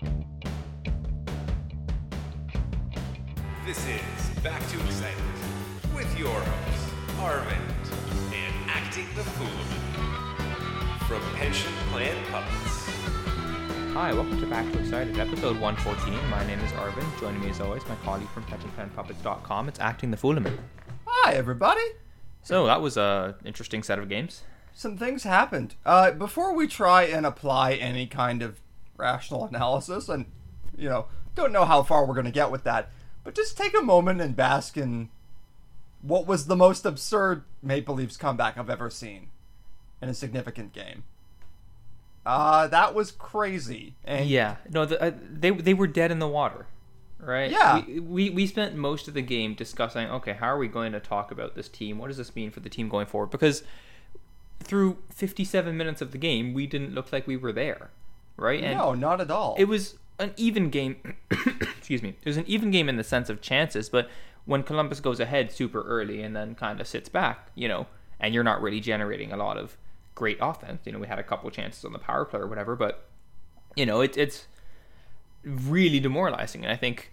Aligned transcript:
This 0.00 0.08
is 3.86 4.40
Back 4.42 4.66
to 4.70 4.80
Excited 4.86 5.22
with 5.94 6.18
your 6.18 6.40
hosts, 6.40 6.90
Arvind 7.18 8.32
and 8.32 8.70
Acting 8.70 9.04
the 9.14 9.22
Fool 9.22 9.46
from 11.06 11.20
Pension 11.36 11.70
Plan 11.90 12.16
Puppets. 12.30 12.88
Hi, 13.92 14.14
welcome 14.14 14.40
to 14.40 14.46
Back 14.46 14.72
to 14.72 14.78
Excited, 14.78 15.18
episode 15.18 15.60
114. 15.60 16.30
My 16.30 16.46
name 16.46 16.60
is 16.60 16.72
Arvind. 16.72 17.20
Joining 17.20 17.42
me 17.42 17.50
as 17.50 17.60
always, 17.60 17.86
my 17.86 17.96
colleague 17.96 18.30
from 18.30 18.44
PensionPlanPuppets.com. 18.44 19.68
It's 19.68 19.80
Acting 19.80 20.10
the 20.10 20.16
Foolaman. 20.16 20.56
Hi, 21.04 21.34
everybody. 21.34 21.84
So 22.42 22.64
that 22.64 22.80
was 22.80 22.96
a 22.96 23.36
interesting 23.44 23.82
set 23.82 23.98
of 23.98 24.08
games. 24.08 24.44
Some 24.72 24.96
things 24.96 25.24
happened. 25.24 25.74
Uh, 25.84 26.12
before 26.12 26.54
we 26.54 26.66
try 26.68 27.02
and 27.02 27.26
apply 27.26 27.74
any 27.74 28.06
kind 28.06 28.40
of 28.40 28.62
rational 29.00 29.44
analysis, 29.46 30.08
and, 30.08 30.26
you 30.76 30.88
know, 30.88 31.06
don't 31.34 31.52
know 31.52 31.64
how 31.64 31.82
far 31.82 32.06
we're 32.06 32.14
going 32.14 32.26
to 32.26 32.30
get 32.30 32.50
with 32.50 32.64
that, 32.64 32.90
but 33.24 33.34
just 33.34 33.56
take 33.56 33.76
a 33.76 33.82
moment 33.82 34.20
and 34.20 34.36
bask 34.36 34.76
in 34.76 35.08
what 36.02 36.26
was 36.26 36.46
the 36.46 36.56
most 36.56 36.86
absurd 36.86 37.44
Maple 37.62 37.94
Leafs 37.94 38.16
comeback 38.16 38.56
I've 38.56 38.70
ever 38.70 38.90
seen 38.90 39.28
in 40.00 40.08
a 40.08 40.14
significant 40.14 40.72
game. 40.72 41.04
Uh, 42.24 42.66
that 42.68 42.94
was 42.94 43.10
crazy. 43.10 43.94
And 44.04 44.28
Yeah, 44.28 44.56
no, 44.70 44.84
the, 44.84 45.02
uh, 45.02 45.12
they 45.30 45.50
they 45.50 45.74
were 45.74 45.86
dead 45.86 46.10
in 46.10 46.18
the 46.18 46.28
water, 46.28 46.66
right? 47.18 47.50
Yeah. 47.50 47.82
We, 47.86 48.00
we 48.00 48.30
we 48.30 48.46
spent 48.46 48.74
most 48.76 49.08
of 49.08 49.14
the 49.14 49.22
game 49.22 49.54
discussing, 49.54 50.08
okay, 50.08 50.34
how 50.34 50.48
are 50.48 50.58
we 50.58 50.68
going 50.68 50.92
to 50.92 51.00
talk 51.00 51.30
about 51.30 51.54
this 51.54 51.68
team? 51.68 51.98
What 51.98 52.08
does 52.08 52.18
this 52.18 52.34
mean 52.36 52.50
for 52.50 52.60
the 52.60 52.68
team 52.68 52.88
going 52.88 53.06
forward? 53.06 53.30
Because 53.30 53.62
through 54.62 54.98
57 55.08 55.76
minutes 55.76 56.02
of 56.02 56.12
the 56.12 56.18
game, 56.18 56.52
we 56.52 56.66
didn't 56.66 56.94
look 56.94 57.12
like 57.12 57.26
we 57.26 57.36
were 57.36 57.52
there, 57.52 57.90
right? 58.40 58.62
And 58.62 58.78
no, 58.78 58.94
not 58.94 59.20
at 59.20 59.30
all. 59.30 59.54
it 59.58 59.64
was 59.64 59.96
an 60.18 60.32
even 60.36 60.70
game. 60.70 61.16
excuse 61.30 62.02
me. 62.02 62.10
It 62.10 62.26
was 62.26 62.36
an 62.36 62.44
even 62.46 62.70
game 62.70 62.88
in 62.88 62.96
the 62.96 63.04
sense 63.04 63.28
of 63.28 63.40
chances, 63.40 63.88
but 63.88 64.08
when 64.44 64.62
Columbus 64.62 65.00
goes 65.00 65.20
ahead 65.20 65.52
super 65.52 65.82
early 65.82 66.22
and 66.22 66.34
then 66.34 66.54
kind 66.54 66.80
of 66.80 66.86
sits 66.86 67.08
back, 67.08 67.50
you 67.54 67.68
know, 67.68 67.86
and 68.18 68.34
you're 68.34 68.44
not 68.44 68.60
really 68.60 68.80
generating 68.80 69.32
a 69.32 69.36
lot 69.36 69.56
of 69.56 69.76
great 70.14 70.38
offense. 70.40 70.82
You 70.84 70.92
know, 70.92 70.98
we 70.98 71.06
had 71.06 71.18
a 71.18 71.22
couple 71.22 71.50
chances 71.50 71.84
on 71.84 71.92
the 71.92 71.98
power 71.98 72.24
play 72.24 72.40
or 72.40 72.46
whatever, 72.46 72.76
but 72.76 73.08
you 73.76 73.86
know, 73.86 74.00
it, 74.00 74.16
it's 74.16 74.46
really 75.44 76.00
demoralizing. 76.00 76.64
And 76.64 76.72
I 76.72 76.76
think 76.76 77.12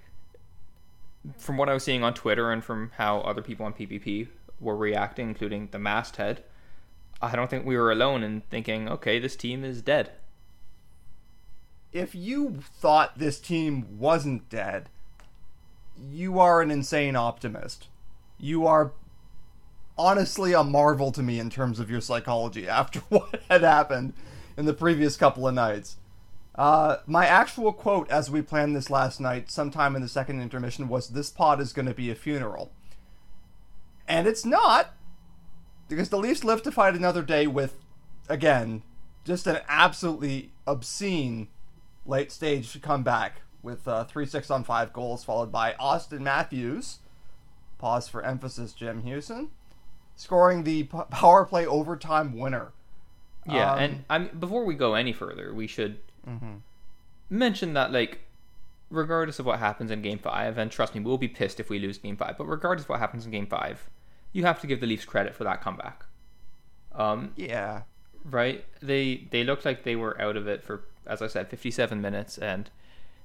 from 1.38 1.58
what 1.58 1.70
I 1.70 1.74
was 1.74 1.84
seeing 1.84 2.04
on 2.04 2.14
Twitter 2.14 2.52
and 2.52 2.64
from 2.64 2.92
how 2.98 3.20
other 3.20 3.42
people 3.42 3.66
on 3.66 3.74
PPP 3.74 4.28
were 4.60 4.76
reacting, 4.76 5.30
including 5.30 5.70
the 5.72 5.80
masthead, 5.80 6.44
I 7.22 7.36
don't 7.36 7.50
think 7.50 7.66
we 7.66 7.78
were 7.78 7.92
alone 7.92 8.24
in 8.24 8.42
thinking, 8.50 8.90
okay, 8.90 9.20
this 9.20 9.36
team 9.36 9.64
is 9.64 9.82
dead. 9.82 10.12
If 11.98 12.14
you 12.14 12.60
thought 12.80 13.18
this 13.18 13.40
team 13.40 13.98
wasn't 13.98 14.50
dead, 14.50 14.90
you 16.00 16.40
are 16.40 16.62
an 16.62 16.70
insane 16.70 17.16
optimist. 17.16 17.88
You 18.38 18.68
are 18.68 18.92
honestly 19.98 20.54
a 20.54 20.64
marvel 20.64 21.12
to 21.12 21.24
me 21.24 21.40
in 21.40 21.50
terms 21.50 21.80
of 21.80 21.90
your 21.90 22.02
psychology 22.02 22.68
after 22.70 23.00
what 23.10 23.42
had 23.50 23.64
happened 23.64 24.14
in 24.56 24.66
the 24.66 24.74
previous 24.74 25.18
couple 25.18 25.48
of 25.48 25.56
nights. 25.56 25.98
Uh, 26.54 26.98
my 27.08 27.26
actual 27.26 27.74
quote 27.74 28.10
as 28.12 28.30
we 28.30 28.44
planned 28.44 28.76
this 28.76 28.92
last 28.92 29.20
night, 29.20 29.50
sometime 29.50 29.96
in 29.96 30.02
the 30.04 30.08
second 30.08 30.40
intermission, 30.40 30.88
was 30.88 31.10
This 31.10 31.32
pod 31.32 31.60
is 31.60 31.74
going 31.74 31.88
to 31.88 31.94
be 31.94 32.12
a 32.12 32.16
funeral. 32.16 32.72
And 34.08 34.28
it's 34.28 34.46
not, 34.46 34.94
because 35.90 36.10
the 36.10 36.18
Leafs 36.18 36.44
live 36.44 36.62
to 36.64 36.72
fight 36.72 36.96
another 36.96 37.24
day 37.24 37.48
with, 37.48 37.76
again, 38.30 38.84
just 39.26 39.48
an 39.48 39.60
absolutely 39.68 40.52
obscene 40.66 41.48
late 42.08 42.32
stage 42.32 42.82
comeback 42.82 43.42
with 43.62 43.88
uh, 43.88 44.06
three 44.06 44.26
six 44.26 44.50
on 44.50 44.64
five 44.64 44.94
goals, 44.94 45.24
followed 45.24 45.52
by 45.52 45.74
Auston 45.74 46.22
Matthews. 46.22 47.00
Pause 47.78 48.08
for 48.08 48.24
emphasis, 48.24 48.74
Jim 48.74 49.04
Hughson, 49.04 49.50
scoring 50.16 50.64
the 50.64 50.84
p- 50.84 50.98
power 51.12 51.46
play 51.46 51.66
overtime 51.68 52.36
winner. 52.38 52.72
Yeah, 53.46 53.74
Um, 53.74 53.80
and 53.80 54.06
I 54.10 54.18
mean, 54.20 54.30
before 54.40 54.66
we 54.66 54.74
go 54.74 54.96
any 54.96 55.14
further, 55.14 55.54
we 55.54 55.68
should 55.68 56.00
mention 57.30 57.74
that, 57.74 57.92
like, 57.92 58.22
regardless 58.90 59.40
of 59.40 59.46
what 59.46 59.60
happens 59.60 59.92
in 59.92 60.02
Game 60.02 60.20
Five, 60.20 60.58
and 60.58 60.72
trust 60.72 60.96
me, 60.96 61.02
we'll 61.02 61.18
be 61.18 61.28
pissed 61.28 61.60
if 61.60 61.70
we 61.70 61.80
lose 61.80 61.98
Game 61.98 62.18
Five. 62.18 62.38
But 62.38 62.48
regardless 62.48 62.86
of 62.86 62.90
what 62.90 63.00
happens 63.00 63.26
in 63.26 63.32
Game 63.32 63.48
Five, 63.48 63.90
you 64.34 64.44
have 64.46 64.60
to 64.62 64.68
give 64.68 64.80
the 64.82 64.88
Leafs 64.88 65.06
credit 65.06 65.36
for 65.36 65.44
that 65.44 65.62
comeback. 65.62 66.06
Um, 66.94 67.32
Yeah, 67.36 67.84
right? 68.26 68.66
They 68.82 69.28
they 69.32 69.44
looked 69.44 69.66
like 69.66 69.84
they 69.84 69.96
were 69.96 70.20
out 70.20 70.36
of 70.36 70.48
it 70.48 70.64
for, 70.64 70.84
as 71.08 71.22
I 71.22 71.28
said, 71.28 71.50
57 71.50 72.00
minutes, 72.02 72.38
and 72.38 72.70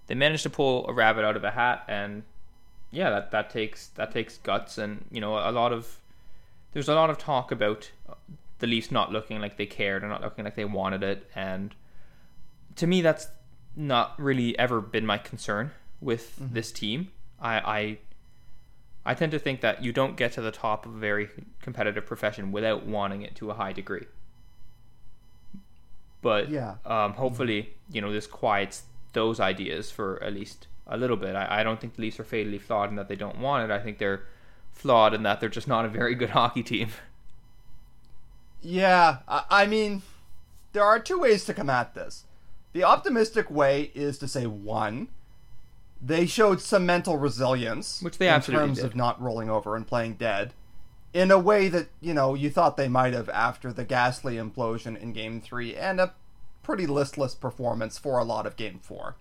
they 0.06 0.14
managed 0.14 0.42
to 0.44 0.50
pull 0.50 0.86
a 0.88 0.92
rabbit 0.92 1.24
out 1.24 1.36
of 1.36 1.44
a 1.44 1.50
hat. 1.50 1.84
And 1.88 2.22
yeah, 2.90 3.10
that 3.10 3.30
that 3.30 3.50
takes 3.50 3.88
that 3.88 4.12
takes 4.12 4.38
guts, 4.38 4.78
and 4.78 5.04
you 5.10 5.20
know, 5.20 5.36
a 5.36 5.52
lot 5.52 5.72
of 5.72 5.98
there's 6.72 6.88
a 6.88 6.94
lot 6.94 7.10
of 7.10 7.18
talk 7.18 7.52
about 7.52 7.90
the 8.58 8.66
Leafs 8.66 8.90
not 8.90 9.12
looking 9.12 9.40
like 9.40 9.56
they 9.56 9.66
cared 9.66 10.04
or 10.04 10.08
not 10.08 10.22
looking 10.22 10.44
like 10.44 10.54
they 10.54 10.64
wanted 10.64 11.02
it, 11.02 11.30
and 11.34 11.74
to 12.76 12.86
me, 12.86 13.02
that's 13.02 13.28
not 13.76 14.18
really 14.18 14.58
ever 14.58 14.80
been 14.80 15.06
my 15.06 15.18
concern 15.18 15.70
with 16.00 16.36
mm-hmm. 16.40 16.54
this 16.54 16.72
team. 16.72 17.10
I, 17.40 17.58
I 17.58 17.98
I 19.04 19.14
tend 19.14 19.32
to 19.32 19.38
think 19.38 19.60
that 19.62 19.82
you 19.82 19.92
don't 19.92 20.16
get 20.16 20.32
to 20.32 20.40
the 20.40 20.52
top 20.52 20.86
of 20.86 20.94
a 20.94 20.98
very 20.98 21.28
competitive 21.60 22.06
profession 22.06 22.52
without 22.52 22.86
wanting 22.86 23.22
it 23.22 23.34
to 23.36 23.50
a 23.50 23.54
high 23.54 23.72
degree. 23.72 24.06
But 26.22 26.48
Yeah. 26.48 26.76
um, 26.86 27.12
hopefully, 27.14 27.74
you 27.90 28.00
know, 28.00 28.10
this 28.12 28.26
quiets 28.26 28.84
those 29.12 29.38
ideas 29.40 29.90
for 29.90 30.22
at 30.22 30.32
least 30.32 30.66
a 30.86 30.96
little 30.96 31.16
bit. 31.16 31.34
I, 31.36 31.60
I 31.60 31.62
don't 31.62 31.80
think 31.80 31.96
the 31.96 32.02
Leafs 32.02 32.18
are 32.20 32.24
fatally 32.24 32.58
flawed 32.58 32.88
in 32.90 32.96
that 32.96 33.08
they 33.08 33.16
don't 33.16 33.38
want 33.38 33.70
it. 33.70 33.74
I 33.74 33.78
think 33.80 33.98
they're 33.98 34.22
flawed 34.72 35.12
in 35.14 35.22
that 35.24 35.38
they're 35.40 35.48
just 35.50 35.68
not 35.68 35.84
a 35.84 35.88
very 35.88 36.14
good 36.14 36.30
hockey 36.38 36.62
team. 36.62 36.88
yeah. 38.62 39.18
I, 39.28 39.44
I 39.50 39.66
mean, 39.66 40.02
there 40.72 40.84
are 40.84 40.98
two 40.98 41.18
ways 41.18 41.44
to 41.46 41.54
come 41.54 41.70
at 41.70 41.94
this. 41.94 42.24
The 42.72 42.84
optimistic 42.84 43.50
way 43.50 43.90
is 43.94 44.16
to 44.18 44.28
say 44.28 44.46
one, 44.46 45.08
they 46.00 46.26
showed 46.26 46.60
some 46.60 46.86
mental 46.86 47.16
resilience, 47.18 48.00
Which 48.02 48.18
they 48.18 48.28
in 48.28 48.34
absolutely 48.34 48.66
terms 48.68 48.78
did. 48.78 48.86
of 48.86 48.96
not 48.96 49.20
rolling 49.20 49.50
over 49.50 49.76
and 49.76 49.86
playing 49.86 50.14
dead, 50.14 50.54
in 51.12 51.30
a 51.30 51.38
way 51.38 51.68
that 51.68 51.88
you 52.00 52.14
know 52.14 52.34
you 52.34 52.50
thought 52.50 52.76
they 52.76 52.88
might 52.88 53.12
have 53.12 53.28
after 53.28 53.72
the 53.72 53.84
ghastly 53.84 54.36
implosion 54.36 55.00
in 55.00 55.12
Game 55.12 55.40
Three 55.40 55.76
and 55.76 56.00
a 56.00 56.14
pretty 56.62 56.86
listless 56.86 57.34
performance 57.34 57.98
for 57.98 58.18
a 58.18 58.24
lot 58.24 58.46
of 58.46 58.56
Game 58.56 58.80
Four. 58.82 59.16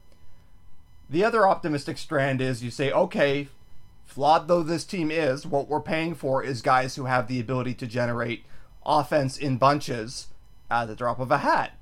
The 1.09 1.25
other 1.25 1.47
optimistic 1.47 1.97
strand 1.97 2.40
is 2.40 2.63
you 2.63 2.72
say, 2.72 2.91
okay, 2.91 3.50
flawed 4.06 4.47
though 4.47 4.63
this 4.63 4.85
team 4.85 5.12
is, 5.12 5.46
what 5.46 5.68
we're 5.68 5.81
paying 5.81 6.16
for 6.16 6.44
is 6.44 6.62
guys 6.62 6.96
who 6.96 7.06
have 7.06 7.28
the 7.28 7.40
ability 7.40 7.74
to 7.75 7.88
generate 7.88 8.46
offense 8.85 9.38
in 9.38 9.57
bunches 9.57 10.28
at 10.69 10.85
the 10.85 10.96
drop 10.96 11.19
of 11.19 11.31
a 11.31 11.40
hat. 11.40 11.74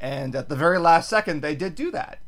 And 0.00 0.36
at 0.36 0.48
the 0.48 0.56
very 0.56 0.78
last 0.78 1.08
second, 1.08 1.40
they 1.40 1.56
did 1.56 1.74
do 1.74 1.90
that. 1.92 2.18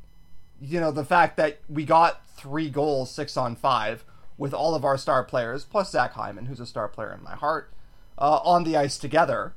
You 0.60 0.80
know, 0.80 0.90
the 0.90 1.04
fact 1.04 1.36
that 1.36 1.58
we 1.68 1.84
got 1.84 2.26
three 2.36 2.68
goals, 2.68 3.10
six 3.10 3.36
on 3.36 3.54
five, 3.54 4.04
with 4.40 4.54
all 4.54 4.74
of 4.74 4.86
our 4.86 4.96
star 4.96 5.22
players, 5.22 5.64
plus 5.66 5.90
Zach 5.90 6.14
Hyman, 6.14 6.46
who's 6.46 6.60
a 6.60 6.66
star 6.66 6.88
player 6.88 7.12
in 7.12 7.22
my 7.22 7.34
heart, 7.34 7.70
uh, 8.18 8.40
on 8.42 8.64
the 8.64 8.74
ice 8.74 8.96
together. 8.96 9.54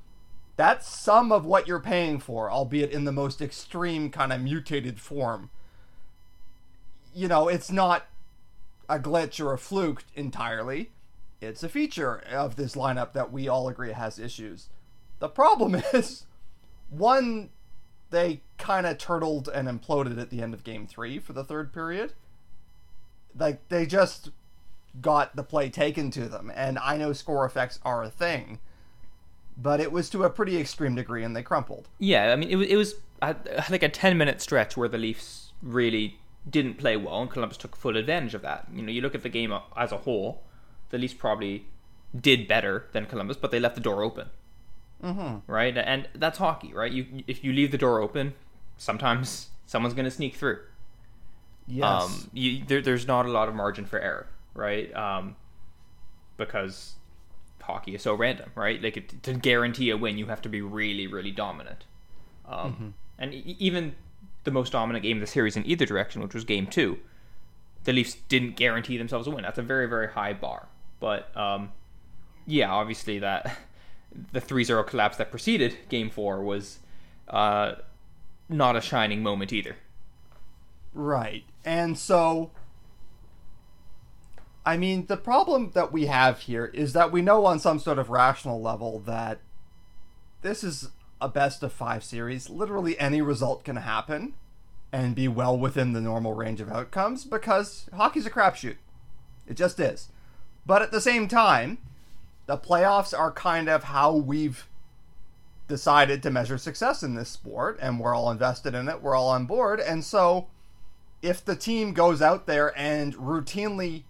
That's 0.58 0.86
some 0.86 1.32
of 1.32 1.46
what 1.46 1.70
you're 1.70 1.80
paying 1.80 2.20
for, 2.20 2.52
albeit 2.52 2.92
in 2.92 3.06
the 3.06 3.14
most 3.14 3.42
extreme 3.42 4.10
kind 4.10 4.34
of 4.34 4.42
mutated 4.42 5.00
form. 5.00 5.50
You 7.16 7.30
know, 7.30 7.48
it's 7.48 7.72
not 7.72 8.08
a 8.90 9.00
glitch 9.00 9.44
or 9.44 9.54
a 9.54 9.58
fluke 9.58 10.04
entirely. 10.16 10.92
It's 11.40 11.64
a 11.64 11.70
feature 11.70 12.22
of 12.30 12.58
this 12.58 12.76
lineup 12.76 13.14
that 13.14 13.32
we 13.32 13.48
all 13.48 13.70
agree 13.70 13.94
has 13.94 14.20
issues. 14.20 14.68
The 15.20 15.30
problem 15.30 15.76
is, 15.94 16.26
one, 16.90 17.52
they 18.10 18.42
kind 18.58 18.86
of 18.86 18.98
turtled 18.98 19.48
and 19.48 19.70
imploded 19.70 20.20
at 20.20 20.30
the 20.30 20.42
end 20.42 20.54
of 20.54 20.66
game 20.66 20.88
three 20.88 21.20
for 21.20 21.32
the 21.32 21.46
third 21.46 21.72
period. 21.72 22.12
Like, 23.34 23.70
they 23.70 23.86
just 23.86 24.30
got 25.02 25.36
the 25.36 25.44
play 25.44 25.70
taken 25.70 26.12
to 26.12 26.28
them. 26.28 26.52
And 26.56 26.78
I 26.80 26.98
know 26.98 27.14
score 27.14 27.46
effects 27.46 27.80
are 27.84 28.04
a 28.04 28.10
thing, 28.10 28.60
but 29.58 29.80
it 29.80 29.92
was 29.92 30.10
to 30.12 30.24
a 30.24 30.30
pretty 30.30 30.58
extreme 30.58 30.96
degree 30.96 31.24
and 31.24 31.36
they 31.36 31.44
crumpled. 31.44 31.88
Yeah, 32.00 32.32
I 32.32 32.36
mean, 32.36 32.50
it 32.50 32.56
was 32.56 32.68
it 32.68 32.76
was 32.76 32.96
like 33.70 33.84
a 33.84 33.90
ten 33.90 34.18
minute 34.18 34.42
stretch 34.42 34.76
where 34.78 34.90
the 34.90 34.98
Leafs 34.98 35.52
really 35.62 36.20
didn't 36.50 36.76
play 36.76 36.98
well, 36.98 37.22
and 37.22 37.32
Columbus 37.32 37.58
took 37.58 37.76
full 37.76 37.96
advantage 37.98 38.34
of 38.34 38.42
that. 38.42 38.68
You 38.74 38.82
know, 38.82 38.92
you 38.92 39.02
look 39.02 39.16
at 39.16 39.24
the 39.24 39.30
game 39.30 39.54
as 39.78 39.92
a 39.92 39.98
whole, 39.98 40.44
the 40.90 40.98
Leafs 40.98 41.14
probably 41.14 41.66
did 42.20 42.48
better 42.48 42.88
than 42.92 43.06
Columbus, 43.06 43.38
but 43.38 43.52
they 43.52 43.60
left 43.60 43.76
the 43.76 43.82
door 43.82 44.04
open. 44.04 44.28
Mm-hmm. 45.04 45.52
Right, 45.52 45.78
and 45.78 46.08
that's 46.16 46.38
hockey, 46.38 46.74
right? 46.74 46.92
You 46.92 47.24
if 47.28 47.44
you 47.44 47.52
leave 47.52 47.72
the 47.72 47.78
door 47.78 48.00
open, 48.02 48.34
sometimes 48.78 49.50
someone's 49.66 49.94
going 49.94 50.06
to 50.06 50.12
sneak 50.12 50.36
through. 50.36 50.60
Yes. 51.68 52.04
Um, 52.04 52.30
you, 52.34 52.64
there, 52.66 52.82
there's 52.82 53.08
not 53.08 53.26
a 53.26 53.30
lot 53.30 53.48
of 53.48 53.56
margin 53.56 53.86
for 53.86 54.00
error, 54.00 54.28
right? 54.54 54.94
Um, 54.96 55.36
because 56.38 56.94
hockey 57.62 57.96
is 57.96 58.02
so 58.02 58.14
random, 58.14 58.52
right? 58.56 58.82
Like 58.82 58.98
it, 58.98 59.24
to 59.24 59.34
guarantee 59.34 59.90
a 59.90 59.98
win, 59.98 60.18
you 60.18 60.28
have 60.28 60.42
to 60.42 60.50
be 60.50 60.62
really, 60.62 61.08
really 61.08 61.32
dominant. 61.32 61.86
Um, 62.46 62.94
And 63.18 63.34
e- 63.34 63.56
even 63.60 63.96
the 64.44 64.52
most 64.52 64.72
dominant 64.74 65.04
game 65.04 65.18
of 65.18 65.22
the 65.22 65.28
series 65.28 65.56
in 65.56 65.66
either 65.66 65.86
direction, 65.86 66.22
which 66.22 66.34
was 66.34 66.44
game 66.44 66.68
two. 66.68 67.00
The 67.86 67.94
Leafs 67.94 68.16
didn't 68.28 68.56
guarantee 68.56 68.98
themselves 68.98 69.28
a 69.28 69.32
win. 69.32 69.44
That's 69.44 69.58
a 69.58 69.62
very, 69.64 69.88
very 69.88 70.10
high 70.10 70.34
bar. 70.34 70.68
But 71.00 71.36
um, 71.38 71.72
yeah, 72.46 72.72
obviously 72.72 73.20
that 73.20 73.58
the 74.32 74.42
3-0 74.42 74.86
collapse 74.88 75.18
that 75.18 75.32
preceded 75.32 75.78
game 75.90 76.10
four 76.10 76.44
was 76.44 76.80
uh, 77.30 77.76
not 78.50 78.76
a 78.76 78.82
shining 78.82 79.24
moment 79.24 79.54
either. 79.54 79.78
Right. 80.94 81.44
And 81.66 81.98
so 81.98 82.52
I 84.66 84.78
mean, 84.78 85.08
the 85.08 85.18
problem 85.18 85.72
that 85.74 85.92
we 85.92 86.06
have 86.06 86.42
here 86.42 86.66
is 86.66 86.94
that 86.94 87.12
we 87.12 87.22
know 87.22 87.46
on 87.46 87.60
some 87.60 87.80
sort 87.80 88.00
of 88.00 88.10
rational 88.10 88.62
level 88.62 89.00
that 89.00 89.40
this 90.42 90.64
is 90.64 90.90
a 91.20 91.28
best 91.28 91.64
of 91.64 91.74
5 91.74 92.04
series. 92.04 92.50
Literally 92.50 92.98
any 93.00 93.22
result 93.22 93.64
can 93.64 93.78
happen 93.78 94.34
and 94.92 95.16
be 95.16 95.28
well 95.28 95.58
within 95.58 95.94
the 95.94 96.02
normal 96.02 96.34
range 96.34 96.62
of 96.62 96.72
outcomes 96.72 97.26
because 97.26 97.90
hockey's 97.94 98.26
a 98.26 98.30
crapshoot. 98.30 98.78
It 99.48 99.56
just 99.56 99.80
is. 99.80 100.10
But 100.66 100.82
at 100.82 100.92
the 100.92 101.02
same 101.02 101.28
time, 101.28 101.80
the 102.46 102.58
playoffs 102.58 103.18
are 103.18 103.32
kind 103.32 103.68
of 103.68 103.86
how 103.86 104.14
we've 104.14 104.68
decided 105.68 106.22
to 106.24 106.32
measure 106.32 106.58
success 106.58 107.04
in 107.04 107.16
this 107.16 107.30
sport, 107.30 107.80
and 107.82 108.00
we're 108.00 108.14
all 108.14 108.30
invested 108.32 108.76
in 108.76 108.88
it. 108.88 109.02
We're 109.02 109.16
all 109.16 109.30
on 109.30 109.46
board. 109.46 109.80
And 109.80 110.04
so, 110.04 110.48
if 111.22 111.44
the 111.44 111.56
team 111.56 111.94
goes 111.94 112.22
out 112.22 112.48
there 112.48 112.78
and 112.78 113.16
routinely, 113.16 114.04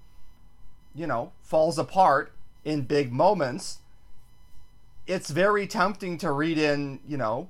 you 0.93 1.07
know, 1.07 1.31
falls 1.41 1.77
apart 1.77 2.31
in 2.63 2.83
big 2.83 3.11
moments, 3.11 3.79
it's 5.05 5.29
very 5.29 5.67
tempting 5.67 6.17
to 6.19 6.31
read 6.31 6.57
in, 6.57 6.99
you 7.07 7.17
know, 7.17 7.49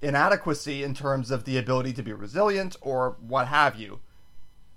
inadequacy 0.00 0.82
in 0.82 0.94
terms 0.94 1.30
of 1.30 1.44
the 1.44 1.58
ability 1.58 1.92
to 1.92 2.02
be 2.02 2.12
resilient 2.12 2.76
or 2.80 3.16
what 3.20 3.48
have 3.48 3.76
you. 3.76 4.00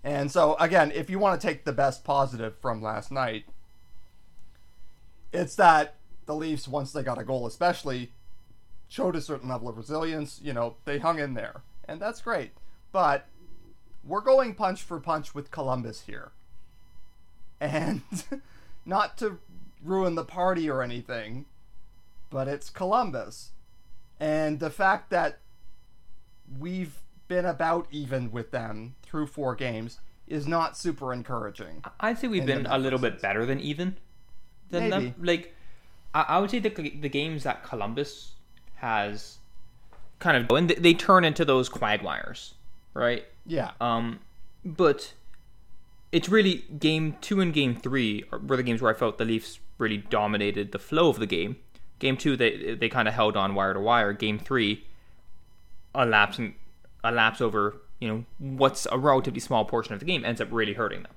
And 0.04 0.32
so, 0.32 0.56
again, 0.56 0.92
if 0.92 1.10
you 1.10 1.20
want 1.20 1.40
to 1.40 1.48
take 1.48 1.66
the 1.66 1.74
best 1.74 2.04
positive 2.04 2.56
from 2.62 2.82
last 2.82 3.12
night, 3.12 3.46
it's 5.34 5.56
that 5.56 5.96
the 6.26 6.36
Leafs, 6.36 6.68
once 6.68 6.92
they 6.92 7.04
got 7.04 7.18
a 7.18 7.24
goal, 7.24 7.46
especially, 7.46 8.12
showed 8.88 9.16
a 9.16 9.22
certain 9.22 9.50
level 9.50 9.68
of 9.68 9.78
resilience. 9.78 10.40
You 10.42 10.54
know, 10.54 10.76
they 10.86 11.00
hung 11.00 11.20
in 11.20 11.34
there, 11.34 11.62
and 11.88 12.00
that's 12.00 12.22
great. 12.22 12.52
But 12.92 13.28
we're 14.04 14.22
going 14.22 14.56
punch 14.56 14.82
for 14.82 15.00
punch 15.00 15.36
with 15.36 15.52
Columbus 15.52 16.04
here. 16.08 16.32
And 17.60 18.02
not 18.86 19.18
to 19.18 19.40
ruin 19.84 20.16
the 20.16 20.24
party 20.24 20.70
or 20.70 20.82
anything, 20.82 21.46
but 22.30 22.48
it's 22.48 22.70
Columbus. 22.70 23.52
And 24.20 24.60
the 24.60 24.70
fact 24.70 25.10
that 25.12 25.40
we've 26.60 27.00
been 27.28 27.46
about 27.46 27.88
even 27.92 28.32
with 28.32 28.52
them 28.52 28.96
through 29.04 29.28
four 29.28 29.56
games 29.56 30.00
is 30.28 30.48
not 30.48 30.78
super 30.78 31.14
encouraging. 31.14 31.84
I'd 32.00 32.18
say 32.20 32.28
we've 32.28 32.46
been 32.46 32.66
a 32.66 32.78
little 32.78 33.00
bit 33.00 33.22
better 33.22 33.46
than 33.46 33.60
even 33.60 33.98
than 34.70 34.90
Maybe. 34.90 35.06
them. 35.06 35.16
Like, 35.22 35.56
I, 36.14 36.22
I 36.22 36.40
would 36.40 36.52
say 36.52 36.60
the 36.60 36.70
the 36.70 37.10
games 37.10 37.44
that 37.44 37.64
Columbus 37.64 38.34
has 38.76 39.38
kind 40.20 40.38
of 40.38 40.50
and 40.56 40.70
they, 40.70 40.76
they 40.76 40.94
turn 40.94 41.24
into 41.24 41.46
those 41.46 41.70
quagmires, 41.70 42.56
right? 42.94 43.26
Yeah. 43.46 43.72
Um, 43.80 44.20
but 44.66 45.14
it's 46.12 46.30
really 46.30 46.66
game 46.80 47.18
two 47.22 47.42
and 47.42 47.54
game 47.54 47.76
three 47.76 48.24
were 48.32 48.58
the 48.58 48.64
games 48.64 48.82
where 48.82 48.94
I 48.94 48.98
felt 48.98 49.18
the 49.18 49.26
Leafs 49.26 49.60
really 49.78 49.98
dominated 49.98 50.72
the 50.72 50.80
flow 50.80 51.10
of 51.10 51.20
the 51.20 51.26
game. 51.26 51.58
Game 52.00 52.18
two, 52.18 52.38
they 52.38 52.76
they 52.76 52.90
kind 52.90 53.08
of 53.08 53.14
held 53.14 53.36
on 53.36 53.56
wire 53.56 53.74
to 53.74 53.80
wire. 53.80 54.14
Game 54.14 54.40
three, 54.40 54.86
a 55.94 56.06
lapse 56.06 56.40
in, 56.40 56.56
a 57.04 57.12
lapse 57.12 57.42
over 57.42 57.76
you 58.00 58.08
know 58.08 58.26
what's 58.38 58.88
a 58.92 58.98
relatively 58.98 59.40
small 59.40 59.66
portion 59.66 59.94
of 59.94 60.00
the 60.00 60.06
game 60.06 60.24
ends 60.24 60.40
up 60.40 60.50
really 60.52 60.74
hurting 60.74 61.04
them. 61.04 61.14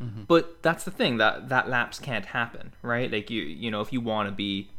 Mm-hmm. 0.00 0.22
But 0.28 0.62
that's 0.62 0.84
the 0.84 0.90
thing 0.90 1.18
that 1.18 1.48
that 1.48 1.68
lapse 1.68 1.98
can't 1.98 2.26
happen, 2.26 2.72
right? 2.82 3.10
Like 3.10 3.30
you 3.30 3.42
you 3.42 3.70
know 3.70 3.80
if 3.80 3.92
you 3.92 4.00
want 4.00 4.28
to 4.28 4.34
be 4.34 4.70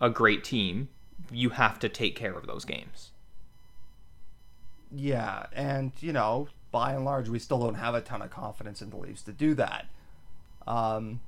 a 0.00 0.10
great 0.10 0.44
team, 0.44 0.88
you 1.30 1.50
have 1.50 1.78
to 1.80 1.88
take 1.88 2.16
care 2.16 2.32
of 2.32 2.46
those 2.46 2.64
games. 2.64 3.10
Yeah, 4.94 5.46
and 5.52 5.92
you 6.00 6.12
know, 6.12 6.48
by 6.76 6.92
and 6.92 7.06
large, 7.06 7.30
we 7.30 7.38
still 7.38 7.58
don't 7.58 7.76
have 7.76 7.94
a 7.94 8.02
ton 8.02 8.20
of 8.20 8.28
confidence 8.28 8.82
in 8.82 8.90
the 8.90 8.98
Leafs 8.98 9.22
to 9.22 9.32
do 9.32 9.54
that. 9.54 9.86
Um, 10.66 11.20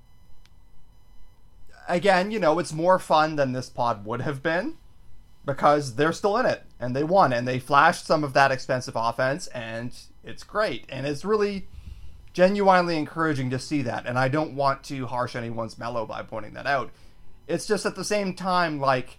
again, 1.89 2.31
you 2.31 2.39
know, 2.39 2.59
it's 2.59 2.75
more 2.75 2.99
fun 2.99 3.37
than 3.37 3.53
this 3.53 3.71
pod 3.71 4.05
would 4.05 4.21
have 4.21 4.43
been 4.43 4.77
because 5.47 5.95
they're 5.95 6.13
still 6.13 6.37
in 6.37 6.45
it 6.45 6.65
and 6.79 6.95
they 6.95 7.03
won 7.03 7.33
and 7.33 7.49
they 7.49 7.59
flashed 7.59 8.05
some 8.05 8.25
of 8.25 8.35
that 8.35 8.53
expensive 8.53 8.93
offense 8.95 9.47
and 9.47 9.95
it's 10.23 10.43
great 10.43 10.85
and 10.91 11.07
it's 11.07 11.25
really 11.25 11.67
genuinely 12.35 12.99
encouraging 12.99 13.49
to 13.49 13.59
see 13.59 13.81
that. 13.81 14.05
And 14.05 14.19
I 14.19 14.29
don't 14.29 14.53
want 14.53 14.85
to 14.85 15.07
harsh 15.07 15.35
anyone's 15.35 15.79
mellow 15.79 16.05
by 16.05 16.25
pointing 16.25 16.53
that 16.53 16.67
out. 16.67 16.91
It's 17.47 17.67
just 17.67 17.87
at 17.87 17.97
the 17.97 18.05
same 18.05 18.35
time, 18.35 18.79
like 18.79 19.17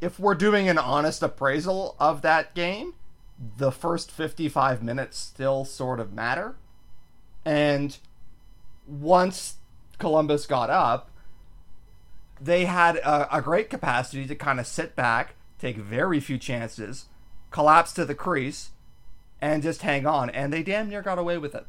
if 0.00 0.20
we're 0.20 0.36
doing 0.36 0.68
an 0.68 0.78
honest 0.78 1.20
appraisal 1.20 1.96
of 1.98 2.22
that 2.22 2.54
game, 2.54 2.94
the 3.56 3.72
first 3.72 4.10
55 4.10 4.82
minutes 4.82 5.18
still 5.18 5.64
sort 5.64 5.98
of 5.98 6.12
matter. 6.12 6.56
And 7.44 7.96
once 8.86 9.56
Columbus 9.98 10.46
got 10.46 10.68
up, 10.68 11.10
they 12.40 12.66
had 12.66 12.96
a, 12.96 13.36
a 13.36 13.40
great 13.40 13.70
capacity 13.70 14.26
to 14.26 14.34
kind 14.34 14.60
of 14.60 14.66
sit 14.66 14.94
back, 14.94 15.34
take 15.58 15.76
very 15.76 16.20
few 16.20 16.38
chances, 16.38 17.06
collapse 17.50 17.92
to 17.94 18.04
the 18.04 18.14
crease, 18.14 18.70
and 19.40 19.62
just 19.62 19.82
hang 19.82 20.06
on. 20.06 20.28
And 20.30 20.52
they 20.52 20.62
damn 20.62 20.88
near 20.88 21.02
got 21.02 21.18
away 21.18 21.38
with 21.38 21.54
it. 21.54 21.66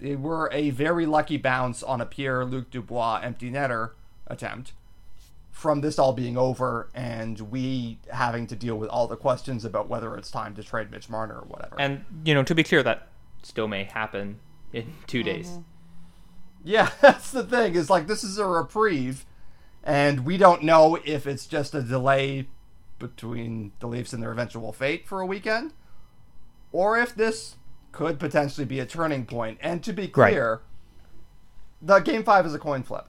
They 0.00 0.16
were 0.16 0.50
a 0.52 0.70
very 0.70 1.06
lucky 1.06 1.36
bounce 1.36 1.82
on 1.82 2.00
a 2.00 2.06
Pierre 2.06 2.44
Luc 2.44 2.70
Dubois 2.70 3.20
empty 3.22 3.50
netter 3.50 3.90
attempt 4.26 4.72
from 5.54 5.80
this 5.82 6.00
all 6.00 6.12
being 6.12 6.36
over 6.36 6.90
and 6.94 7.38
we 7.42 7.96
having 8.10 8.44
to 8.44 8.56
deal 8.56 8.76
with 8.76 8.90
all 8.90 9.06
the 9.06 9.16
questions 9.16 9.64
about 9.64 9.88
whether 9.88 10.16
it's 10.16 10.28
time 10.28 10.52
to 10.52 10.64
trade 10.64 10.90
Mitch 10.90 11.08
Marner 11.08 11.36
or 11.36 11.46
whatever. 11.46 11.76
And 11.78 12.04
you 12.24 12.34
know, 12.34 12.42
to 12.42 12.56
be 12.56 12.64
clear, 12.64 12.82
that 12.82 13.06
still 13.44 13.68
may 13.68 13.84
happen 13.84 14.40
in 14.72 14.92
two 15.06 15.20
mm-hmm. 15.20 15.28
days. 15.28 15.58
yeah, 16.64 16.90
that's 17.00 17.30
the 17.30 17.44
thing. 17.44 17.76
Is 17.76 17.88
like 17.88 18.08
this 18.08 18.24
is 18.24 18.36
a 18.36 18.44
reprieve, 18.44 19.24
and 19.84 20.26
we 20.26 20.36
don't 20.36 20.64
know 20.64 20.98
if 21.04 21.24
it's 21.24 21.46
just 21.46 21.72
a 21.72 21.82
delay 21.82 22.48
between 22.98 23.70
the 23.78 23.86
Leafs 23.86 24.12
and 24.12 24.20
their 24.20 24.32
eventual 24.32 24.72
fate 24.72 25.06
for 25.06 25.20
a 25.20 25.26
weekend, 25.26 25.72
or 26.72 26.98
if 26.98 27.14
this 27.14 27.54
could 27.92 28.18
potentially 28.18 28.64
be 28.64 28.80
a 28.80 28.86
turning 28.86 29.24
point. 29.24 29.58
And 29.62 29.84
to 29.84 29.92
be 29.92 30.08
clear, 30.08 30.62
the 31.80 32.00
game 32.00 32.24
five 32.24 32.44
is 32.44 32.54
a 32.54 32.58
coin 32.58 32.82
flip. 32.82 33.06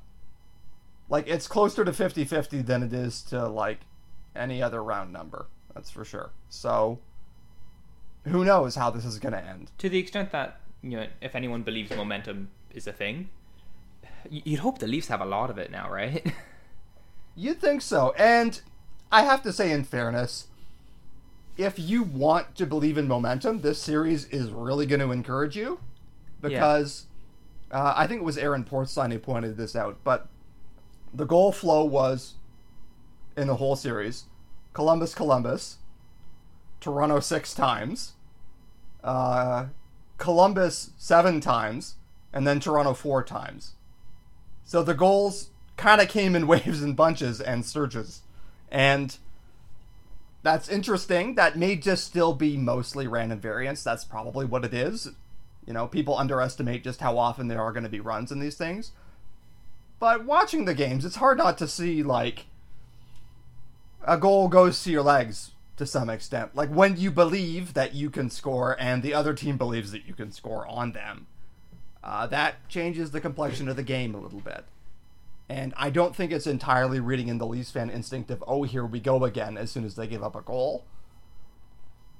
Like 1.09 1.27
it's 1.27 1.47
closer 1.47 1.85
to 1.85 1.91
50-50 1.91 2.65
than 2.65 2.83
it 2.83 2.93
is 2.93 3.21
to 3.23 3.47
like 3.47 3.81
any 4.35 4.61
other 4.61 4.83
round 4.83 5.13
number. 5.13 5.47
That's 5.73 5.91
for 5.91 6.05
sure. 6.05 6.31
So 6.49 6.99
who 8.25 8.43
knows 8.43 8.75
how 8.75 8.89
this 8.89 9.05
is 9.05 9.19
going 9.19 9.33
to 9.33 9.43
end? 9.43 9.71
To 9.79 9.89
the 9.89 9.99
extent 9.99 10.31
that 10.31 10.59
you 10.81 10.97
know, 10.97 11.07
if 11.21 11.35
anyone 11.35 11.63
believes 11.63 11.89
momentum 11.95 12.49
is 12.71 12.85
a 12.85 12.93
thing, 12.93 13.29
you'd 14.29 14.59
hope 14.59 14.79
the 14.79 14.87
Leafs 14.87 15.07
have 15.07 15.21
a 15.21 15.25
lot 15.25 15.49
of 15.49 15.57
it 15.57 15.71
now, 15.71 15.89
right? 15.89 16.31
You'd 17.35 17.59
think 17.59 17.81
so. 17.81 18.13
And 18.17 18.61
I 19.11 19.23
have 19.23 19.41
to 19.43 19.51
say, 19.51 19.71
in 19.71 19.83
fairness, 19.83 20.47
if 21.57 21.79
you 21.79 22.03
want 22.03 22.55
to 22.55 22.65
believe 22.65 22.97
in 22.97 23.07
momentum, 23.07 23.61
this 23.61 23.81
series 23.81 24.25
is 24.25 24.51
really 24.51 24.85
going 24.85 24.99
to 24.99 25.11
encourage 25.11 25.55
you 25.55 25.79
because 26.41 27.05
uh, 27.71 27.93
I 27.95 28.07
think 28.07 28.21
it 28.21 28.23
was 28.23 28.37
Aaron 28.37 28.63
Portzline 28.63 29.11
who 29.11 29.19
pointed 29.19 29.57
this 29.57 29.75
out, 29.75 29.97
but 30.03 30.27
the 31.15 31.25
goal 31.25 31.51
flow 31.51 31.83
was 31.83 32.35
in 33.37 33.47
the 33.47 33.55
whole 33.55 33.75
series 33.75 34.25
Columbus, 34.73 35.15
Columbus, 35.15 35.77
Toronto 36.81 37.19
six 37.19 37.53
times, 37.53 38.13
uh, 39.03 39.67
Columbus 40.17 40.91
seven 40.97 41.39
times, 41.39 41.95
and 42.33 42.45
then 42.45 42.59
Toronto 42.59 42.93
four 42.93 43.23
times. 43.23 43.75
So 44.65 44.83
the 44.83 44.93
goals 44.93 45.51
kind 45.77 46.01
of 46.01 46.09
came 46.09 46.35
in 46.35 46.47
waves 46.47 46.81
and 46.81 46.95
bunches 46.95 47.39
and 47.39 47.65
surges. 47.65 48.21
And 48.69 49.17
that's 50.43 50.67
interesting. 50.67 51.35
That 51.35 51.57
may 51.57 51.77
just 51.77 52.03
still 52.03 52.33
be 52.33 52.57
mostly 52.57 53.07
random 53.07 53.39
variance. 53.39 53.83
That's 53.83 54.03
probably 54.03 54.45
what 54.45 54.65
it 54.65 54.73
is. 54.73 55.09
You 55.65 55.73
know, 55.73 55.87
people 55.87 56.17
underestimate 56.17 56.83
just 56.83 56.99
how 56.99 57.17
often 57.17 57.47
there 57.47 57.61
are 57.61 57.71
going 57.71 57.83
to 57.83 57.89
be 57.89 57.99
runs 57.99 58.31
in 58.31 58.39
these 58.39 58.57
things. 58.57 58.91
But 59.99 60.25
watching 60.25 60.65
the 60.65 60.73
games, 60.73 61.05
it's 61.05 61.15
hard 61.15 61.37
not 61.37 61.57
to 61.59 61.67
see, 61.67 62.03
like, 62.03 62.45
a 64.03 64.17
goal 64.17 64.49
goes 64.49 64.83
to 64.83 64.91
your 64.91 65.01
legs 65.01 65.51
to 65.77 65.85
some 65.85 66.09
extent. 66.09 66.55
Like, 66.55 66.69
when 66.69 66.97
you 66.97 67.11
believe 67.11 67.73
that 67.73 67.95
you 67.95 68.09
can 68.09 68.29
score 68.29 68.75
and 68.79 69.01
the 69.01 69.13
other 69.13 69.33
team 69.33 69.57
believes 69.57 69.91
that 69.91 70.05
you 70.05 70.13
can 70.13 70.31
score 70.31 70.67
on 70.67 70.91
them, 70.91 71.27
uh, 72.03 72.27
that 72.27 72.67
changes 72.69 73.11
the 73.11 73.21
complexion 73.21 73.67
of 73.67 73.75
the 73.75 73.83
game 73.83 74.13
a 74.13 74.19
little 74.19 74.41
bit. 74.41 74.65
And 75.49 75.73
I 75.77 75.89
don't 75.89 76.15
think 76.15 76.31
it's 76.31 76.47
entirely 76.47 76.99
reading 76.99 77.27
in 77.27 77.37
the 77.37 77.47
Leafs 77.47 77.71
fan 77.71 77.89
instinct 77.89 78.31
of, 78.31 78.43
oh, 78.47 78.63
here 78.63 78.85
we 78.85 78.99
go 78.99 79.23
again 79.23 79.57
as 79.57 79.71
soon 79.71 79.85
as 79.85 79.95
they 79.95 80.07
give 80.07 80.23
up 80.23 80.35
a 80.35 80.41
goal. 80.41 80.85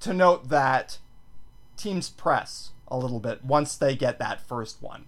to 0.00 0.12
note 0.12 0.48
that 0.48 0.98
teams 1.76 2.08
press 2.08 2.70
a 2.88 2.98
little 2.98 3.20
bit 3.20 3.44
once 3.44 3.76
they 3.76 3.96
get 3.96 4.18
that 4.18 4.40
first 4.40 4.82
one. 4.82 5.06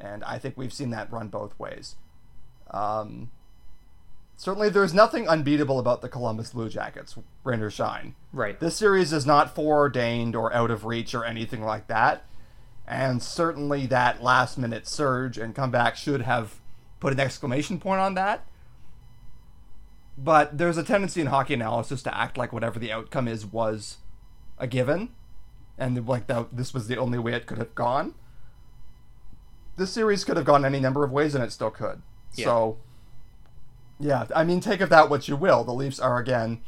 And 0.00 0.24
I 0.24 0.38
think 0.38 0.56
we've 0.56 0.72
seen 0.72 0.90
that 0.90 1.12
run 1.12 1.28
both 1.28 1.58
ways. 1.58 1.96
Um, 2.70 3.30
certainly, 4.36 4.68
there's 4.68 4.94
nothing 4.94 5.28
unbeatable 5.28 5.78
about 5.78 6.02
the 6.02 6.08
Columbus 6.08 6.50
Blue 6.50 6.68
Jackets, 6.68 7.16
rain 7.44 7.60
or 7.60 7.70
shine. 7.70 8.14
Right. 8.32 8.58
This 8.58 8.76
series 8.76 9.12
is 9.12 9.26
not 9.26 9.54
foreordained 9.54 10.34
or 10.34 10.52
out 10.52 10.70
of 10.70 10.84
reach 10.84 11.14
or 11.14 11.24
anything 11.24 11.62
like 11.62 11.86
that. 11.86 12.24
And 12.86 13.22
certainly, 13.22 13.86
that 13.86 14.22
last 14.22 14.58
minute 14.58 14.86
surge 14.86 15.38
and 15.38 15.54
comeback 15.54 15.96
should 15.96 16.22
have 16.22 16.60
put 17.00 17.12
an 17.12 17.20
exclamation 17.20 17.78
point 17.78 18.00
on 18.00 18.14
that. 18.14 18.46
But 20.16 20.58
there's 20.58 20.76
a 20.76 20.84
tendency 20.84 21.20
in 21.20 21.26
hockey 21.28 21.54
analysis 21.54 22.02
to 22.04 22.16
act 22.16 22.36
like 22.36 22.52
whatever 22.52 22.78
the 22.78 22.92
outcome 22.92 23.26
is 23.26 23.44
was 23.44 23.98
a 24.58 24.66
given, 24.66 25.10
and 25.76 26.06
like 26.06 26.28
that 26.28 26.56
this 26.56 26.72
was 26.72 26.86
the 26.86 26.96
only 26.96 27.18
way 27.18 27.32
it 27.32 27.46
could 27.46 27.58
have 27.58 27.74
gone. 27.74 28.14
This 29.76 29.90
series 29.90 30.24
could 30.24 30.36
have 30.36 30.46
gone 30.46 30.64
any 30.64 30.80
number 30.80 31.04
of 31.04 31.10
ways, 31.10 31.34
and 31.34 31.42
it 31.42 31.52
still 31.52 31.70
could. 31.70 32.02
Yeah. 32.34 32.44
So, 32.44 32.78
yeah, 33.98 34.26
I 34.34 34.44
mean, 34.44 34.60
take 34.60 34.80
of 34.80 34.88
that 34.90 35.10
what 35.10 35.28
you 35.28 35.36
will. 35.36 35.64
The 35.64 35.72
Leafs 35.72 35.98
are 35.98 36.18
again 36.18 36.60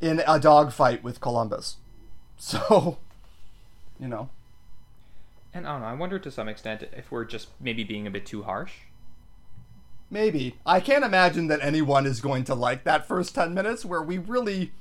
in 0.00 0.22
a 0.26 0.38
dogfight 0.38 1.02
with 1.02 1.20
Columbus, 1.20 1.76
so 2.36 2.98
you 3.98 4.08
know. 4.08 4.30
And 5.52 5.66
I 5.66 5.72
don't 5.72 5.80
know. 5.80 5.86
I 5.86 5.94
wonder 5.94 6.18
to 6.18 6.30
some 6.30 6.48
extent 6.48 6.84
if 6.92 7.10
we're 7.10 7.24
just 7.24 7.48
maybe 7.60 7.82
being 7.82 8.06
a 8.06 8.10
bit 8.10 8.26
too 8.26 8.42
harsh. 8.42 8.72
Maybe. 10.10 10.56
I 10.64 10.80
can't 10.80 11.04
imagine 11.04 11.48
that 11.48 11.60
anyone 11.62 12.06
is 12.06 12.20
going 12.20 12.44
to 12.44 12.54
like 12.54 12.84
that 12.84 13.08
first 13.08 13.34
10 13.34 13.54
minutes 13.54 13.84
where 13.84 14.02
we 14.02 14.18
really, 14.18 14.72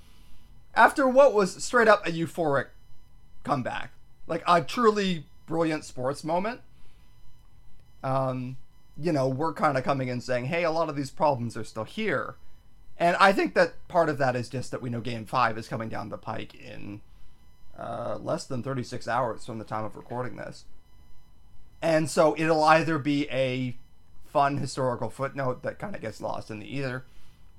after 0.76 1.08
what 1.08 1.34
was 1.34 1.64
straight 1.64 1.88
up 1.88 2.06
a 2.06 2.12
euphoric 2.12 2.68
comeback, 3.44 3.92
like 4.28 4.44
a 4.46 4.62
truly 4.62 5.26
brilliant 5.48 5.86
sports 5.86 6.24
moment, 6.24 6.62
um, 8.06 8.58
you 8.98 9.12
know, 9.12 9.28
we're 9.28 9.54
kind 9.54 9.78
of 9.78 9.84
coming 9.84 10.08
in 10.08 10.22
saying, 10.22 10.46
hey, 10.46 10.64
a 10.64 10.72
lot 10.72 10.90
of 10.90 10.96
these 10.96 11.10
problems 11.10 11.58
are 11.58 11.64
still 11.64 11.84
here. 11.84 12.36
And 12.98 13.18
I 13.18 13.34
think 13.34 13.56
that 13.56 13.88
part 13.88 14.10
of 14.10 14.20
that 14.20 14.36
is 14.36 14.48
just 14.48 14.72
that 14.72 14.82
we 14.82 14.92
know 14.92 15.02
game 15.02 15.26
five 15.26 15.58
is 15.58 15.68
coming 15.68 15.90
down 15.90 16.10
the 16.10 16.18
pike 16.18 16.54
in 16.54 17.02
uh, 17.78 18.18
less 18.22 18.46
than 18.46 18.62
36 18.64 19.08
hours 19.08 19.46
from 19.46 19.58
the 19.58 19.66
time 19.66 19.84
of 19.84 19.96
recording 19.96 20.38
this. 20.38 20.66
And 21.82 22.10
so 22.10 22.36
it'll 22.38 22.64
either 22.64 23.00
be 23.00 23.28
a 23.30 23.76
fun 24.28 24.58
historical 24.58 25.10
footnote 25.10 25.64
that 25.64 25.80
kind 25.80 25.96
of 25.96 26.02
gets 26.02 26.22
lost 26.22 26.52
in 26.52 26.60
the 26.60 26.74
ether, 26.74 27.06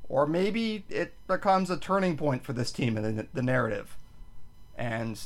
or 0.08 0.26
maybe 0.26 0.84
it 0.88 1.12
becomes 1.26 1.70
a 1.70 1.76
turning 1.76 2.16
point 2.16 2.44
for 2.44 2.52
this 2.52 2.70
team 2.70 2.96
in 2.96 3.16
the, 3.16 3.26
the 3.34 3.42
narrative, 3.42 3.96
and 4.76 5.20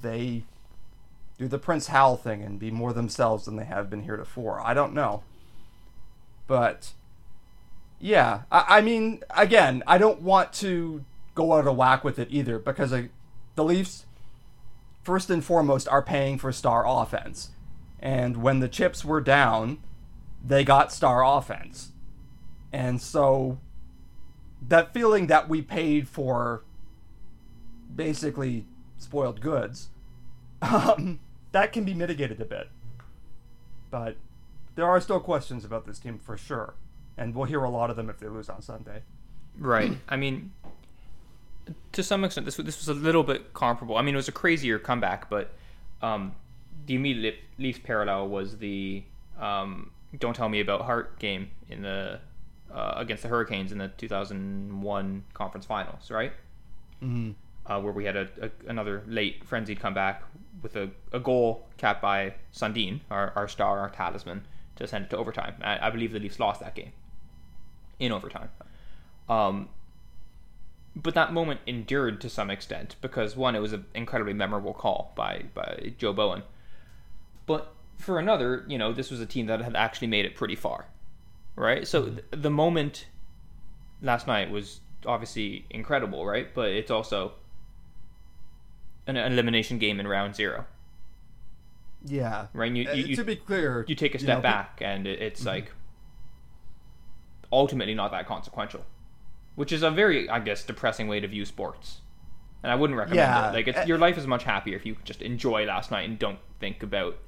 they 0.00 0.44
do 1.42 1.48
the 1.48 1.58
Prince 1.58 1.88
Hal 1.88 2.16
thing 2.16 2.42
and 2.42 2.58
be 2.58 2.70
more 2.70 2.92
themselves 2.92 3.44
than 3.44 3.56
they 3.56 3.64
have 3.64 3.90
been 3.90 4.02
heretofore. 4.02 4.60
I 4.60 4.74
don't 4.74 4.94
know, 4.94 5.22
but 6.46 6.92
yeah, 7.98 8.42
I, 8.50 8.78
I 8.78 8.80
mean, 8.80 9.22
again, 9.36 9.82
I 9.86 9.98
don't 9.98 10.22
want 10.22 10.52
to 10.54 11.04
go 11.34 11.54
out 11.54 11.66
of 11.66 11.76
whack 11.76 12.04
with 12.04 12.18
it 12.18 12.28
either 12.30 12.58
because 12.58 12.92
I, 12.92 13.10
the 13.54 13.64
Leafs, 13.64 14.06
first 15.02 15.30
and 15.30 15.44
foremost, 15.44 15.88
are 15.88 16.02
paying 16.02 16.38
for 16.38 16.52
star 16.52 16.84
offense, 16.86 17.50
and 18.00 18.42
when 18.42 18.60
the 18.60 18.68
chips 18.68 19.04
were 19.04 19.20
down 19.20 19.78
they 20.44 20.64
got 20.64 20.92
star 20.92 21.24
offense. 21.24 21.92
And 22.72 23.00
so 23.00 23.58
that 24.66 24.92
feeling 24.92 25.26
that 25.28 25.48
we 25.48 25.62
paid 25.62 26.08
for 26.08 26.64
basically 27.94 28.66
spoiled 28.98 29.40
goods, 29.40 29.90
um, 30.62 31.20
that 31.52 31.72
can 31.72 31.84
be 31.84 31.94
mitigated 31.94 32.40
a 32.40 32.44
bit. 32.44 32.68
But 33.90 34.16
there 34.74 34.86
are 34.86 35.00
still 35.00 35.20
questions 35.20 35.64
about 35.64 35.86
this 35.86 35.98
team 35.98 36.18
for 36.18 36.36
sure. 36.36 36.74
And 37.16 37.34
we'll 37.34 37.44
hear 37.44 37.62
a 37.62 37.70
lot 37.70 37.90
of 37.90 37.96
them 37.96 38.08
if 38.08 38.18
they 38.18 38.26
lose 38.26 38.48
on 38.48 38.62
Sunday. 38.62 39.02
Right. 39.58 39.98
I 40.08 40.16
mean, 40.16 40.52
to 41.92 42.02
some 42.02 42.24
extent, 42.24 42.46
this 42.46 42.56
this 42.56 42.78
was 42.78 42.88
a 42.88 42.94
little 42.94 43.22
bit 43.22 43.52
comparable. 43.52 43.96
I 43.96 44.02
mean, 44.02 44.14
it 44.14 44.16
was 44.16 44.28
a 44.28 44.32
crazier 44.32 44.78
comeback, 44.78 45.28
but 45.28 45.52
um, 46.00 46.34
the 46.86 46.94
immediate 46.94 47.36
least 47.58 47.82
parallel 47.82 48.28
was 48.28 48.56
the 48.58 49.04
um, 49.38 49.90
"Don't 50.18 50.34
Tell 50.34 50.48
Me 50.48 50.60
About 50.60 50.82
Heart" 50.82 51.18
game 51.18 51.50
in 51.68 51.82
the 51.82 52.20
uh, 52.72 52.94
against 52.96 53.22
the 53.22 53.28
Hurricanes 53.28 53.72
in 53.72 53.78
the 53.78 53.88
2001 53.88 55.24
conference 55.34 55.66
finals, 55.66 56.10
right? 56.10 56.32
Mm-hmm. 57.02 57.32
Uh, 57.64 57.80
where 57.80 57.92
we 57.92 58.04
had 58.04 58.16
a, 58.16 58.28
a, 58.40 58.50
another 58.66 59.04
late 59.06 59.44
frenzied 59.44 59.78
comeback 59.78 60.24
with 60.62 60.74
a, 60.74 60.90
a 61.12 61.20
goal 61.20 61.68
capped 61.76 62.02
by 62.02 62.34
Sundin, 62.52 63.00
our, 63.08 63.32
our 63.36 63.46
star, 63.46 63.78
our 63.78 63.88
talisman, 63.88 64.44
to 64.76 64.86
send 64.86 65.04
it 65.04 65.10
to 65.10 65.16
overtime. 65.16 65.54
I, 65.62 65.86
I 65.86 65.90
believe 65.90 66.12
the 66.12 66.18
Leafs 66.18 66.40
lost 66.40 66.60
that 66.60 66.74
game 66.74 66.92
in 68.00 68.10
overtime. 68.10 68.48
Um, 69.28 69.68
but 70.94 71.14
that 71.14 71.32
moment 71.32 71.60
endured 71.66 72.20
to 72.22 72.28
some 72.28 72.50
extent 72.50 72.96
because 73.00 73.36
one, 73.36 73.54
it 73.54 73.60
was 73.60 73.72
an 73.72 73.86
incredibly 73.94 74.34
memorable 74.34 74.74
call 74.74 75.12
by 75.14 75.44
by 75.54 75.92
Joe 75.98 76.12
Bowen. 76.12 76.42
But 77.46 77.72
for 77.96 78.18
another, 78.18 78.64
you 78.66 78.76
know, 78.76 78.92
this 78.92 79.10
was 79.10 79.20
a 79.20 79.26
team 79.26 79.46
that 79.46 79.62
had 79.62 79.76
actually 79.76 80.08
made 80.08 80.24
it 80.24 80.34
pretty 80.34 80.56
far, 80.56 80.86
right? 81.56 81.86
So 81.86 82.06
th- 82.06 82.24
the 82.30 82.50
moment 82.50 83.06
last 84.02 84.26
night 84.26 84.50
was 84.50 84.80
obviously 85.06 85.64
incredible, 85.70 86.26
right? 86.26 86.52
But 86.52 86.70
it's 86.70 86.90
also 86.90 87.32
an 89.06 89.16
elimination 89.16 89.78
game 89.78 89.98
in 90.00 90.06
round 90.06 90.34
zero, 90.34 90.66
Yeah. 92.04 92.46
right? 92.52 92.72
You, 92.72 92.88
Uh, 92.88 92.92
you, 92.94 93.04
you 93.04 93.16
to 93.16 93.24
be 93.24 93.36
clear, 93.36 93.84
you 93.88 93.94
take 93.94 94.14
a 94.14 94.18
you 94.18 94.24
step 94.24 94.38
know, 94.38 94.42
back 94.42 94.80
and 94.82 95.06
it, 95.06 95.20
it's 95.20 95.44
like 95.44 95.72
ultimately 97.52 97.94
not 97.94 98.10
that 98.10 98.26
consequential 98.26 98.84
which 99.54 99.72
is 99.72 99.82
a 99.82 99.90
very 99.90 100.28
i 100.30 100.38
guess 100.40 100.64
depressing 100.64 101.06
way 101.06 101.20
to 101.20 101.28
view 101.28 101.44
sports 101.44 102.00
and 102.62 102.72
i 102.72 102.74
wouldn't 102.74 102.98
recommend 102.98 103.18
Yeah. 103.18 103.50
it 103.50 103.52
like 103.54 103.68
it's, 103.68 103.78
Uh, 103.80 103.84
your 103.86 103.98
life 103.98 104.16
is 104.16 104.26
much 104.26 104.44
happier 104.44 104.74
if 104.76 104.86
you 104.86 104.96
just 105.04 105.20
enjoy 105.20 105.66
last 105.66 105.90
night 105.90 106.08
and 106.08 106.18
don't 106.18 106.38
think 106.60 106.82
about 106.82 107.18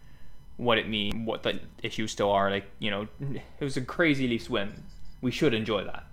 what 0.56 0.78
it 0.78 0.88
means 0.88 1.14
what 1.26 1.42
the 1.42 1.60
issues 1.82 2.10
still 2.12 2.30
are 2.30 2.50
like 2.50 2.64
you 2.78 2.90
know 2.90 3.06
it 3.20 3.64
was 3.64 3.76
a 3.76 3.82
crazy 3.82 4.26
leafs 4.26 4.48
win 4.48 4.84
we 5.20 5.30
should 5.30 5.52
enjoy 5.54 5.84
that 5.84 6.04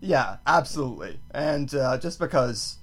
Yeah, 0.00 0.36
absolutely. 0.46 1.18
And 1.32 1.74
uh, 1.74 1.98
just 1.98 2.18
because 2.20 2.77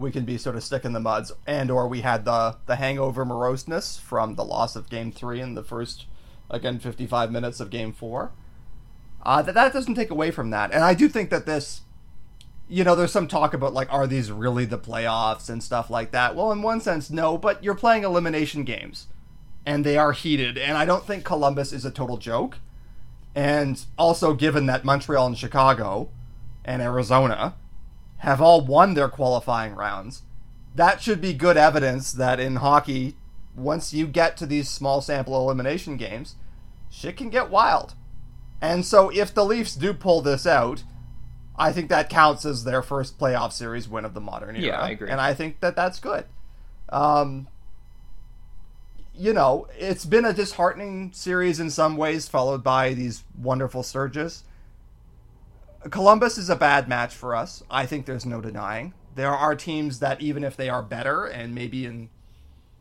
we 0.00 0.10
can 0.10 0.24
be 0.24 0.38
sort 0.38 0.56
of 0.56 0.64
stick 0.64 0.84
in 0.84 0.92
the 0.92 1.00
muds, 1.00 1.30
and 1.46 1.70
or 1.70 1.86
we 1.86 2.00
had 2.00 2.24
the 2.24 2.56
the 2.66 2.76
hangover 2.76 3.24
moroseness 3.24 4.00
from 4.00 4.34
the 4.34 4.44
loss 4.44 4.74
of 4.74 4.88
Game 4.88 5.12
Three 5.12 5.40
in 5.40 5.54
the 5.54 5.62
first, 5.62 6.06
again, 6.48 6.78
fifty 6.78 7.06
five 7.06 7.30
minutes 7.30 7.60
of 7.60 7.70
Game 7.70 7.92
Four, 7.92 8.32
uh, 9.22 9.42
that 9.42 9.54
that 9.54 9.72
doesn't 9.72 9.94
take 9.94 10.10
away 10.10 10.30
from 10.30 10.50
that. 10.50 10.72
And 10.72 10.82
I 10.82 10.94
do 10.94 11.08
think 11.08 11.30
that 11.30 11.46
this, 11.46 11.82
you 12.68 12.82
know, 12.82 12.94
there's 12.94 13.12
some 13.12 13.28
talk 13.28 13.54
about 13.54 13.74
like, 13.74 13.92
are 13.92 14.06
these 14.06 14.32
really 14.32 14.64
the 14.64 14.78
playoffs 14.78 15.50
and 15.50 15.62
stuff 15.62 15.90
like 15.90 16.10
that? 16.12 16.34
Well, 16.34 16.50
in 16.50 16.62
one 16.62 16.80
sense, 16.80 17.10
no, 17.10 17.36
but 17.36 17.62
you're 17.62 17.74
playing 17.74 18.04
elimination 18.04 18.64
games, 18.64 19.06
and 19.66 19.84
they 19.84 19.96
are 19.98 20.12
heated. 20.12 20.56
And 20.56 20.76
I 20.78 20.84
don't 20.84 21.06
think 21.06 21.24
Columbus 21.24 21.72
is 21.72 21.84
a 21.84 21.90
total 21.90 22.16
joke. 22.16 22.58
And 23.34 23.84
also, 23.96 24.34
given 24.34 24.66
that 24.66 24.84
Montreal 24.84 25.26
and 25.26 25.38
Chicago 25.38 26.08
and 26.64 26.82
Arizona 26.82 27.54
have 28.20 28.40
all 28.40 28.60
won 28.60 28.94
their 28.94 29.08
qualifying 29.08 29.74
rounds, 29.74 30.22
that 30.74 31.02
should 31.02 31.20
be 31.20 31.32
good 31.32 31.56
evidence 31.56 32.12
that 32.12 32.38
in 32.38 32.56
hockey, 32.56 33.16
once 33.56 33.92
you 33.92 34.06
get 34.06 34.36
to 34.36 34.46
these 34.46 34.68
small 34.68 35.00
sample 35.00 35.36
elimination 35.36 35.96
games, 35.96 36.36
shit 36.90 37.16
can 37.16 37.30
get 37.30 37.50
wild. 37.50 37.94
And 38.60 38.84
so 38.84 39.08
if 39.10 39.32
the 39.32 39.44
Leafs 39.44 39.74
do 39.74 39.94
pull 39.94 40.20
this 40.20 40.46
out, 40.46 40.82
I 41.56 41.72
think 41.72 41.88
that 41.88 42.08
counts 42.08 42.44
as 42.44 42.64
their 42.64 42.82
first 42.82 43.18
playoff 43.18 43.52
series 43.52 43.88
win 43.88 44.04
of 44.04 44.14
the 44.14 44.20
modern 44.20 44.56
era. 44.56 44.66
Yeah, 44.66 44.80
I 44.80 44.90
agree. 44.90 45.10
And 45.10 45.20
I 45.20 45.34
think 45.34 45.60
that 45.60 45.74
that's 45.74 45.98
good. 45.98 46.24
Um, 46.90 47.48
you 49.14 49.32
know, 49.32 49.66
it's 49.78 50.04
been 50.04 50.24
a 50.24 50.32
disheartening 50.32 51.12
series 51.12 51.58
in 51.58 51.70
some 51.70 51.96
ways, 51.96 52.28
followed 52.28 52.62
by 52.62 52.94
these 52.94 53.24
wonderful 53.38 53.82
surges. 53.82 54.44
Columbus 55.88 56.36
is 56.36 56.50
a 56.50 56.56
bad 56.56 56.88
match 56.88 57.14
for 57.14 57.34
us. 57.34 57.62
I 57.70 57.86
think 57.86 58.04
there's 58.04 58.26
no 58.26 58.40
denying. 58.40 58.92
There 59.14 59.30
are 59.30 59.54
teams 59.54 60.00
that 60.00 60.20
even 60.20 60.44
if 60.44 60.56
they 60.56 60.68
are 60.68 60.82
better 60.82 61.24
and 61.24 61.54
maybe 61.54 61.86
in 61.86 62.10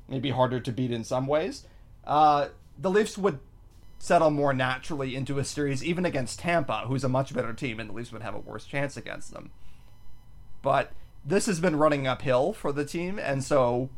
maybe 0.07 0.31
harder 0.31 0.59
to 0.59 0.71
beat 0.71 0.91
in 0.91 1.03
some 1.03 1.27
ways, 1.27 1.65
uh, 2.05 2.49
the 2.77 2.89
Leafs 2.89 3.17
would 3.17 3.39
settle 3.99 4.31
more 4.31 4.53
naturally 4.53 5.15
into 5.15 5.39
a 5.39 5.43
series 5.43 5.83
even 5.83 6.05
against 6.05 6.39
Tampa, 6.39 6.85
who's 6.87 7.03
a 7.03 7.09
much 7.09 7.33
better 7.33 7.53
team, 7.53 7.79
and 7.79 7.89
the 7.89 7.93
Leafs 7.93 8.11
would 8.11 8.21
have 8.21 8.35
a 8.35 8.39
worse 8.39 8.65
chance 8.65 8.97
against 8.97 9.33
them. 9.33 9.51
But 10.61 10.91
this 11.23 11.45
has 11.45 11.59
been 11.59 11.75
running 11.75 12.07
uphill 12.07 12.53
for 12.53 12.71
the 12.71 12.85
team, 12.85 13.19
and 13.19 13.43
so 13.43 13.89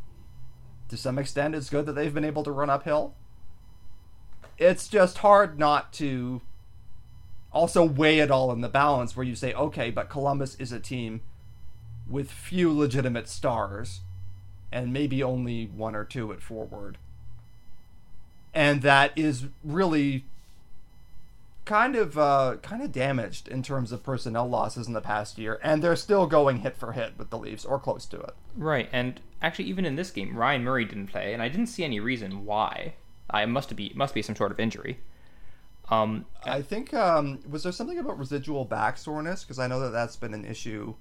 to 0.89 0.97
some 0.97 1.17
extent, 1.17 1.55
it's 1.55 1.69
good 1.69 1.85
that 1.85 1.93
they've 1.93 2.13
been 2.13 2.25
able 2.25 2.43
to 2.43 2.51
run 2.51 2.69
uphill. 2.69 3.15
It's 4.57 4.87
just 4.87 5.19
hard 5.19 5.57
not 5.57 5.93
to 5.93 6.41
also 7.53 7.83
weigh 7.83 8.19
it 8.19 8.31
all 8.31 8.51
in 8.51 8.61
the 8.61 8.69
balance 8.69 9.15
where 9.15 9.25
you 9.25 9.35
say, 9.35 9.53
okay, 9.53 9.91
but 9.91 10.09
Columbus 10.09 10.55
is 10.55 10.71
a 10.71 10.79
team 10.79 11.21
with 12.09 12.31
few 12.31 12.71
legitimate 12.71 13.27
stars 13.27 14.01
and 14.71 14.93
maybe 14.93 15.21
only 15.21 15.65
one 15.65 15.95
or 15.95 16.05
two 16.05 16.31
at 16.31 16.41
forward. 16.41 16.97
And 18.53 18.81
that 18.81 19.11
is 19.15 19.45
really 19.63 20.25
kind 21.65 21.95
of 21.95 22.17
uh, 22.17 22.57
kind 22.61 22.81
of 22.81 22.91
damaged 22.91 23.47
in 23.47 23.63
terms 23.63 23.91
of 23.91 24.03
personnel 24.03 24.47
losses 24.49 24.87
in 24.87 24.93
the 24.93 25.01
past 25.01 25.37
year, 25.37 25.59
and 25.63 25.81
they're 25.81 25.95
still 25.95 26.27
going 26.27 26.57
hit 26.57 26.75
for 26.75 26.93
hit 26.93 27.13
with 27.17 27.29
the 27.29 27.37
Leafs 27.37 27.65
or 27.65 27.79
close 27.79 28.05
to 28.07 28.19
it. 28.19 28.33
Right, 28.57 28.89
and 28.91 29.21
actually, 29.41 29.65
even 29.65 29.85
in 29.85 29.95
this 29.95 30.11
game, 30.11 30.37
Ryan 30.37 30.63
Murray 30.63 30.85
didn't 30.85 31.07
play, 31.07 31.33
and 31.33 31.41
I 31.41 31.47
didn't 31.47 31.67
see 31.67 31.83
any 31.83 31.99
reason 31.99 32.45
why. 32.45 32.95
I 33.29 33.45
must 33.45 33.73
be 33.75 33.93
must 33.95 34.13
be 34.13 34.21
some 34.21 34.35
sort 34.35 34.51
of 34.51 34.59
injury. 34.59 34.99
Um, 35.91 36.25
I 36.45 36.61
think 36.61 36.93
um, 36.93 37.39
was 37.49 37.63
there 37.63 37.71
something 37.73 37.99
about 37.99 38.17
residual 38.17 38.63
back 38.63 38.97
soreness 38.97 39.43
because 39.43 39.59
I 39.59 39.67
know 39.67 39.81
that 39.81 39.89
that's 39.89 40.15
been 40.15 40.33
an 40.33 40.45
issue 40.45 40.95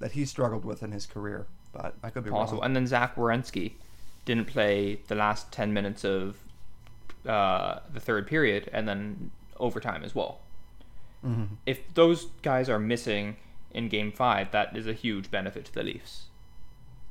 that 0.00 0.12
he 0.12 0.26
struggled 0.26 0.66
with 0.66 0.82
in 0.82 0.92
his 0.92 1.06
career, 1.06 1.46
but 1.72 1.94
I 2.02 2.10
could 2.10 2.22
be 2.22 2.30
possible. 2.30 2.58
wrong. 2.58 2.66
And 2.66 2.76
then 2.76 2.86
Zach 2.86 3.16
Werenski 3.16 3.72
didn't 4.26 4.48
play 4.48 5.00
the 5.08 5.14
last 5.14 5.50
ten 5.50 5.72
minutes 5.72 6.04
of 6.04 6.36
uh, 7.26 7.78
the 7.90 8.00
third 8.00 8.26
period, 8.26 8.68
and 8.72 8.86
then 8.86 9.30
overtime 9.58 10.04
as 10.04 10.14
well. 10.14 10.40
Mm-hmm. 11.24 11.54
If 11.64 11.94
those 11.94 12.26
guys 12.42 12.68
are 12.68 12.78
missing 12.78 13.36
in 13.70 13.88
Game 13.88 14.12
Five, 14.12 14.50
that 14.50 14.76
is 14.76 14.86
a 14.86 14.92
huge 14.92 15.30
benefit 15.30 15.64
to 15.66 15.72
the 15.72 15.82
Leafs. 15.82 16.24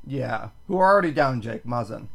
Yeah, 0.06 0.50
who 0.68 0.78
are 0.78 0.92
already 0.92 1.12
down 1.12 1.40
Jake 1.40 1.64
Muzzin. 1.64 2.06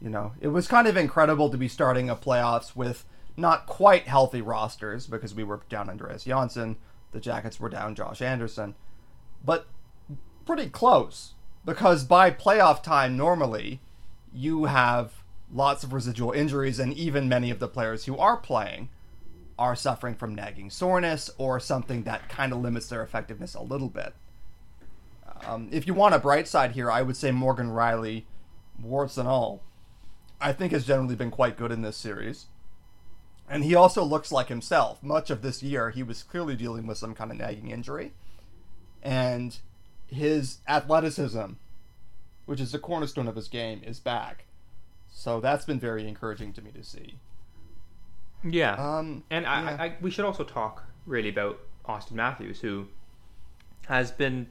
You 0.00 0.10
know, 0.10 0.32
it 0.40 0.48
was 0.48 0.68
kind 0.68 0.86
of 0.86 0.96
incredible 0.96 1.48
to 1.48 1.56
be 1.56 1.68
starting 1.68 2.10
a 2.10 2.16
playoffs 2.16 2.76
with 2.76 3.04
not 3.38 3.66
quite 3.66 4.08
healthy 4.08 4.42
rosters 4.42 5.06
because 5.06 5.34
we 5.34 5.44
were 5.44 5.60
down 5.68 5.88
Andreas 5.88 6.24
Johnsson, 6.24 6.76
the 7.12 7.20
Jackets 7.20 7.58
were 7.60 7.68
down 7.68 7.94
Josh 7.94 8.20
Anderson, 8.20 8.74
but 9.44 9.66
pretty 10.44 10.68
close 10.68 11.34
because 11.64 12.04
by 12.04 12.30
playoff 12.30 12.82
time 12.82 13.16
normally 13.16 13.80
you 14.32 14.64
have 14.64 15.22
lots 15.52 15.84
of 15.84 15.92
residual 15.92 16.32
injuries 16.32 16.78
and 16.78 16.92
even 16.94 17.28
many 17.28 17.50
of 17.50 17.58
the 17.58 17.68
players 17.68 18.04
who 18.04 18.16
are 18.18 18.36
playing 18.36 18.88
are 19.58 19.74
suffering 19.74 20.14
from 20.14 20.34
nagging 20.34 20.70
soreness 20.70 21.30
or 21.38 21.58
something 21.58 22.04
that 22.04 22.28
kind 22.28 22.52
of 22.52 22.60
limits 22.60 22.88
their 22.88 23.02
effectiveness 23.02 23.54
a 23.54 23.60
little 23.60 23.88
bit. 23.88 24.14
Um, 25.46 25.68
if 25.70 25.86
you 25.86 25.94
want 25.94 26.14
a 26.14 26.18
bright 26.18 26.48
side 26.48 26.72
here, 26.72 26.90
I 26.90 27.02
would 27.02 27.16
say 27.16 27.30
Morgan 27.30 27.70
Rielly, 27.70 28.24
warts 28.80 29.16
and 29.16 29.28
all, 29.28 29.62
I 30.40 30.52
think 30.52 30.72
has 30.72 30.86
generally 30.86 31.16
been 31.16 31.30
quite 31.30 31.56
good 31.56 31.72
in 31.72 31.82
this 31.82 31.96
series. 31.96 32.46
And 33.50 33.64
he 33.64 33.74
also 33.74 34.04
looks 34.04 34.30
like 34.30 34.48
himself. 34.48 35.02
Much 35.02 35.30
of 35.30 35.42
this 35.42 35.62
year, 35.62 35.90
he 35.90 36.02
was 36.02 36.22
clearly 36.22 36.54
dealing 36.56 36.86
with 36.86 36.98
some 36.98 37.14
kind 37.14 37.30
of 37.30 37.38
nagging 37.38 37.70
injury. 37.70 38.12
And 39.02 39.56
his 40.06 40.58
athleticism, 40.68 41.52
which 42.46 42.60
is 42.60 42.72
the 42.72 42.78
cornerstone 42.78 43.28
of 43.28 43.36
his 43.36 43.48
game, 43.48 43.80
is 43.84 44.00
back. 44.00 44.44
So 45.10 45.40
that's 45.40 45.64
been 45.64 45.80
very 45.80 46.06
encouraging 46.06 46.52
to 46.54 46.62
me 46.62 46.70
to 46.72 46.84
see. 46.84 47.14
Yeah, 48.44 48.74
Um, 48.74 49.24
and 49.30 49.46
I, 49.46 49.62
yeah. 49.62 49.76
I, 49.80 49.84
I, 49.86 49.96
we 50.00 50.10
should 50.10 50.24
also 50.24 50.44
talk 50.44 50.84
really 51.06 51.28
about 51.28 51.58
Auston 51.88 52.12
Matthews, 52.12 52.60
who 52.60 52.86
has 53.86 54.12
been, 54.12 54.48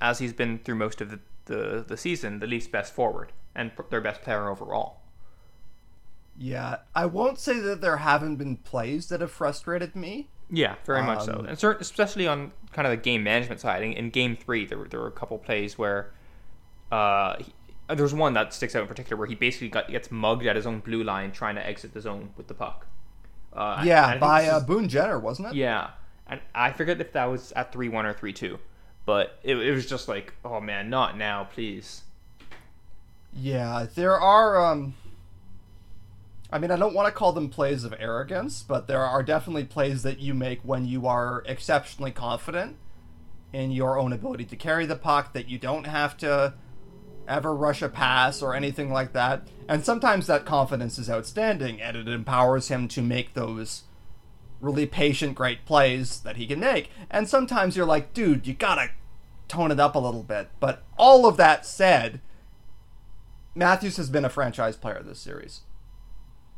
as 0.00 0.18
he's 0.18 0.32
been 0.32 0.58
through 0.60 0.76
most 0.76 1.00
of 1.00 1.10
the, 1.10 1.20
the, 1.44 1.84
the 1.86 1.96
season, 1.96 2.38
the 2.38 2.46
Leafs' 2.46 2.68
best 2.68 2.94
forward 2.94 3.32
and 3.54 3.72
their 3.90 4.00
best 4.00 4.22
player 4.22 4.48
overall. 4.48 5.00
Yeah, 6.38 6.76
I 6.94 7.06
won't 7.06 7.38
say 7.40 7.58
that 7.58 7.80
there 7.80 7.96
haven't 7.98 8.36
been 8.36 8.56
plays 8.58 9.08
that 9.08 9.20
have 9.20 9.32
frustrated 9.32 9.96
me. 9.96 10.28
Yeah, 10.50 10.76
very 10.86 11.02
much 11.02 11.24
so, 11.24 11.40
Um, 11.40 11.46
and 11.46 11.58
cer- 11.58 11.76
especially 11.80 12.26
on 12.28 12.52
kind 12.72 12.86
of 12.86 12.92
the 12.92 12.96
game 12.96 13.22
management 13.24 13.60
side. 13.60 13.82
In, 13.82 13.92
in 13.92 14.10
Game 14.10 14.36
Three, 14.36 14.64
there 14.64 14.78
were 14.78 14.88
there 14.88 15.00
were 15.00 15.08
a 15.08 15.12
couple 15.12 15.36
plays 15.38 15.76
where, 15.76 16.10
uh, 16.92 17.36
he, 17.38 17.52
uh, 17.88 17.94
there 17.96 18.04
was 18.04 18.14
one 18.14 18.32
that 18.34 18.54
sticks 18.54 18.74
out 18.76 18.82
in 18.82 18.88
particular 18.88 19.18
where 19.18 19.26
he 19.26 19.34
basically 19.34 19.68
got 19.68 19.90
gets 19.90 20.10
mugged 20.10 20.46
at 20.46 20.56
his 20.56 20.66
own 20.66 20.78
blue 20.80 21.02
line 21.02 21.32
trying 21.32 21.56
to 21.56 21.66
exit 21.66 21.92
the 21.92 22.00
zone 22.00 22.30
with 22.36 22.46
the 22.46 22.54
puck. 22.54 22.86
Uh, 23.52 23.76
and 23.78 23.86
Yeah, 23.88 24.16
by 24.18 24.46
uh, 24.48 24.58
is- 24.58 24.64
Boone 24.64 24.88
Jenner, 24.88 25.18
wasn't 25.18 25.48
it? 25.48 25.54
Yeah, 25.54 25.90
and 26.26 26.40
I 26.54 26.72
forget 26.72 27.00
if 27.00 27.12
that 27.12 27.24
was 27.26 27.52
at 27.52 27.72
three 27.72 27.88
one 27.88 28.06
or 28.06 28.14
three 28.14 28.32
two, 28.32 28.58
but 29.04 29.38
it, 29.42 29.56
it 29.56 29.72
was 29.72 29.86
just 29.86 30.06
like, 30.08 30.32
oh 30.44 30.60
man, 30.60 30.88
not 30.88 31.18
now, 31.18 31.44
please. 31.52 32.02
Yeah, 33.34 33.86
there 33.94 34.18
are. 34.18 34.64
Um, 34.64 34.94
I 36.50 36.58
mean, 36.58 36.70
I 36.70 36.76
don't 36.76 36.94
want 36.94 37.06
to 37.06 37.12
call 37.12 37.32
them 37.32 37.50
plays 37.50 37.84
of 37.84 37.94
arrogance, 37.98 38.62
but 38.62 38.86
there 38.86 39.04
are 39.04 39.22
definitely 39.22 39.64
plays 39.64 40.02
that 40.02 40.18
you 40.18 40.32
make 40.32 40.60
when 40.62 40.86
you 40.86 41.06
are 41.06 41.42
exceptionally 41.46 42.10
confident 42.10 42.76
in 43.52 43.70
your 43.70 43.98
own 43.98 44.12
ability 44.12 44.44
to 44.46 44.56
carry 44.56 44.86
the 44.86 44.96
puck, 44.96 45.32
that 45.32 45.48
you 45.48 45.58
don't 45.58 45.86
have 45.86 46.16
to 46.18 46.54
ever 47.26 47.54
rush 47.54 47.82
a 47.82 47.88
pass 47.88 48.40
or 48.42 48.54
anything 48.54 48.90
like 48.90 49.12
that. 49.12 49.46
And 49.68 49.84
sometimes 49.84 50.26
that 50.26 50.46
confidence 50.46 50.98
is 50.98 51.10
outstanding, 51.10 51.80
and 51.80 51.96
it 51.96 52.08
empowers 52.08 52.68
him 52.68 52.88
to 52.88 53.02
make 53.02 53.34
those 53.34 53.84
really 54.60 54.86
patient, 54.86 55.34
great 55.34 55.66
plays 55.66 56.20
that 56.20 56.36
he 56.36 56.46
can 56.46 56.60
make. 56.60 56.90
And 57.10 57.28
sometimes 57.28 57.76
you're 57.76 57.86
like, 57.86 58.14
dude, 58.14 58.46
you 58.46 58.54
gotta 58.54 58.90
tone 59.48 59.70
it 59.70 59.80
up 59.80 59.94
a 59.94 60.00
little 60.00 60.22
bit. 60.22 60.48
But 60.60 60.84
all 60.96 61.26
of 61.26 61.36
that 61.36 61.66
said, 61.66 62.20
Matthews 63.54 63.98
has 63.98 64.08
been 64.08 64.24
a 64.24 64.30
franchise 64.30 64.76
player 64.76 65.02
this 65.02 65.20
series. 65.20 65.60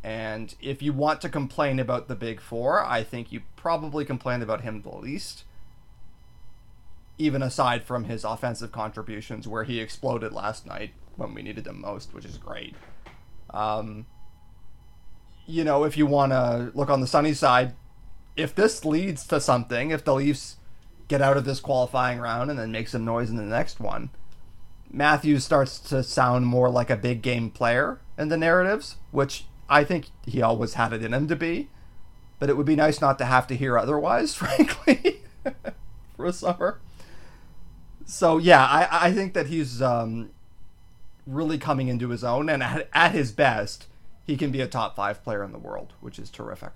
And 0.03 0.55
if 0.61 0.83
you 0.83 0.93
want 0.93 1.21
to 1.21 1.29
complain 1.29 1.79
about 1.79 2.09
the 2.09 2.15
big 2.15 2.41
four, 2.41 2.85
I 2.85 3.03
think 3.03 3.33
you 3.33 3.43
probably 3.57 4.05
complain 4.05 4.43
about 4.43 4.63
him 4.63 4.83
the 4.83 4.97
least. 4.97 5.45
Even 7.19 7.43
aside 7.43 7.85
from 7.85 8.05
his 8.05 8.25
offensive 8.25 8.73
contributions, 8.73 9.47
where 9.47 9.65
he 9.65 9.79
exploded 9.79 10.33
last 10.33 10.67
night 10.67 10.93
when 11.17 11.35
we 11.35 11.43
needed 11.43 11.67
him 11.67 11.81
most, 11.81 12.15
which 12.15 12.25
is 12.25 12.39
great. 12.39 12.75
Um, 13.51 14.07
you 15.47 15.65
know, 15.65 15.85
if 15.85 15.99
you 15.99 16.07
want 16.07 16.33
to 16.33 16.73
look 16.75 16.89
on 16.89 17.03
the 17.03 17.07
sunny 17.07 17.35
side, 17.35 17.75
if 18.37 18.55
this 18.55 18.85
leads 18.87 19.27
to 19.27 19.41
something, 19.41 19.91
if 19.91 20.05
the 20.05 20.15
Leafs 20.15 20.57
get 21.09 21.21
out 21.21 21.37
of 21.37 21.45
this 21.45 21.61
qualifying 21.61 22.21
round 22.21 22.51
and 22.51 22.59
then 22.59 22.73
make 22.73 22.89
some 22.89 23.05
noise 23.05 23.29
in 23.29 23.37
the 23.37 23.43
next 23.43 23.81
one, 23.81 24.11
Matthews 24.91 25.45
starts 25.45 25.79
to 25.79 26.03
sound 26.03 26.47
more 26.47 26.71
like 26.71 26.89
a 26.89 26.97
big 26.97 27.21
game 27.21 27.51
player 27.51 28.01
in 28.17 28.29
the 28.29 28.37
narratives, 28.37 28.97
which 29.11 29.45
I 29.71 29.85
think 29.85 30.09
he 30.27 30.43
always 30.43 30.75
had 30.75 30.93
it 30.93 31.03
in 31.03 31.15
him 31.15 31.29
to 31.29 31.37
be. 31.37 31.69
But 32.39 32.49
it 32.49 32.57
would 32.57 32.67
be 32.67 32.75
nice 32.77 33.01
not 33.03 33.19
to 33.19 33.27
have 33.27 33.47
to 33.49 33.55
hear 33.57 33.77
otherwise, 33.79 34.35
frankly, 34.43 35.23
for 36.17 36.25
a 36.27 36.33
summer. 36.33 36.81
So 38.07 38.39
yeah, 38.39 38.65
I, 38.65 39.09
I 39.09 39.13
think 39.13 39.35
that 39.35 39.47
he's 39.49 39.81
um, 39.83 40.31
really 41.27 41.59
coming 41.59 41.89
into 41.89 42.09
his 42.09 42.25
own, 42.25 42.49
and 42.49 42.63
at, 42.63 42.89
at 42.95 43.13
his 43.13 43.31
best, 43.31 43.87
he 44.25 44.37
can 44.39 44.51
be 44.51 44.61
a 44.63 44.67
top 44.67 44.97
five 44.97 45.23
player 45.23 45.45
in 45.45 45.53
the 45.53 45.59
world, 45.59 45.93
which 46.01 46.19
is 46.19 46.31
terrific. 46.31 46.71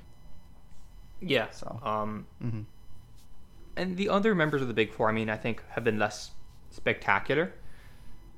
Yeah. 1.20 1.48
So. 1.50 1.80
Um, 1.82 2.26
Mhm. 2.44 2.66
and 3.76 3.96
the 3.96 4.10
other 4.10 4.34
members 4.34 4.60
of 4.60 4.68
the 4.68 4.74
Big 4.74 4.92
Four, 4.92 5.08
I 5.08 5.12
mean, 5.12 5.30
I 5.30 5.36
think 5.38 5.62
have 5.70 5.82
been 5.82 5.98
less 5.98 6.32
spectacular. 6.70 7.54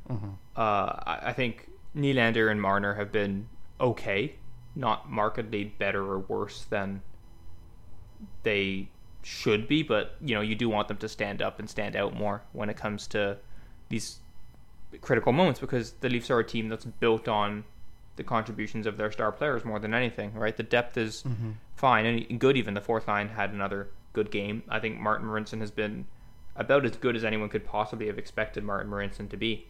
Mhm. 0.09 0.35
Uh, 0.57 0.61
I, 0.61 1.19
I 1.25 1.33
think 1.33 1.69
Nylander 1.97 2.49
and 2.51 2.63
Marner 2.63 2.95
have 2.95 3.11
been 3.11 3.49
okay, 3.81 4.37
not 4.77 5.11
markedly 5.11 5.65
better 5.65 6.05
or 6.05 6.21
worse 6.21 6.65
than 6.65 7.03
they 8.43 8.89
should 9.23 9.67
be, 9.67 9.83
but 9.83 10.15
you 10.21 10.35
know, 10.35 10.41
you 10.41 10.55
do 10.55 10.69
want 10.69 10.87
them 10.87 10.99
to 10.99 11.09
stand 11.09 11.43
up 11.43 11.59
and 11.59 11.69
stand 11.69 11.97
out 11.97 12.15
more 12.15 12.43
when 12.53 12.71
it 12.71 12.77
comes 12.77 13.09
to 13.09 13.39
these 13.89 14.19
critical 15.01 15.33
moments 15.33 15.59
because 15.59 15.93
the 16.01 16.09
Leafs 16.09 16.31
are 16.31 16.39
a 16.39 16.45
team 16.45 16.69
that's 16.69 16.85
built 16.85 17.27
on 17.27 17.65
the 18.17 18.23
contributions 18.23 18.87
of 18.87 18.97
their 18.97 19.11
star 19.11 19.33
players 19.33 19.65
more 19.65 19.79
than 19.79 19.93
anything, 19.93 20.33
right? 20.35 20.57
The 20.57 20.63
depth 20.63 20.97
is 20.97 21.23
mm-hmm. 21.23 21.53
fine 21.75 22.07
and 22.07 22.39
good. 22.39 22.57
Even 22.57 22.75
the 22.75 22.81
fourth 22.81 23.09
line 23.09 23.29
had 23.29 23.51
another 23.51 23.89
good 24.13 24.31
game. 24.31 24.63
I 24.69 24.79
think 24.79 24.99
Martin 24.99 25.27
Marincin 25.27 25.61
has 25.61 25.71
been 25.71 26.07
about 26.55 26.85
as 26.87 26.97
good 26.97 27.17
as 27.17 27.25
anyone 27.25 27.49
could 27.49 27.65
possibly 27.65 28.07
have 28.07 28.19
expected 28.19 28.65
Martin 28.65 28.91
Marincin 28.91 29.29
to 29.31 29.37
be. 29.37 29.67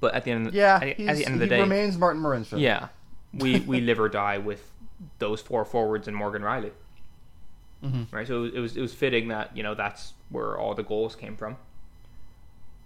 But 0.00 0.14
at 0.14 0.24
the 0.24 0.32
end, 0.32 0.46
of 0.48 0.52
the, 0.52 0.58
Yeah, 0.58 0.76
at, 0.76 0.82
at 0.82 1.16
the 1.16 1.26
end 1.26 1.34
of 1.34 1.38
the 1.40 1.46
he 1.46 1.50
day, 1.50 1.60
remains 1.60 1.96
Martin 1.96 2.20
Marincin. 2.22 2.60
yeah, 2.60 2.88
we 3.32 3.60
we 3.60 3.80
live 3.80 4.00
or 4.00 4.08
die 4.08 4.38
with 4.38 4.70
those 5.18 5.40
four 5.40 5.64
forwards 5.64 6.08
and 6.08 6.16
Morgan 6.16 6.42
Rielly. 6.42 6.72
Mhm. 7.84 8.06
Right, 8.10 8.26
so 8.26 8.44
it 8.44 8.58
was 8.58 8.76
it 8.76 8.80
was 8.80 8.94
fitting 8.94 9.28
that 9.28 9.56
you 9.56 9.62
know 9.62 9.74
that's 9.74 10.14
where 10.30 10.56
all 10.58 10.74
the 10.74 10.82
goals 10.82 11.14
came 11.14 11.36
from. 11.36 11.56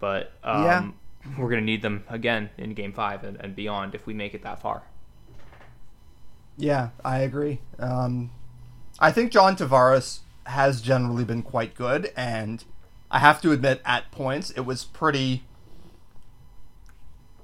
But 0.00 0.32
um, 0.42 0.64
Yeah. 0.64 0.90
we're 1.38 1.48
gonna 1.50 1.60
need 1.62 1.82
them 1.82 2.04
again 2.08 2.50
in 2.58 2.74
Game 2.74 2.92
Five 2.92 3.22
and, 3.24 3.36
and 3.38 3.54
beyond 3.54 3.94
if 3.94 4.06
we 4.06 4.14
make 4.14 4.34
it 4.34 4.42
that 4.42 4.60
far. 4.60 4.82
Yeah, 6.56 6.90
I 7.04 7.18
agree. 7.20 7.60
Um, 7.78 8.30
I 8.98 9.12
think 9.12 9.32
John 9.32 9.56
Tavares 9.56 10.20
has 10.44 10.82
generally 10.82 11.24
been 11.24 11.42
quite 11.42 11.74
good, 11.74 12.12
and 12.16 12.64
I 13.10 13.18
have 13.20 13.40
to 13.42 13.52
admit, 13.52 13.80
at 13.84 14.10
points, 14.10 14.50
it 14.50 14.60
was 14.62 14.84
pretty, 14.84 15.44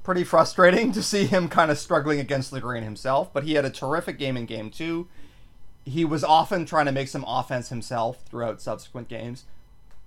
pretty 0.07 0.23
frustrating 0.23 0.92
to 0.92 1.03
see 1.03 1.27
him 1.27 1.49
kind 1.49 1.69
of 1.69 1.77
struggling 1.77 2.21
against 2.21 2.53
the 2.53 2.61
grain 2.61 2.85
himself. 2.85 3.33
But 3.33 3.42
he 3.42 3.55
had 3.55 3.64
a 3.64 3.71
terrific 3.71 4.21
game 4.21 4.37
in 4.37 4.47
Game 4.47 4.71
Two. 4.71 5.09
He 5.85 6.05
was 6.05 6.23
often 6.23 6.64
trying 6.64 6.87
to 6.87 6.92
make 6.92 7.09
some 7.09 7.25
offense 7.27 7.71
himself 7.71 8.23
throughout 8.25 8.62
subsequent 8.62 9.09
games. 9.09 9.47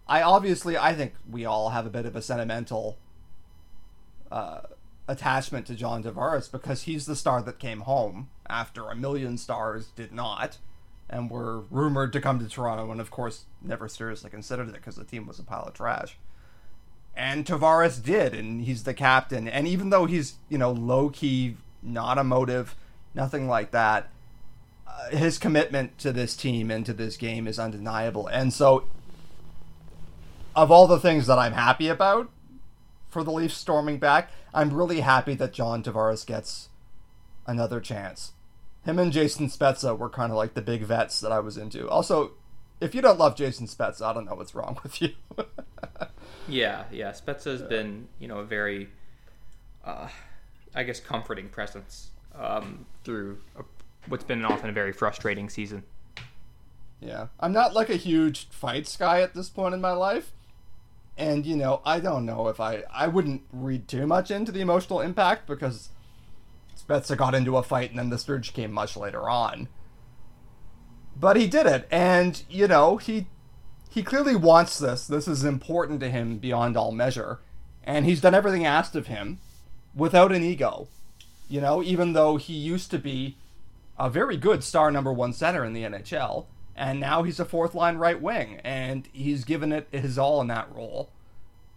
I 0.07 0.21
obviously 0.21 0.77
I 0.77 0.95
think 0.95 1.15
we 1.29 1.43
all 1.43 1.71
have 1.71 1.85
a 1.85 1.89
bit 1.89 2.05
of 2.05 2.15
a 2.15 2.21
sentimental 2.21 2.97
uh, 4.31 4.61
attachment 5.09 5.67
to 5.67 5.75
John 5.75 6.01
Tavares 6.01 6.49
because 6.49 6.83
he's 6.83 7.05
the 7.05 7.15
star 7.15 7.41
that 7.41 7.59
came 7.59 7.81
home 7.81 8.29
after 8.49 8.89
a 8.89 8.95
million 8.95 9.37
stars 9.37 9.87
did 9.97 10.13
not 10.13 10.59
and 11.09 11.29
were 11.29 11.59
rumored 11.69 12.13
to 12.13 12.21
come 12.21 12.39
to 12.39 12.47
Toronto 12.47 12.89
and 12.89 13.01
of 13.01 13.11
course 13.11 13.45
never 13.61 13.89
seriously 13.89 14.29
considered 14.29 14.69
it 14.69 14.75
because 14.75 14.95
the 14.95 15.03
team 15.03 15.27
was 15.27 15.39
a 15.39 15.43
pile 15.43 15.63
of 15.63 15.73
trash. 15.73 16.17
And 17.19 17.45
Tavares 17.45 18.01
did 18.01 18.33
and 18.33 18.61
he's 18.61 18.85
the 18.85 18.93
captain 18.93 19.45
and 19.49 19.67
even 19.67 19.89
though 19.89 20.05
he's, 20.05 20.35
you 20.47 20.57
know, 20.57 20.71
low 20.71 21.09
key 21.09 21.57
not 21.83 22.17
emotive, 22.17 22.77
nothing 23.13 23.49
like 23.49 23.71
that, 23.71 24.07
uh, 24.87 25.09
his 25.09 25.37
commitment 25.37 25.97
to 25.97 26.13
this 26.13 26.37
team 26.37 26.71
and 26.71 26.85
to 26.85 26.93
this 26.93 27.17
game 27.17 27.45
is 27.45 27.59
undeniable. 27.59 28.27
And 28.27 28.53
so 28.53 28.85
of 30.55 30.71
all 30.71 30.87
the 30.87 30.99
things 30.99 31.27
that 31.27 31.37
I'm 31.37 31.51
happy 31.51 31.89
about 31.89 32.29
for 33.09 33.21
the 33.25 33.31
Leafs 33.31 33.57
storming 33.57 33.99
back, 33.99 34.31
I'm 34.53 34.73
really 34.73 35.01
happy 35.01 35.35
that 35.35 35.51
John 35.51 35.83
Tavares 35.83 36.25
gets 36.25 36.69
another 37.45 37.81
chance. 37.81 38.31
Him 38.85 38.97
and 38.97 39.11
Jason 39.11 39.47
Spezza 39.47 39.97
were 39.97 40.09
kind 40.09 40.31
of 40.31 40.37
like 40.37 40.53
the 40.53 40.61
big 40.61 40.83
vets 40.83 41.19
that 41.19 41.33
I 41.33 41.39
was 41.39 41.57
into. 41.57 41.89
Also, 41.89 42.31
if 42.81 42.95
you 42.95 43.01
don't 43.01 43.19
love 43.19 43.35
Jason 43.35 43.67
Spezza, 43.67 44.01
I 44.03 44.13
don't 44.13 44.25
know 44.25 44.35
what's 44.35 44.55
wrong 44.55 44.79
with 44.83 45.01
you. 45.01 45.13
yeah, 46.47 46.85
yeah. 46.91 47.11
Spezza's 47.11 47.61
been, 47.61 48.07
you 48.19 48.27
know, 48.27 48.39
a 48.39 48.45
very, 48.45 48.89
uh, 49.83 50.07
I 50.73 50.83
guess, 50.83 50.99
comforting 50.99 51.49
presence 51.49 52.11
um, 52.35 52.85
through 53.03 53.39
a, 53.57 53.63
what's 54.07 54.23
been 54.23 54.45
often 54.45 54.69
a 54.69 54.73
very 54.73 54.93
frustrating 54.93 55.49
season. 55.49 55.83
Yeah, 57.01 57.27
I'm 57.39 57.53
not 57.53 57.73
like 57.73 57.89
a 57.89 57.95
huge 57.95 58.49
fights 58.49 58.97
guy 58.97 59.21
at 59.21 59.33
this 59.33 59.49
point 59.49 59.73
in 59.73 59.79
my 59.79 59.93
life, 59.93 60.33
and 61.17 61.45
you 61.45 61.55
know, 61.55 61.81
I 61.85 61.99
don't 62.01 62.25
know 62.25 62.49
if 62.49 62.59
I 62.59 62.83
I 62.93 63.07
wouldn't 63.07 63.43
read 63.53 63.87
too 63.87 64.05
much 64.05 64.31
into 64.31 64.51
the 64.51 64.59
emotional 64.59 64.99
impact 64.99 65.47
because 65.47 65.89
Spezza 66.77 67.15
got 67.15 67.35
into 67.35 67.55
a 67.55 67.63
fight 67.63 67.89
and 67.89 67.99
then 67.99 68.09
the 68.09 68.17
surge 68.17 68.53
came 68.53 68.73
much 68.73 68.97
later 68.97 69.29
on. 69.29 69.69
But 71.19 71.35
he 71.35 71.47
did 71.47 71.65
it, 71.65 71.87
and 71.91 72.41
you 72.49 72.67
know, 72.67 72.97
he 72.97 73.27
he 73.89 74.03
clearly 74.03 74.35
wants 74.35 74.79
this. 74.79 75.05
This 75.05 75.27
is 75.27 75.43
important 75.43 75.99
to 75.99 76.09
him 76.09 76.37
beyond 76.37 76.77
all 76.77 76.91
measure, 76.91 77.39
and 77.83 78.05
he's 78.05 78.21
done 78.21 78.33
everything 78.33 78.65
asked 78.65 78.95
of 78.95 79.07
him 79.07 79.39
without 79.93 80.31
an 80.31 80.43
ego. 80.43 80.87
You 81.49 81.59
know, 81.59 81.83
even 81.83 82.13
though 82.13 82.37
he 82.37 82.53
used 82.53 82.89
to 82.91 82.99
be 82.99 83.35
a 83.97 84.09
very 84.09 84.37
good 84.37 84.63
star 84.63 84.91
number 84.91 85.11
one 85.11 85.33
center 85.33 85.65
in 85.65 85.73
the 85.73 85.83
NHL, 85.83 86.45
and 86.73 87.01
now 87.01 87.23
he's 87.23 87.39
a 87.39 87.45
fourth 87.45 87.75
line 87.75 87.97
right 87.97 88.21
wing, 88.21 88.61
and 88.63 89.09
he's 89.11 89.43
given 89.43 89.73
it 89.73 89.89
his 89.91 90.17
all 90.17 90.39
in 90.39 90.47
that 90.47 90.73
role. 90.73 91.11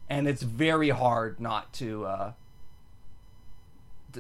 And 0.09 0.29
it's 0.29 0.43
very 0.43 0.91
hard 0.91 1.41
not 1.41 1.73
to 1.75 2.05
uh, 2.05 2.33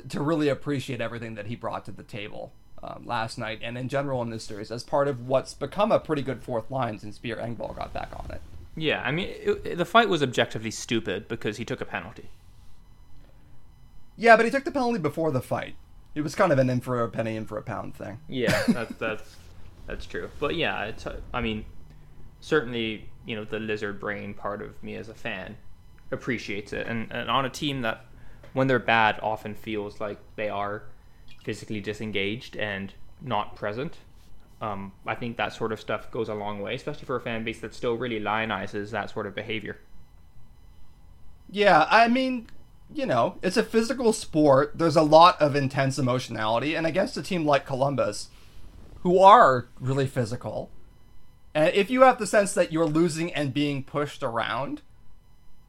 to 0.08 0.20
really 0.20 0.48
appreciate 0.48 1.00
everything 1.00 1.36
that 1.36 1.46
he 1.46 1.54
brought 1.54 1.84
to 1.84 1.92
the 1.92 2.02
table 2.02 2.52
um, 2.82 3.04
last 3.06 3.38
night, 3.38 3.60
and 3.62 3.78
in 3.78 3.88
general 3.88 4.22
in 4.22 4.30
this 4.30 4.44
series, 4.44 4.70
as 4.70 4.82
part 4.82 5.08
of 5.08 5.28
what's 5.28 5.54
become 5.54 5.92
a 5.92 6.00
pretty 6.00 6.22
good 6.22 6.42
fourth 6.42 6.70
line 6.70 6.98
since 6.98 7.18
Pierre 7.18 7.36
Engvall 7.36 7.76
got 7.76 7.92
back 7.92 8.10
on 8.16 8.30
it. 8.30 8.40
Yeah, 8.74 9.02
I 9.02 9.12
mean, 9.12 9.28
it, 9.28 9.60
it, 9.64 9.78
the 9.78 9.84
fight 9.84 10.08
was 10.08 10.22
objectively 10.22 10.70
stupid 10.70 11.28
because 11.28 11.58
he 11.58 11.64
took 11.64 11.80
a 11.80 11.84
penalty. 11.84 12.30
Yeah, 14.16 14.36
but 14.36 14.44
he 14.44 14.50
took 14.50 14.64
the 14.64 14.70
penalty 14.70 14.98
before 14.98 15.30
the 15.30 15.42
fight. 15.42 15.74
It 16.14 16.22
was 16.22 16.34
kind 16.34 16.52
of 16.52 16.58
an 16.58 16.68
in 16.68 16.80
for 16.80 17.02
a 17.02 17.08
penny, 17.08 17.36
in 17.36 17.46
for 17.46 17.58
a 17.58 17.62
pound 17.62 17.94
thing. 17.94 18.18
Yeah, 18.28 18.62
that's 18.68 18.94
that's 18.98 19.36
that's 19.86 20.06
true. 20.06 20.30
But 20.40 20.56
yeah, 20.56 20.84
it's 20.84 21.06
I 21.32 21.40
mean, 21.40 21.64
certainly 22.40 23.08
you 23.26 23.36
know 23.36 23.44
the 23.44 23.60
lizard 23.60 24.00
brain 24.00 24.34
part 24.34 24.60
of 24.62 24.82
me 24.82 24.96
as 24.96 25.08
a 25.08 25.14
fan 25.14 25.56
appreciates 26.10 26.72
it, 26.72 26.86
and, 26.86 27.10
and 27.10 27.30
on 27.30 27.44
a 27.44 27.50
team 27.50 27.82
that 27.82 28.04
when 28.52 28.66
they're 28.66 28.78
bad 28.78 29.18
often 29.22 29.54
feels 29.54 30.00
like 30.00 30.18
they 30.36 30.48
are 30.48 30.82
physically 31.42 31.80
disengaged 31.80 32.56
and 32.56 32.94
not 33.20 33.56
present. 33.56 33.98
Um, 34.60 34.92
I 35.06 35.14
think 35.14 35.36
that 35.36 35.52
sort 35.52 35.72
of 35.72 35.80
stuff 35.80 36.10
goes 36.10 36.28
a 36.28 36.34
long 36.34 36.60
way, 36.60 36.74
especially 36.74 37.04
for 37.04 37.16
a 37.16 37.20
fan 37.20 37.44
base 37.44 37.60
that 37.60 37.74
still 37.74 37.96
really 37.96 38.20
lionizes 38.20 38.90
that 38.90 39.10
sort 39.10 39.26
of 39.26 39.34
behavior. 39.34 39.78
Yeah, 41.50 41.86
I 41.90 42.08
mean, 42.08 42.46
you 42.94 43.04
know, 43.04 43.38
it's 43.42 43.56
a 43.56 43.64
physical 43.64 44.12
sport. 44.12 44.72
There's 44.76 44.96
a 44.96 45.02
lot 45.02 45.40
of 45.40 45.56
intense 45.56 45.98
emotionality, 45.98 46.74
and 46.74 46.86
against 46.86 47.16
a 47.16 47.22
team 47.22 47.44
like 47.44 47.66
Columbus, 47.66 48.28
who 49.00 49.18
are 49.18 49.66
really 49.80 50.06
physical, 50.06 50.70
and 51.54 51.74
if 51.74 51.90
you 51.90 52.02
have 52.02 52.18
the 52.18 52.26
sense 52.26 52.54
that 52.54 52.72
you're 52.72 52.86
losing 52.86 53.32
and 53.34 53.52
being 53.52 53.82
pushed 53.82 54.22
around, 54.22 54.82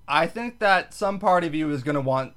I 0.08 0.28
think 0.28 0.60
that 0.60 0.94
some 0.94 1.20
part 1.20 1.44
of 1.44 1.54
you 1.54 1.70
is 1.72 1.84
going 1.84 1.96
to 1.96 2.02
want 2.02 2.34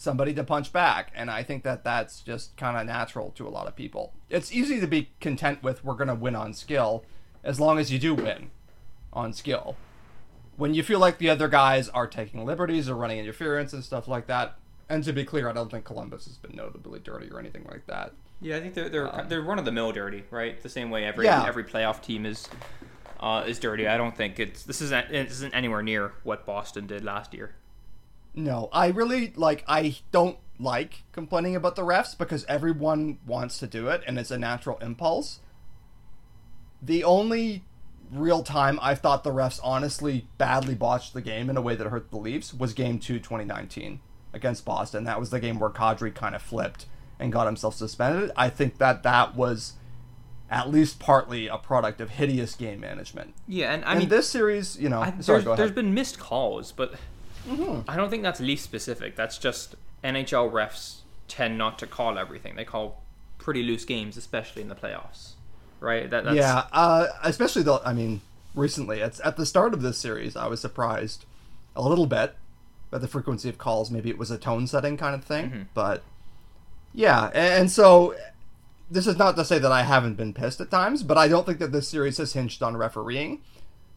somebody 0.00 0.32
to 0.32 0.42
punch 0.42 0.72
back, 0.72 1.12
and 1.14 1.30
I 1.30 1.42
think 1.42 1.62
that 1.64 1.84
that's 1.84 2.20
just 2.20 2.56
kind 2.56 2.76
of 2.78 2.86
natural 2.86 3.30
to 3.32 3.46
a 3.46 3.50
lot 3.50 3.66
of 3.66 3.76
people. 3.76 4.14
It's 4.30 4.52
easy 4.52 4.80
to 4.80 4.86
be 4.86 5.10
content 5.20 5.62
with 5.62 5.84
we're 5.84 5.94
going 5.94 6.08
to 6.08 6.14
win 6.14 6.34
on 6.34 6.54
skill, 6.54 7.04
as 7.44 7.60
long 7.60 7.78
as 7.78 7.92
you 7.92 7.98
do 7.98 8.14
win 8.14 8.50
on 9.12 9.32
skill 9.32 9.76
when 10.60 10.74
you 10.74 10.82
feel 10.82 10.98
like 10.98 11.16
the 11.16 11.30
other 11.30 11.48
guys 11.48 11.88
are 11.88 12.06
taking 12.06 12.44
liberties 12.44 12.88
or 12.88 12.94
running 12.94 13.18
interference 13.18 13.72
and 13.72 13.82
stuff 13.82 14.06
like 14.06 14.26
that. 14.26 14.56
And 14.90 15.02
to 15.04 15.12
be 15.12 15.24
clear, 15.24 15.48
I 15.48 15.52
don't 15.52 15.70
think 15.70 15.84
Columbus 15.86 16.26
has 16.26 16.36
been 16.36 16.54
notably 16.54 17.00
dirty 17.00 17.30
or 17.30 17.38
anything 17.38 17.66
like 17.70 17.86
that. 17.86 18.12
Yeah, 18.42 18.56
I 18.56 18.60
think 18.60 18.74
they're 18.74 18.88
they're 18.88 19.20
um, 19.20 19.28
they're 19.28 19.42
run 19.42 19.58
of 19.58 19.64
the 19.64 19.72
mill 19.72 19.92
dirty, 19.92 20.24
right? 20.30 20.60
The 20.60 20.68
same 20.68 20.90
way 20.90 21.04
every 21.04 21.26
yeah. 21.26 21.44
every 21.46 21.64
playoff 21.64 22.02
team 22.02 22.26
is 22.26 22.48
uh, 23.20 23.44
is 23.46 23.58
dirty. 23.58 23.86
I 23.86 23.96
don't 23.96 24.16
think 24.16 24.38
it's 24.38 24.64
this 24.64 24.80
isn't 24.82 25.10
this 25.10 25.32
isn't 25.32 25.54
anywhere 25.54 25.82
near 25.82 26.12
what 26.24 26.44
Boston 26.46 26.86
did 26.86 27.04
last 27.04 27.32
year. 27.32 27.54
No, 28.34 28.68
I 28.72 28.88
really 28.88 29.32
like 29.36 29.64
I 29.66 29.96
don't 30.12 30.38
like 30.58 31.04
complaining 31.12 31.56
about 31.56 31.74
the 31.74 31.82
refs 31.82 32.16
because 32.16 32.44
everyone 32.46 33.18
wants 33.26 33.58
to 33.58 33.66
do 33.66 33.88
it 33.88 34.02
and 34.06 34.18
it's 34.18 34.30
a 34.30 34.38
natural 34.38 34.78
impulse. 34.78 35.40
The 36.82 37.02
only 37.04 37.64
real 38.12 38.42
time 38.42 38.78
I 38.82 38.94
thought 38.94 39.24
the 39.24 39.30
refs 39.30 39.60
honestly 39.62 40.26
badly 40.38 40.74
botched 40.74 41.14
the 41.14 41.22
game 41.22 41.48
in 41.48 41.56
a 41.56 41.60
way 41.60 41.74
that 41.74 41.86
hurt 41.86 42.10
the 42.10 42.16
Leafs 42.16 42.52
was 42.52 42.72
game 42.72 42.98
2 42.98 43.18
2019 43.18 44.00
against 44.32 44.64
Boston. 44.64 45.04
That 45.04 45.18
was 45.18 45.30
the 45.30 45.40
game 45.40 45.58
where 45.58 45.70
Kadri 45.70 46.14
kind 46.14 46.34
of 46.34 46.42
flipped 46.42 46.86
and 47.18 47.32
got 47.32 47.46
himself 47.46 47.74
suspended. 47.74 48.30
I 48.36 48.48
think 48.48 48.78
that 48.78 49.02
that 49.02 49.36
was 49.36 49.74
at 50.50 50.68
least 50.68 50.98
partly 50.98 51.46
a 51.46 51.56
product 51.56 52.00
of 52.00 52.10
hideous 52.10 52.54
game 52.56 52.80
management. 52.80 53.34
Yeah, 53.46 53.72
and 53.72 53.84
I 53.84 53.92
in 53.92 53.98
mean 54.00 54.08
this 54.08 54.28
series, 54.28 54.78
you 54.78 54.88
know, 54.88 55.00
I, 55.00 55.14
sorry, 55.20 55.42
there's, 55.42 55.56
there's 55.56 55.70
been 55.70 55.94
missed 55.94 56.18
calls, 56.18 56.72
but 56.72 56.94
mm-hmm. 57.48 57.88
I 57.88 57.96
don't 57.96 58.10
think 58.10 58.22
that's 58.22 58.40
Leaf 58.40 58.60
specific. 58.60 59.16
That's 59.16 59.38
just 59.38 59.74
NHL 60.02 60.50
refs 60.50 61.00
tend 61.28 61.58
not 61.58 61.78
to 61.80 61.86
call 61.86 62.18
everything. 62.18 62.56
They 62.56 62.64
call 62.64 63.02
pretty 63.38 63.62
loose 63.62 63.84
games, 63.84 64.16
especially 64.16 64.62
in 64.62 64.68
the 64.68 64.74
playoffs 64.74 65.34
right? 65.80 66.08
That, 66.08 66.24
that's... 66.24 66.36
Yeah, 66.36 66.66
uh, 66.72 67.08
especially 67.22 67.62
the. 67.62 67.80
I 67.84 67.92
mean, 67.92 68.20
recently, 68.54 69.00
it's 69.00 69.20
at 69.24 69.36
the 69.36 69.46
start 69.46 69.74
of 69.74 69.82
this 69.82 69.98
series, 69.98 70.36
I 70.36 70.46
was 70.46 70.60
surprised 70.60 71.24
a 71.74 71.82
little 71.82 72.06
bit 72.06 72.36
by 72.90 72.98
the 72.98 73.08
frequency 73.08 73.48
of 73.48 73.58
calls. 73.58 73.90
Maybe 73.90 74.10
it 74.10 74.18
was 74.18 74.30
a 74.30 74.38
tone 74.38 74.66
setting 74.66 74.96
kind 74.96 75.14
of 75.14 75.24
thing, 75.24 75.50
mm-hmm. 75.50 75.62
but 75.74 76.02
yeah, 76.94 77.30
and 77.34 77.70
so 77.70 78.14
this 78.90 79.06
is 79.06 79.16
not 79.16 79.36
to 79.36 79.44
say 79.44 79.58
that 79.58 79.72
I 79.72 79.82
haven't 79.82 80.14
been 80.14 80.34
pissed 80.34 80.60
at 80.60 80.70
times, 80.70 81.02
but 81.02 81.16
I 81.16 81.28
don't 81.28 81.46
think 81.46 81.58
that 81.58 81.72
this 81.72 81.88
series 81.88 82.18
has 82.18 82.32
hinged 82.32 82.62
on 82.62 82.76
refereeing, 82.76 83.40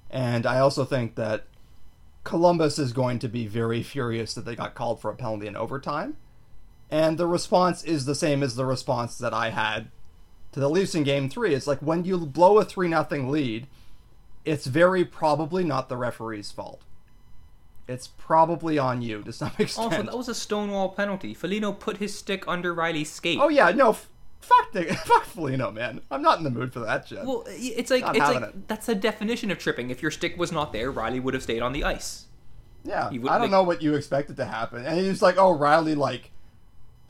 and 0.10 0.46
I 0.46 0.60
also 0.60 0.86
think 0.86 1.16
that 1.16 1.46
Columbus 2.24 2.80
is 2.80 2.94
going 2.94 3.20
to 3.20 3.28
be 3.28 3.48
very 3.48 3.84
furious 3.84 4.34
that 4.34 4.46
they 4.46 4.56
got 4.56 4.76
called 4.76 5.02
for 5.02 5.12
a 5.12 5.16
penalty 5.16 5.48
in 5.48 5.56
overtime. 5.56 6.18
And 6.90 7.18
the 7.18 7.28
response 7.28 7.84
is 7.84 8.06
the 8.06 8.16
same 8.16 8.44
as 8.44 8.56
the 8.56 8.66
response 8.66 9.18
that 9.18 9.34
I 9.34 9.50
had 9.50 9.90
to 10.52 10.60
the 10.60 10.70
Leafs 10.70 10.96
in 10.96 11.04
game 11.04 11.30
three. 11.30 11.54
It's 11.54 11.68
like 11.68 11.80
when 11.80 12.06
you 12.06 12.18
blow 12.20 12.60
a 12.60 12.66
3 12.66 12.88
nothing 12.88 13.30
lead, 13.30 13.68
it's 14.46 14.68
very 14.68 15.04
probably 15.04 15.64
not 15.64 15.90
the 15.90 15.98
referee's 15.98 16.52
fault. 16.52 16.82
It's 17.88 18.08
probably 18.08 18.78
on 18.78 19.02
you 19.02 19.24
to 19.24 19.34
some 19.34 19.52
extent. 19.60 19.94
Also, 19.94 20.04
that 20.04 20.18
was 20.18 20.30
a 20.30 20.36
stonewall 20.36 20.90
penalty. 20.90 21.34
Foligno 21.34 21.74
put 21.74 21.98
his 21.98 22.18
stick 22.18 22.48
under 22.48 22.74
Rielly's 22.74 23.12
skate. 23.12 23.40
Oh, 23.42 23.50
yeah, 23.50 23.72
no. 23.72 23.90
F- 23.90 24.10
fuck, 24.44 24.72
the, 24.72 24.86
fuck 25.06 25.26
Foligno, 25.26 25.72
man. 25.72 26.02
I'm 26.12 26.22
not 26.22 26.38
in 26.38 26.44
the 26.44 26.50
mood 26.50 26.74
for 26.74 26.80
that 26.82 27.08
shit. 27.08 27.24
Well, 27.24 27.44
it's 27.48 27.92
like, 27.92 28.04
it's 28.10 28.20
like 28.20 28.44
it. 28.44 28.68
that's 28.68 28.86
the 28.86 28.96
definition 28.96 29.52
of 29.52 29.60
tripping. 29.60 29.90
If 29.90 30.02
your 30.02 30.12
stick 30.12 30.38
was 30.38 30.52
not 30.52 30.74
there, 30.74 30.92
Rielly 30.92 31.22
would 31.22 31.34
have 31.34 31.44
stayed 31.44 31.62
on 31.62 31.74
the 31.74 31.84
ice. 31.84 32.26
Yeah, 32.84 33.08
I 33.08 33.12
don't 33.12 33.24
like, 33.24 33.52
know 33.52 33.64
what 33.64 33.82
you 33.82 33.96
expected 33.96 34.36
to 34.38 34.46
happen. 34.46 34.86
And 34.86 35.00
he's 35.00 35.22
like, 35.22 35.38
oh, 35.38 35.58
Rielly, 35.58 35.96
like, 35.96 36.32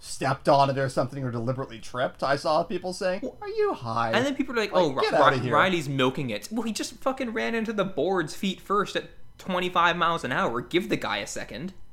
stepped 0.04 0.50
on 0.50 0.70
it 0.70 0.78
or 0.78 0.90
something 0.90 1.24
or 1.24 1.32
deliberately 1.32 1.80
tripped. 1.80 2.24
I 2.24 2.36
saw 2.36 2.62
people 2.64 2.92
saying, 2.92 3.22
"Are 3.42 3.48
you 3.48 3.74
high?" 3.74 4.12
And 4.12 4.26
then 4.26 4.36
people 4.36 4.54
are 4.54 4.60
like, 4.60 4.72
"Oh, 4.74 4.88
like, 4.88 5.14
R- 5.14 5.22
R- 5.22 5.32
Rielly's 5.32 5.88
milking 5.88 6.30
it." 6.30 6.50
Well, 6.52 6.64
he 6.64 6.74
just 6.74 6.96
fucking 6.96 7.32
ran 7.32 7.56
into 7.56 7.72
the 7.72 7.86
boards 7.86 8.36
feet 8.36 8.60
first 8.60 8.96
at 8.98 9.10
25 9.38 9.96
miles 9.96 10.24
an 10.24 10.32
hour. 10.34 10.62
Give 10.62 10.90
the 10.90 10.98
guy 10.98 11.18
a 11.18 11.28
second. 11.28 11.74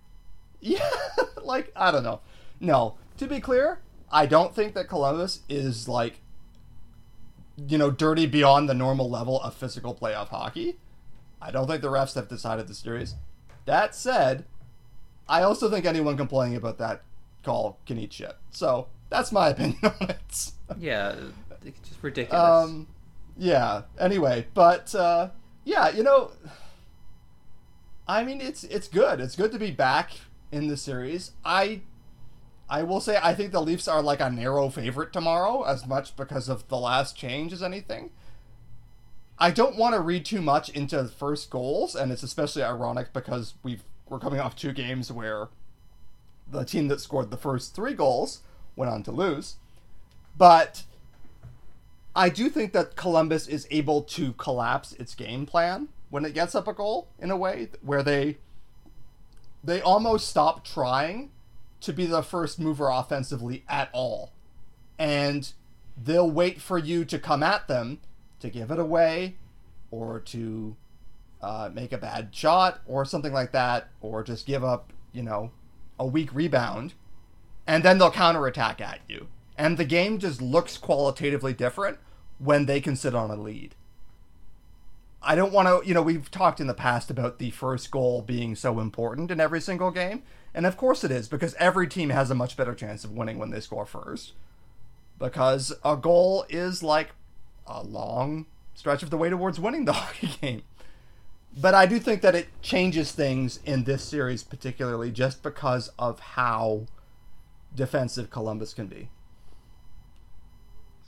Yeah, 0.62 0.90
like 1.42 1.72
I 1.74 1.90
don't 1.90 2.03
know. 2.03 2.20
No, 2.61 2.96
to 3.16 3.26
be 3.26 3.40
clear, 3.40 3.81
I 4.12 4.27
don't 4.27 4.55
think 4.55 4.75
that 4.75 4.88
Columbus 4.88 5.40
is 5.49 5.88
like 5.88 6.20
you 7.68 7.79
know 7.79 7.90
dirty 7.90 8.27
beyond 8.27 8.68
the 8.68 8.75
normal 8.75 9.09
level 9.09 9.40
of 9.40 9.55
physical 9.55 9.94
playoff 9.94 10.29
hockey. 10.29 10.79
I 11.40 11.51
don't 11.51 11.66
think 11.66 11.83
the 11.83 11.88
refs 11.88 12.14
have 12.14 12.29
decided 12.29 12.68
the 12.68 12.75
series. 12.75 13.14
That 13.64 13.94
said, 13.94 14.44
I 15.29 15.42
also 15.42 15.70
think 15.70 15.87
anyone 15.87 16.16
complaining 16.16 16.57
about 16.57 16.79
that 16.79 17.03
call 17.42 17.79
can 17.87 17.99
eat 17.99 18.12
shit. 18.12 18.37
So 18.51 18.88
that's 19.09 19.33
my 19.33 19.49
opinion 19.51 19.79
on 19.83 20.11
it. 20.11 20.53
Yeah, 20.79 21.14
it's 21.64 21.88
just 21.88 22.03
ridiculous. 22.03 22.42
Um, 22.42 22.87
yeah. 23.38 23.83
Anyway, 23.99 24.46
but 24.55 24.94
uh, 24.94 25.31
yeah, 25.64 25.90
you 25.90 26.03
know, 26.03 26.33
I 28.07 28.25
mean, 28.25 28.40
it's 28.40 28.64
it's 28.64 28.88
good. 28.88 29.20
It's 29.20 29.37
good 29.37 29.53
to 29.53 29.59
be 29.59 29.70
back 29.70 30.12
in 30.53 30.68
the 30.68 30.77
series. 30.77 31.33
I 31.44 31.83
I 32.70 32.85
will 32.85 33.00
say 33.00 33.18
I 33.20 33.35
think 33.35 33.50
the 33.50 33.61
Leafs 33.61 33.88
are 33.88 34.00
like 34.00 34.20
a 34.20 34.30
narrow 34.30 34.68
favorite 34.68 35.12
tomorrow, 35.12 35.62
as 35.64 35.87
much 35.87 36.14
because 36.14 36.48
of 36.48 36.68
the 36.68 36.78
last 36.78 37.16
change 37.16 37.52
as 37.52 37.64
anything. 37.64 38.11
I 39.40 39.50
don't 39.50 39.76
want 39.76 39.94
to 39.96 40.00
read 40.00 40.24
too 40.24 40.40
much 40.40 40.68
into 40.68 41.02
first 41.04 41.50
goals, 41.50 41.96
and 41.96 42.12
it's 42.12 42.22
especially 42.22 42.62
ironic 42.62 43.12
because 43.12 43.54
we've 43.64 43.83
we're 44.09 44.20
coming 44.20 44.38
off 44.38 44.54
two 44.54 44.72
games 44.72 45.11
where 45.11 45.48
the 46.48 46.64
team 46.64 46.88
that 46.88 47.00
scored 47.00 47.30
the 47.30 47.37
first 47.37 47.74
three 47.74 47.94
goals 47.94 48.40
went 48.76 48.90
on 48.90 49.02
to 49.04 49.11
lose. 49.11 49.56
But 50.37 50.85
I 52.14 52.28
do 52.28 52.48
think 52.48 52.72
that 52.72 52.96
Columbus 52.96 53.48
is 53.48 53.66
able 53.70 54.02
to 54.02 54.33
collapse 54.35 54.92
its 54.94 55.14
game 55.14 55.44
plan 55.44 55.88
when 56.09 56.24
it 56.24 56.35
gets 56.35 56.54
up 56.54 56.68
a 56.68 56.72
goal 56.72 57.09
in 57.18 57.30
a 57.30 57.37
way 57.37 57.68
where 57.83 58.02
they 58.02 58.38
they 59.62 59.80
almost 59.80 60.28
stop 60.28 60.64
trying 60.64 61.30
to 61.81 61.93
be 61.93 62.07
the 62.07 62.23
first 62.23 62.59
mover 62.59 62.88
offensively 62.88 63.64
at 63.69 63.88
all. 63.93 64.33
And 64.99 65.53
they'll 65.97 66.31
wait 66.31 66.61
for 66.61 66.79
you 66.79 67.05
to 67.07 67.19
come 67.19 67.43
at 67.43 67.69
them 67.69 68.01
to 68.40 68.51
give 68.51 68.71
it 68.71 68.79
away 68.79 69.37
or 69.90 70.21
to 70.21 70.77
uh, 71.43 71.71
make 71.73 71.93
a 71.93 71.99
bad 71.99 72.29
shot 72.33 72.81
or 72.87 73.05
something 73.05 73.33
like 73.33 73.53
that 73.53 73.88
or 74.01 74.23
just 74.23 74.47
give 74.47 74.62
up, 74.62 74.93
you 75.12 75.23
know, 75.23 75.51
a 75.99 76.07
weak 76.07 76.35
rebound 76.35 76.95
and 77.66 77.83
then 77.83 77.99
they'll 77.99 78.11
counterattack 78.11 78.81
at 78.81 79.01
you. 79.09 79.29
And 79.57 79.77
the 79.77 79.85
game 79.85 80.19
just 80.19 80.43
looks 80.43 80.77
qualitatively 80.77 81.53
different 81.53 81.99
when 82.38 82.66
they 82.66 82.81
can 82.81 82.97
sit 82.97 83.14
on 83.14 83.31
a 83.31 83.37
lead. 83.37 83.75
I 85.23 85.35
don't 85.35 85.53
want 85.53 85.69
to, 85.69 85.87
you 85.87 85.95
know, 85.95 86.03
we've 86.03 86.31
talked 86.31 86.61
in 86.61 86.66
the 86.66 86.75
past 86.75 87.11
about 87.11 87.38
the 87.38 87.51
first 87.51 87.90
goal 87.90 88.23
being 88.23 88.57
so 88.57 88.81
important 88.81 89.31
in 89.31 89.38
every 89.38 89.61
single 89.61 89.90
game. 89.90 90.23
And 90.54 90.66
of 90.66 90.76
course 90.76 91.04
it 91.04 91.10
is, 91.10 91.28
because 91.28 91.54
every 91.54 91.86
team 91.86 92.10
has 92.10 92.30
a 92.30 92.34
much 92.34 92.56
better 92.56 92.74
chance 92.74 93.04
of 93.04 93.12
winning 93.12 93.38
when 93.38 93.50
they 93.50 93.60
score 93.60 93.86
first. 93.86 94.32
Because 95.18 95.72
a 95.84 95.96
goal 95.96 96.44
is 96.48 96.82
like 96.82 97.10
a 97.66 97.82
long 97.82 98.46
stretch 98.74 99.02
of 99.02 99.10
the 99.10 99.16
way 99.16 99.30
towards 99.30 99.60
winning 99.60 99.84
the 99.84 99.92
hockey 99.94 100.30
game. 100.40 100.62
But 101.56 101.74
I 101.74 101.86
do 101.86 101.98
think 101.98 102.22
that 102.22 102.34
it 102.34 102.48
changes 102.62 103.12
things 103.12 103.58
in 103.64 103.84
this 103.84 104.04
series, 104.04 104.42
particularly 104.42 105.10
just 105.10 105.42
because 105.42 105.90
of 105.98 106.20
how 106.20 106.86
defensive 107.74 108.30
Columbus 108.30 108.72
can 108.72 108.86
be. 108.86 109.08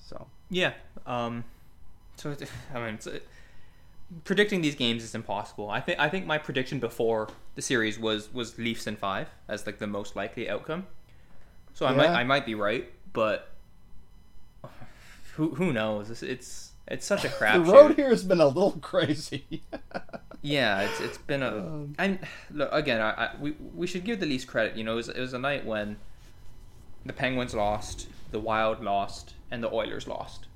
So. 0.05 0.27
Yeah. 0.51 0.75
Um, 1.07 1.45
so 2.17 2.37
I 2.75 2.79
mean, 2.79 2.95
it's, 2.95 3.09
predicting 4.25 4.61
these 4.63 4.75
games 4.75 5.03
is 5.05 5.15
impossible. 5.15 5.71
I 5.71 5.81
think 5.81 5.99
I 5.99 6.09
think 6.09 6.27
my 6.27 6.39
prediction 6.39 6.79
before 6.79 7.29
the 7.55 7.63
series 7.63 7.99
was 7.99 8.33
was 8.33 8.59
Leafs 8.59 8.87
in 8.87 8.97
five 8.97 9.29
as 9.49 9.67
like 9.67 9.79
the 9.79 9.87
most 9.87 10.17
likely 10.17 10.49
outcome. 10.49 10.87
So 11.75 11.87
I 11.87 11.93
Yeah. 11.93 11.97
might 11.99 12.11
I 12.11 12.25
might 12.25 12.47
be 12.47 12.55
right, 12.55 12.91
but 13.13 13.49
who 15.35 15.55
who 15.55 15.73
knows? 15.73 16.11
It's 16.11 16.23
it's, 16.23 16.73
it's 16.89 17.07
such 17.07 17.25
a 17.25 17.29
crap. 17.39 17.65
The 17.65 17.71
road 17.73 17.95
here 17.97 18.11
has 18.11 18.25
been 18.25 18.41
a 18.41 18.47
little 18.47 18.73
crazy. 18.73 19.63
Yeah, 20.43 20.81
it's 20.83 21.01
it's 21.01 21.19
been 21.19 21.43
a 21.43 21.57
Um, 21.57 21.95
and 21.99 22.19
look 22.51 22.69
again. 22.73 23.01
I, 23.01 23.11
I 23.11 23.31
we 23.41 23.53
we 23.75 23.87
should 23.87 24.05
give 24.05 24.19
the 24.19 24.27
Leafs 24.27 24.45
credit. 24.45 24.77
You 24.77 24.85
know, 24.85 24.93
it 24.95 24.97
was, 24.97 25.09
it 25.09 25.21
was 25.21 25.35
a 25.35 25.39
night 25.39 25.65
when 25.65 25.97
the 27.07 27.13
Penguins 27.13 27.55
lost, 27.55 28.09
the 28.33 28.41
Wild 28.41 28.83
lost, 28.83 29.35
and 29.51 29.63
the 29.63 29.73
Oilers 29.73 30.09
lost. 30.09 30.47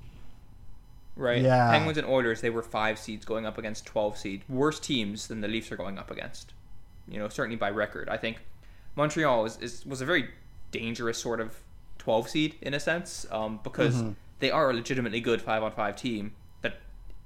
Right. 1.17 1.41
Yeah. 1.41 1.71
Penguins 1.71 1.97
and 1.97 2.07
Oilers, 2.07 2.41
they 2.41 2.49
were 2.51 2.61
five 2.61 2.97
seeds 2.99 3.25
going 3.25 3.45
up 3.45 3.57
against 3.57 3.85
twelve 3.85 4.17
seed, 4.17 4.43
worse 4.47 4.79
teams 4.79 5.27
than 5.27 5.41
the 5.41 5.47
Leafs 5.47 5.71
are 5.71 5.75
going 5.77 5.97
up 5.97 6.11
against. 6.11 6.53
You 7.07 7.17
know, 7.19 7.27
certainly 7.27 7.55
by 7.57 7.71
record. 7.71 8.07
I 8.07 8.17
think 8.17 8.37
Montreal 8.95 9.45
is, 9.45 9.57
is 9.57 9.85
was 9.85 9.99
a 10.01 10.05
very 10.05 10.29
dangerous 10.71 11.17
sort 11.17 11.39
of 11.41 11.55
twelve 11.97 12.29
seed 12.29 12.55
in 12.61 12.73
a 12.75 12.79
sense, 12.79 13.25
um, 13.31 13.59
because 13.63 13.95
Mhm. 14.03 14.15
they 14.39 14.51
are 14.51 14.69
a 14.69 14.73
legitimately 14.73 15.19
good 15.19 15.41
five 15.41 15.63
on 15.63 15.71
five 15.71 15.95
team 15.95 16.33
that 16.61 16.75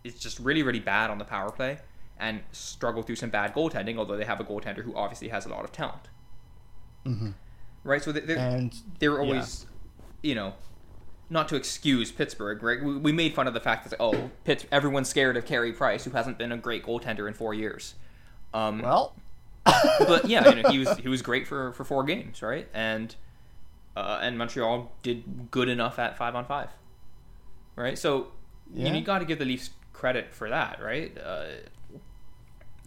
is 0.06 0.18
just 0.20 0.40
really 0.40 0.64
really 0.64 0.80
bad 0.80 1.10
on 1.10 1.18
the 1.18 1.26
power 1.26 1.52
play 1.52 1.80
and 2.18 2.40
struggle 2.54 3.02
through 3.04 3.16
some 3.18 3.30
bad 3.30 3.54
goaltending. 3.54 3.98
Although 3.98 4.16
they 4.18 4.26
have 4.26 4.40
a 4.40 4.44
goaltender 4.46 4.84
who 4.84 4.96
obviously 4.96 5.28
has 5.28 5.46
a 5.46 5.50
lot 5.50 5.66
of 5.66 5.72
talent. 5.74 6.08
Mhm. 7.06 7.34
Right. 7.84 8.02
So 8.02 8.12
they, 8.12 8.22
they're, 8.22 8.38
And 8.38 8.74
they 9.00 9.10
were 9.10 9.18
yeah. 9.22 9.28
always, 9.28 9.66
you 10.22 10.36
know, 10.36 10.54
not 11.32 11.48
to 11.48 11.56
excuse 11.56 12.12
Pittsburgh, 12.12 12.62
right? 12.62 12.84
We, 12.84 12.98
we 12.98 13.12
made 13.14 13.34
fun 13.34 13.48
of 13.48 13.54
the 13.54 13.62
fact 13.62 13.90
that 13.90 13.96
oh, 14.00 14.30
Pitt, 14.44 14.68
everyone's 14.72 15.08
scared 15.08 15.38
of 15.38 15.46
Carey 15.46 15.72
Price, 15.72 16.04
who 16.04 16.12
hasn't 16.12 16.38
been 16.38 16.52
a 16.52 16.58
great 16.58 16.84
goaltender 16.86 17.26
in 17.28 17.34
four 17.34 17.54
years. 17.54 17.96
Um, 18.54 18.82
well, 18.82 19.16
but 19.66 20.26
yeah, 20.26 20.50
you 20.50 20.62
know, 20.62 20.70
he 20.70 20.78
was 20.78 20.98
he 20.98 21.08
was 21.08 21.22
great 21.22 21.48
for, 21.48 21.72
for 21.72 21.86
four 21.86 22.04
games, 22.04 22.42
right? 22.42 22.68
And 22.74 23.16
uh, 23.96 24.20
and 24.22 24.38
Montreal 24.38 24.92
did 25.04 25.50
good 25.52 25.70
enough 25.70 25.98
at 26.00 26.18
five 26.18 26.36
on 26.36 26.44
five, 26.46 26.68
right? 27.78 27.98
So 27.98 28.28
you, 28.74 28.84
Yeah. 28.86 28.90
know, 28.92 28.98
you 29.00 29.06
got 29.06 29.20
to 29.20 29.26
give 29.26 29.40
the 29.40 29.46
Leafs 29.46 29.70
credit 29.94 30.34
for 30.34 30.50
that, 30.50 30.82
right? 30.84 31.18
Uh, 31.18 31.46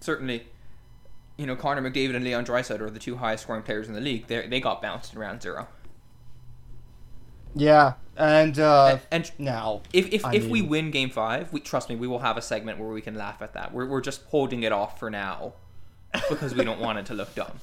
certainly, 0.00 0.46
you 1.38 1.46
know, 1.46 1.56
Connor 1.56 1.80
McDavid 1.88 2.14
and 2.14 2.24
Leon 2.24 2.44
Draisaitl 2.44 2.80
are 2.80 2.90
the 2.90 2.98
two 2.98 3.16
highest 3.16 3.44
scoring 3.44 3.62
players 3.62 3.88
in 3.88 3.94
the 3.94 4.00
league. 4.02 4.26
They 4.26 4.46
they 4.46 4.60
got 4.60 4.82
bounced 4.82 5.14
in 5.14 5.18
round 5.18 5.40
zero. 5.40 5.66
Yeah, 7.54 7.94
and 8.16 8.58
uh, 8.58 8.98
and 9.10 9.30
now 9.38 9.82
If 9.92 10.12
if, 10.12 10.24
I 10.24 10.34
if 10.34 10.46
we 10.46 10.62
win 10.62 10.90
game 10.90 11.10
five, 11.10 11.52
we 11.52 11.60
trust 11.60 11.88
me, 11.88 11.96
we 11.96 12.06
will 12.06 12.20
have 12.20 12.36
a 12.36 12.42
segment 12.42 12.78
where 12.78 12.88
we 12.88 13.00
can 13.00 13.14
laugh 13.14 13.42
at 13.42 13.52
that. 13.54 13.72
We're 13.72 13.86
we're 13.86 14.00
just 14.00 14.22
holding 14.24 14.62
it 14.62 14.72
off 14.72 14.98
for 14.98 15.10
now 15.10 15.54
because 16.28 16.54
we 16.54 16.64
don't 16.64 16.80
want 16.80 16.98
it 16.98 17.06
to 17.06 17.14
look 17.14 17.34
dumb. 17.34 17.60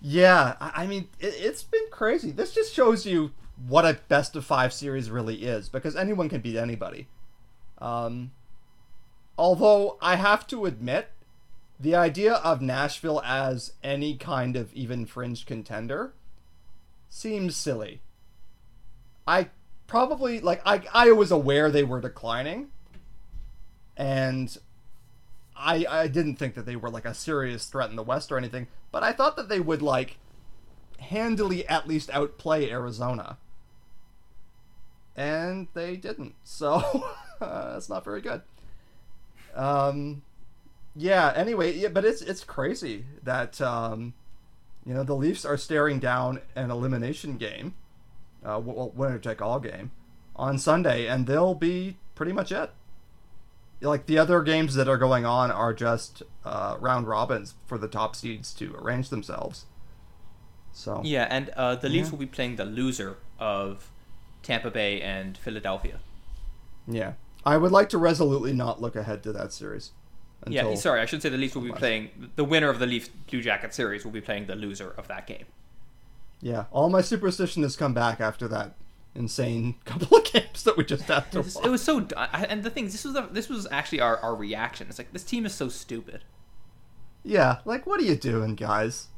Yeah, 0.00 0.56
I 0.60 0.82
I 0.82 0.86
mean, 0.86 1.08
it, 1.20 1.34
it's 1.38 1.62
been 1.62 1.86
crazy. 1.90 2.30
This 2.30 2.52
just 2.54 2.72
shows 2.74 3.06
you 3.06 3.32
what 3.68 3.84
a 3.84 3.98
best 4.08 4.36
of 4.36 4.44
five 4.44 4.72
series 4.72 5.10
really 5.10 5.44
is, 5.44 5.68
because 5.68 5.96
anyone 5.96 6.28
can 6.28 6.40
beat 6.40 6.56
anybody. 6.56 7.06
Um, 7.78 8.32
although 9.36 9.98
I 10.00 10.16
have 10.16 10.46
to 10.48 10.66
admit, 10.66 11.08
the 11.80 11.96
idea 11.96 12.34
of 12.34 12.60
Nashville 12.60 13.20
as 13.24 13.72
any 13.82 14.16
kind 14.16 14.56
of 14.56 14.72
even 14.72 15.06
fringe 15.06 15.46
contender 15.46 16.12
seems 17.08 17.56
silly. 17.56 18.01
I 19.26 19.50
probably 19.86 20.40
like 20.40 20.62
I 20.64 20.82
I 20.92 21.12
was 21.12 21.30
aware 21.30 21.70
they 21.70 21.84
were 21.84 22.00
declining, 22.00 22.68
and 23.96 24.56
I 25.56 25.86
I 25.88 26.08
didn't 26.08 26.36
think 26.36 26.54
that 26.54 26.66
they 26.66 26.76
were 26.76 26.90
like 26.90 27.04
a 27.04 27.14
serious 27.14 27.66
threat 27.66 27.90
in 27.90 27.96
the 27.96 28.02
West 28.02 28.32
or 28.32 28.38
anything, 28.38 28.68
but 28.90 29.02
I 29.02 29.12
thought 29.12 29.36
that 29.36 29.48
they 29.48 29.60
would 29.60 29.82
like 29.82 30.18
handily 30.98 31.66
at 31.66 31.86
least 31.86 32.10
outplay 32.10 32.70
Arizona. 32.70 33.38
And 35.14 35.68
they 35.74 35.96
didn't. 35.96 36.34
So 36.42 37.04
that's 37.40 37.88
not 37.88 38.04
very 38.04 38.20
good. 38.20 38.42
Um 39.54 40.22
yeah, 40.94 41.32
anyway, 41.34 41.74
yeah, 41.74 41.88
but 41.88 42.04
it's 42.04 42.22
it's 42.22 42.44
crazy 42.44 43.04
that 43.22 43.60
um 43.60 44.14
you 44.84 44.94
know, 44.94 45.04
the 45.04 45.14
Leafs 45.14 45.44
are 45.44 45.56
staring 45.56 46.00
down 46.00 46.40
an 46.56 46.70
elimination 46.70 47.36
game, 47.36 47.74
uh, 48.44 48.54
w- 48.60 48.92
winner 48.94 49.18
take 49.18 49.40
all 49.42 49.60
game, 49.60 49.90
on 50.36 50.58
Sunday, 50.58 51.06
and 51.06 51.26
they'll 51.26 51.54
be 51.54 51.96
pretty 52.14 52.32
much 52.32 52.52
it 52.52 52.70
like 53.80 54.06
the 54.06 54.16
other 54.18 54.42
games 54.42 54.74
that 54.76 54.88
are 54.88 54.96
going 54.96 55.26
on 55.26 55.50
are 55.50 55.74
just 55.74 56.22
uh, 56.44 56.76
round 56.78 57.08
robins 57.08 57.54
for 57.66 57.78
the 57.78 57.88
top 57.88 58.14
seeds 58.14 58.54
to 58.54 58.74
arrange 58.76 59.08
themselves. 59.08 59.64
So 60.72 61.00
Yeah, 61.04 61.26
and 61.28 61.50
uh, 61.50 61.74
the 61.74 61.88
Leafs 61.88 62.06
Yeah. 62.08 62.10
will 62.12 62.18
be 62.18 62.26
playing 62.26 62.56
the 62.56 62.64
loser 62.64 63.16
of 63.40 63.90
Tampa 64.44 64.70
Bay 64.70 65.00
and 65.00 65.36
Philadelphia. 65.36 65.98
yeah, 66.86 67.14
I 67.44 67.56
would 67.56 67.72
like 67.72 67.88
to 67.88 67.98
resolutely 67.98 68.52
not 68.52 68.80
look 68.80 68.94
ahead 68.94 69.22
to 69.24 69.32
that 69.32 69.52
series. 69.52 69.90
yeah, 70.48 70.74
sorry, 70.76 71.00
I 71.00 71.06
should 71.06 71.20
say 71.22 71.28
the 71.28 71.36
Leafs 71.36 71.54
will 71.56 71.62
be 71.62 71.72
playing 71.72 72.30
the 72.36 72.44
winner 72.44 72.68
of 72.70 72.78
the 72.78 72.86
Leafs 72.86 73.08
Blue 73.08 73.42
Jacket 73.42 73.74
series 73.74 74.04
will 74.04 74.12
be 74.12 74.20
playing 74.20 74.46
the 74.46 74.54
loser 74.56 74.90
of 74.96 75.08
that 75.08 75.26
game. 75.26 75.46
Yeah, 76.42 76.64
all 76.70 76.90
my 76.90 77.00
superstition 77.00 77.62
has 77.62 77.76
come 77.76 77.94
back 77.94 78.20
after 78.20 78.46
that 78.48 78.74
insane 79.14 79.76
couple 79.84 80.18
of 80.18 80.24
games 80.24 80.64
that 80.64 80.76
we 80.76 80.84
just 80.84 81.04
had 81.04 81.30
to 81.32 81.38
It 81.38 81.44
was, 81.44 81.54
watch. 81.54 81.66
it 81.66 81.70
was 81.70 81.82
so, 81.82 82.06
and 82.34 82.62
the 82.62 82.70
thing 82.70 82.86
this 82.86 83.04
was 83.04 83.14
the, 83.14 83.22
this 83.22 83.48
was 83.48 83.66
actually 83.70 84.00
our, 84.00 84.18
our 84.18 84.34
reaction. 84.34 84.88
It's 84.88 84.98
like 84.98 85.12
this 85.12 85.24
team 85.24 85.46
is 85.46 85.54
so 85.54 85.68
stupid. 85.68 86.24
Yeah, 87.22 87.58
like 87.64 87.86
what 87.86 88.00
are 88.00 88.04
you 88.04 88.16
doing, 88.16 88.56
guys? 88.56 89.08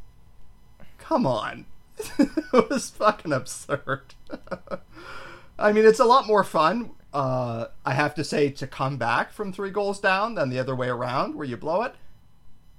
Come 0.98 1.26
on. 1.26 1.66
it 2.18 2.70
was 2.70 2.90
fucking 2.90 3.32
absurd. 3.32 4.14
I 5.58 5.72
mean, 5.72 5.86
it's 5.86 6.00
a 6.00 6.04
lot 6.04 6.26
more 6.26 6.44
fun 6.44 6.90
uh, 7.14 7.68
I 7.86 7.94
have 7.94 8.14
to 8.16 8.24
say 8.24 8.50
to 8.50 8.66
come 8.66 8.96
back 8.96 9.32
from 9.32 9.52
three 9.52 9.70
goals 9.70 10.00
down 10.00 10.34
than 10.34 10.50
the 10.50 10.58
other 10.58 10.74
way 10.74 10.88
around 10.88 11.36
where 11.36 11.46
you 11.46 11.56
blow 11.56 11.82
it. 11.82 11.94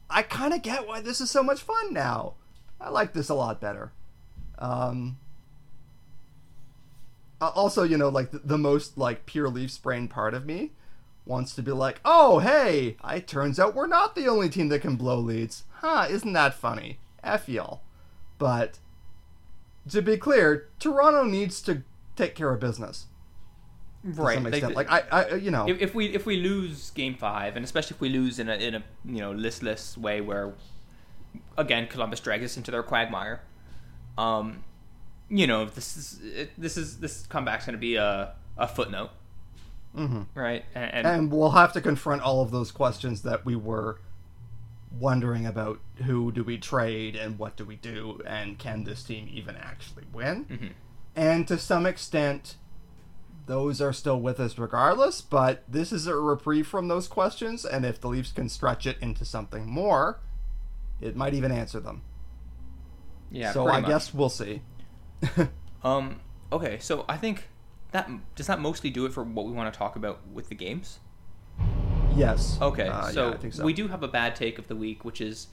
I 0.10 0.22
kind 0.22 0.54
of 0.54 0.62
get 0.62 0.86
why 0.86 1.00
this 1.00 1.22
is 1.22 1.32
so 1.32 1.42
much 1.42 1.62
fun 1.62 1.94
now. 1.94 2.34
I 2.80 2.90
like 2.90 3.14
this 3.14 3.30
a 3.30 3.34
lot 3.34 3.62
better. 3.62 3.94
Um, 4.60 5.18
uh, 7.42 7.50
also, 7.50 7.84
you 7.84 7.98
know, 7.98 8.10
like 8.10 8.32
the, 8.32 8.40
the 8.40 8.58
most 8.58 8.98
like 8.98 9.26
pure 9.26 9.50
Leafs 9.50 9.78
brain 9.78 10.08
part 10.08 10.34
of 10.34 10.46
me 10.46 10.72
wants 11.26 11.54
to 11.56 11.64
be 11.64 11.72
like, 11.72 12.00
oh 12.06 12.40
hey, 12.40 12.98
it 13.10 13.28
turns 13.28 13.60
out 13.60 13.76
we're 13.76 13.88
not 13.88 14.16
the 14.16 14.28
only 14.28 14.50
team 14.50 14.70
that 14.70 14.82
can 14.82 14.96
blow 14.96 15.20
leads. 15.20 15.64
Huh? 15.82 16.08
Isn't 16.10 16.34
that 16.34 16.54
funny? 16.54 17.00
F 17.24 17.50
y'all. 17.50 17.82
But 18.38 18.80
to 19.90 20.02
be 20.02 20.18
clear, 20.18 20.70
Toronto 20.80 21.24
needs 21.24 21.62
to 21.62 21.84
take 22.16 22.36
care 22.36 22.52
of 22.52 22.60
business 22.60 23.08
right. 24.06 24.36
some 24.36 24.74
like, 24.74 24.92
I, 24.92 25.04
I, 25.12 25.36
you 25.36 25.52
know, 25.52 25.68
if, 25.68 25.82
if 25.82 25.96
we 25.96 26.08
if 26.14 26.26
we 26.26 26.38
lose 26.38 26.92
game 26.92 27.16
five, 27.16 27.56
and 27.56 27.66
especially 27.66 27.96
if 27.96 28.02
we 28.02 28.10
lose 28.10 28.40
in 28.40 28.50
a 28.50 28.56
in 28.56 28.76
a 28.76 28.84
you 29.04 29.20
know 29.20 29.32
listless 29.32 29.98
way 29.98 30.22
where 30.22 30.54
again 31.58 31.88
Columbus 31.88 32.20
drags 32.20 32.44
us 32.44 32.58
into 32.58 32.72
their 32.72 32.84
quagmire, 32.84 33.42
um, 34.18 34.64
you 35.30 35.48
know 35.48 35.66
this 35.66 35.98
is 35.98 36.20
it, 36.24 36.52
this 36.58 36.78
is 36.78 37.00
this 37.00 37.26
comeback's 37.28 37.66
going 37.66 37.74
to 37.74 37.80
be 37.80 37.96
a 37.96 38.34
a 38.58 38.68
footnote, 38.68 39.12
mm-hmm. 39.96 40.24
right? 40.34 40.66
And, 40.74 40.94
and, 40.94 41.08
and 41.08 41.32
we'll 41.32 41.52
have 41.52 41.74
to 41.74 41.82
confront 41.82 42.22
all 42.22 42.42
of 42.42 42.52
those 42.52 42.72
questions 42.72 43.22
that 43.24 43.46
we 43.46 43.56
were 43.56 44.00
wondering 45.00 45.46
about: 45.46 45.80
who 46.06 46.32
do 46.32 46.44
we 46.44 46.58
trade, 46.58 47.16
and 47.16 47.38
what 47.40 47.56
do 47.58 47.66
we 47.66 47.76
do, 47.76 48.22
and 48.26 48.58
can 48.58 48.84
this 48.84 49.04
team 49.04 49.30
even 49.32 49.56
actually 49.56 50.06
win? 50.14 50.46
Mm-hmm. 50.46 50.68
And 51.16 51.48
to 51.48 51.58
some 51.58 51.86
extent. 51.86 52.56
Those 53.48 53.80
are 53.80 53.94
still 53.94 54.20
with 54.20 54.40
us 54.40 54.58
regardless, 54.58 55.22
but 55.22 55.62
this 55.68 55.92
is 55.92 56.08
a 56.08 56.16
reprieve 56.16 56.66
from 56.66 56.88
those 56.88 57.08
questions, 57.08 57.64
and 57.64 57.86
if 57.86 58.02
the 58.02 58.08
Leafs 58.08 58.32
can 58.32 58.50
stretch 58.50 58.88
it 58.88 58.98
into 59.02 59.24
something 59.24 59.68
more, 59.68 60.20
it 61.00 61.16
might 61.16 61.36
even 61.36 61.52
answer 61.52 61.80
them. 61.80 62.02
Yeah. 63.36 63.52
so 63.52 63.68
I 63.68 63.82
much. 63.82 63.90
guess 63.90 64.14
we'll 64.14 64.30
see. 64.30 64.62
Um. 65.84 66.20
Okay. 66.52 66.80
So 66.80 67.06
I 67.08 67.18
think 67.18 67.48
that 67.92 68.10
does 68.36 68.48
that 68.48 68.60
mostly 68.60 68.90
do 68.90 69.06
it 69.06 69.14
for 69.14 69.24
what 69.24 69.46
we 69.46 69.52
want 69.52 69.72
to 69.72 69.78
talk 69.78 69.96
about 69.96 70.20
with 70.34 70.50
the 70.50 70.56
games. 70.56 71.00
Yes. 72.16 72.58
Okay, 72.62 72.88
Uh, 72.88 73.10
so, 73.12 73.28
yeah, 73.30 73.34
I 73.34 73.38
think 73.38 73.54
so. 73.54 73.64
we 73.66 73.74
do 73.74 73.88
have 73.90 74.02
a 74.02 74.08
bad 74.08 74.36
take 74.36 74.58
of 74.58 74.68
the 74.68 74.76
week, 74.76 75.04
which 75.04 75.20
is 75.22 75.48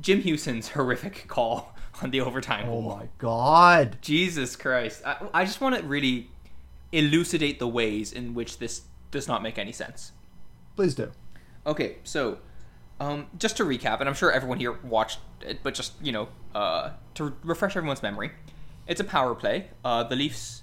Jim 0.00 0.20
Hughson's 0.22 0.68
horrific 0.74 1.26
call 1.28 1.74
on 2.02 2.10
the 2.10 2.20
overtime 2.20 2.66
Oh 2.68 2.80
goal. 2.82 2.96
my 2.98 3.08
god. 3.18 3.98
Jesus 4.02 4.56
Christ! 4.56 5.02
I, 5.06 5.16
I 5.32 5.44
just 5.44 5.60
want 5.60 5.76
to 5.76 5.82
really 5.84 6.28
elucidate 6.92 7.58
the 7.58 7.68
ways 7.68 8.12
in 8.12 8.34
which 8.34 8.58
this 8.58 8.82
does 9.10 9.28
not 9.28 9.42
make 9.42 9.58
any 9.58 9.72
sense. 9.72 10.12
Please 10.76 10.94
do. 10.94 11.12
Okay, 11.66 11.96
so 12.04 12.38
um, 13.00 13.26
just 13.38 13.56
to 13.58 13.64
recap, 13.64 14.00
and 14.00 14.08
I'm 14.08 14.14
sure 14.14 14.30
everyone 14.30 14.58
here 14.58 14.78
watched 14.82 15.20
it, 15.40 15.60
but 15.62 15.74
just 15.74 15.92
you 16.02 16.12
know 16.12 16.28
uh, 16.54 16.90
to 17.14 17.34
refresh 17.44 17.76
everyone's 17.76 18.02
memory, 18.02 18.32
it's 18.86 19.00
a 19.00 19.04
power 19.04 19.34
play. 19.34 19.68
Uh, 19.84 20.02
the 20.04 20.16
Leafs 20.16 20.62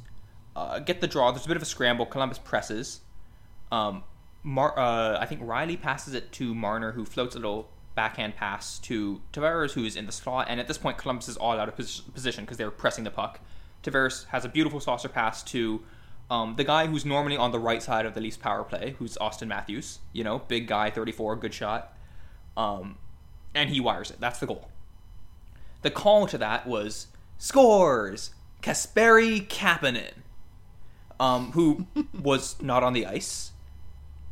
uh, 0.55 0.79
get 0.79 1.01
the 1.01 1.07
draw. 1.07 1.31
There's 1.31 1.45
a 1.45 1.47
bit 1.47 1.57
of 1.57 1.63
a 1.63 1.67
scramble. 1.67 2.05
Columbus 2.05 2.39
presses. 2.39 3.01
Um, 3.71 4.03
Mar- 4.43 4.77
uh, 4.77 5.17
I 5.19 5.25
think 5.25 5.41
Rielly 5.41 5.81
passes 5.81 6.13
it 6.13 6.31
to 6.33 6.53
Marner, 6.53 6.91
who 6.91 7.03
floats 7.03 7.35
a 7.35 7.39
little 7.39 7.69
backhand 7.95 8.35
pass 8.35 8.77
to 8.79 9.21
Tavares, 9.33 9.71
who's 9.71 9.95
in 9.95 10.05
the 10.05 10.11
slot. 10.11 10.47
And 10.49 10.59
at 10.59 10.67
this 10.67 10.77
point, 10.77 10.97
Columbus 10.97 11.27
is 11.29 11.37
all 11.37 11.57
out 11.59 11.67
of 11.67 11.75
pos- 11.75 12.01
position 12.01 12.43
because 12.43 12.57
they're 12.57 12.69
pressing 12.71 13.05
the 13.05 13.11
puck. 13.11 13.39
Tavares 13.83 14.25
has 14.27 14.45
a 14.45 14.49
beautiful 14.49 14.79
saucer 14.79 15.09
pass 15.09 15.41
to 15.43 15.81
um, 16.29 16.55
the 16.57 16.63
guy 16.63 16.87
who's 16.87 17.05
normally 17.05 17.37
on 17.37 17.51
the 17.51 17.59
right 17.59 17.81
side 17.81 18.05
of 18.05 18.13
the 18.13 18.21
Leafs 18.21 18.37
power 18.37 18.63
play, 18.63 18.95
who's 18.99 19.17
Auston 19.17 19.47
Matthews. 19.47 19.99
You 20.13 20.23
know, 20.23 20.39
big 20.39 20.67
guy, 20.67 20.89
34, 20.89 21.37
good 21.37 21.53
shot. 21.53 21.94
Um, 22.57 22.97
and 23.53 23.69
he 23.69 23.79
wires 23.79 24.11
it. 24.11 24.19
That's 24.19 24.39
the 24.39 24.45
goal. 24.45 24.69
The 25.81 25.91
call 25.91 26.27
to 26.27 26.37
that 26.37 26.67
was 26.67 27.07
scores 27.37 28.31
Kasperi 28.61 29.47
Kapanen, 29.47 30.13
um, 31.19 31.51
who 31.51 31.87
was 32.19 32.61
not 32.61 32.83
on 32.83 32.93
the 32.93 33.05
ice, 33.05 33.51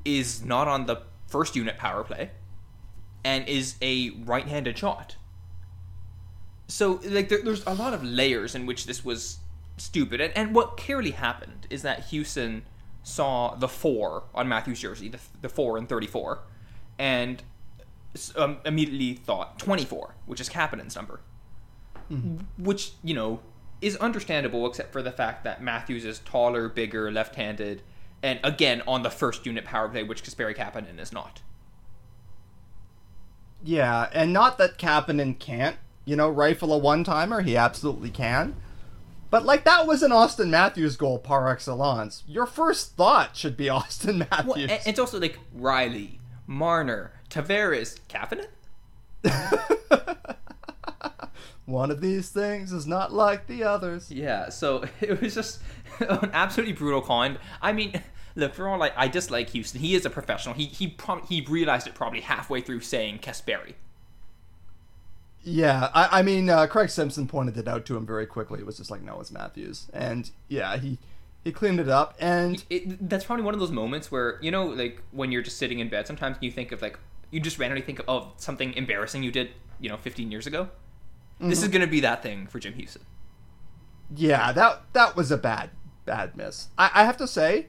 is 0.03 0.43
not 0.43 0.67
on 0.67 0.85
the 0.85 1.03
first 1.27 1.55
unit 1.55 1.77
power 1.77 2.03
play, 2.03 2.31
and 3.23 3.47
is 3.47 3.75
a 3.81 4.09
right-handed 4.25 4.77
shot. 4.77 5.15
So 6.67 6.99
like 7.05 7.29
there, 7.29 7.41
there's 7.41 7.65
a 7.65 7.73
lot 7.73 7.93
of 7.93 8.03
layers 8.03 8.55
in 8.55 8.65
which 8.65 8.85
this 8.85 9.05
was 9.05 9.37
stupid, 9.77 10.19
and, 10.21 10.35
and 10.35 10.55
what 10.55 10.77
clearly 10.77 11.11
happened 11.11 11.67
is 11.69 11.83
that 11.83 12.09
Hughson 12.09 12.63
saw 13.03 13.55
the 13.55 13.67
four 13.67 14.23
on 14.33 14.47
Matthew's 14.47 14.79
jersey, 14.79 15.09
the, 15.09 15.19
the 15.41 15.49
four 15.49 15.77
and 15.77 15.87
34, 15.87 16.39
and 16.97 17.43
um, 18.35 18.57
immediately 18.65 19.13
thought 19.13 19.59
24, 19.59 20.15
which 20.25 20.39
is 20.39 20.49
Kapanen's 20.49 20.95
number. 20.95 21.21
Which, 22.57 22.91
you 23.03 23.13
know, 23.13 23.39
is 23.81 23.97
understandable 23.97 24.67
except 24.67 24.93
for 24.93 25.01
the 25.01 25.11
fact 25.11 25.43
that 25.43 25.61
Matthews 25.61 26.05
is 26.05 26.19
taller, 26.19 26.69
bigger, 26.69 27.11
left 27.11 27.35
handed, 27.35 27.81
and 28.21 28.39
again 28.43 28.81
on 28.87 29.03
the 29.03 29.09
first 29.09 29.45
unit 29.45 29.65
power 29.65 29.89
play, 29.89 30.03
which 30.03 30.23
Kasperi 30.23 30.55
Kapanen 30.55 30.99
is 30.99 31.11
not. 31.11 31.41
Yeah, 33.63 34.09
and 34.13 34.31
not 34.31 34.57
that 34.57 34.77
Kapanen 34.77 35.39
can't, 35.39 35.77
you 36.05 36.15
know, 36.15 36.29
rifle 36.29 36.73
a 36.73 36.77
one 36.77 37.03
timer. 37.03 37.41
He 37.41 37.57
absolutely 37.57 38.09
can. 38.09 38.55
But 39.29 39.45
like 39.45 39.63
that 39.63 39.87
was 39.87 40.03
an 40.03 40.11
Auston 40.11 40.49
Matthews 40.49 40.95
goal 40.95 41.17
par 41.17 41.49
excellence. 41.49 42.23
Your 42.27 42.45
first 42.45 42.95
thought 42.95 43.35
should 43.35 43.57
be 43.57 43.65
Auston 43.69 44.29
Matthews. 44.29 44.69
Well, 44.69 44.79
it's 44.85 44.99
also 44.99 45.19
like 45.19 45.39
Rielly, 45.57 46.19
Marner, 46.45 47.13
Tavares, 47.33 47.99
Kapanen? 48.07 48.47
One 51.65 51.89
of 51.89 52.01
these 52.01 52.29
things 52.29 52.71
is 52.71 52.85
not 52.85 53.11
like 53.11 53.47
the 53.47 53.63
others. 53.63 54.11
Yeah, 54.11 54.49
so 54.49 54.83
it 55.01 55.19
was 55.19 55.33
just 55.33 55.61
an 55.99 56.29
absolutely 56.33 56.73
brutal. 56.73 57.03
And 57.23 57.39
I 57.61 57.73
mean, 57.73 58.01
look, 58.35 58.53
for 58.53 58.67
all 58.67 58.77
like 58.77 58.93
I 58.95 59.07
dislike 59.07 59.49
Hughson, 59.49 59.79
he 59.79 59.95
is 59.95 60.05
a 60.05 60.09
professional. 60.09 60.53
He 60.53 60.65
he 60.65 60.87
prob- 60.87 61.25
he 61.27 61.41
realized 61.41 61.87
it 61.87 61.95
probably 61.95 62.21
halfway 62.21 62.61
through 62.61 62.81
saying 62.81 63.19
Kasperi. 63.19 63.73
Yeah, 65.45 65.89
I, 65.93 66.19
I 66.19 66.21
mean, 66.21 66.49
uh, 66.49 66.67
Craig 66.67 66.89
Simpson 66.89 67.27
pointed 67.27 67.57
it 67.57 67.67
out 67.67 67.85
to 67.87 67.97
him 67.97 68.05
very 68.05 68.25
quickly. 68.25 68.59
It 68.59 68.65
was 68.65 68.77
just 68.77 68.89
like, 68.91 69.01
no, 69.01 69.19
it's 69.19 69.31
Matthews, 69.31 69.87
and 69.93 70.29
yeah, 70.47 70.77
he 70.77 70.99
he 71.43 71.51
cleaned 71.51 71.79
it 71.79 71.89
up. 71.89 72.15
And 72.19 72.63
It, 72.69 73.09
that's 73.09 73.25
probably 73.25 73.43
one 73.43 73.53
of 73.53 73.59
those 73.59 73.71
moments 73.71 74.11
where 74.11 74.37
you 74.41 74.51
know, 74.51 74.65
like 74.65 75.01
when 75.11 75.31
you're 75.31 75.41
just 75.41 75.57
sitting 75.57 75.79
in 75.79 75.89
bed, 75.89 76.07
sometimes 76.07 76.37
you 76.41 76.51
think 76.51 76.71
of 76.71 76.81
like 76.81 76.99
you 77.33 77.39
just 77.39 77.57
randomly 77.57 77.81
think 77.81 77.99
of 78.07 78.31
something 78.37 78.73
embarrassing 78.73 79.23
you 79.23 79.31
did, 79.31 79.49
you 79.79 79.89
know, 79.89 79.97
15 79.97 80.31
years 80.31 80.47
ago. 80.47 80.69
This 81.39 81.59
is 81.59 81.65
mm-hmm. 81.65 81.73
gonna 81.73 81.87
be 81.87 81.99
that 82.01 82.21
thing 82.23 82.47
for 82.47 82.59
Jim 82.59 82.73
Hughson. 82.73 83.01
yeah, 84.15 84.51
that 84.51 84.83
that 84.93 85.15
was 85.15 85.31
a 85.31 85.37
bad 85.37 85.71
bad 86.05 86.37
miss. 86.37 86.69
I, 86.77 86.91
I 86.93 87.03
have 87.05 87.17
to 87.17 87.27
say, 87.27 87.67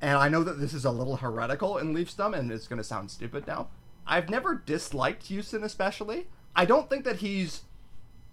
and 0.00 0.16
I 0.16 0.28
know 0.28 0.42
that 0.42 0.58
this 0.58 0.72
is 0.72 0.84
a 0.84 0.90
little 0.90 1.16
heretical 1.16 1.78
in 1.78 1.94
Leafsdom, 1.94 2.36
and 2.36 2.50
it's 2.50 2.66
going 2.66 2.78
to 2.78 2.84
sound 2.84 3.10
stupid 3.10 3.46
now. 3.46 3.68
I've 4.06 4.30
never 4.30 4.54
disliked 4.54 5.28
Hughson, 5.28 5.62
especially. 5.62 6.26
I 6.56 6.64
don't 6.64 6.88
think 6.88 7.04
that 7.04 7.16
he's 7.16 7.62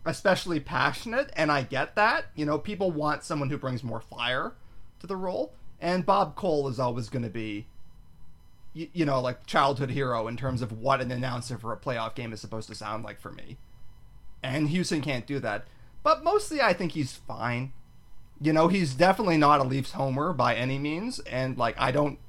especially 0.06 0.60
passionate, 0.60 1.32
and 1.36 1.52
I 1.52 1.64
get 1.64 1.96
that. 1.96 2.26
You 2.36 2.46
know, 2.46 2.58
people 2.58 2.92
want 2.92 3.24
someone 3.24 3.50
who 3.50 3.58
brings 3.58 3.84
more 3.84 4.02
fire 4.02 4.54
to 5.00 5.08
the 5.08 5.16
role, 5.16 5.54
and 5.80 6.06
Bob 6.06 6.36
Cole 6.36 6.68
is 6.70 6.80
always 6.80 7.10
going 7.10 7.24
to 7.24 7.30
be, 7.30 7.68
you, 8.74 8.88
you 8.94 9.06
know, 9.06 9.20
like 9.20 9.46
childhood 9.46 9.92
hero 9.92 10.28
in 10.28 10.38
terms 10.38 10.62
of 10.62 10.72
what 10.72 11.02
an 11.02 11.12
announcer 11.12 11.58
for 11.58 11.74
a 11.74 11.78
playoff 11.78 12.16
game 12.16 12.34
is 12.34 12.42
supposed 12.42 12.70
to 12.70 12.76
sound 12.76 13.04
like 13.04 13.20
for 13.20 13.32
me. 13.32 13.58
And 14.44 14.70
Hughson 14.70 15.04
can't 15.04 15.28
do 15.28 15.40
that. 15.40 15.68
But 16.04 16.24
mostly, 16.24 16.62
I 16.62 16.74
think 16.74 16.94
he's 16.94 17.14
fine. 17.14 17.74
You 18.42 18.54
know, 18.54 18.70
he's 18.70 18.94
definitely 18.94 19.38
not 19.38 19.60
a 19.60 19.64
Leafs 19.64 19.92
homer 19.92 20.32
by 20.32 20.56
any 20.56 20.80
means, 20.80 21.20
and 21.22 21.58
like 21.58 21.76
I 21.78 21.92
don't 21.92 22.20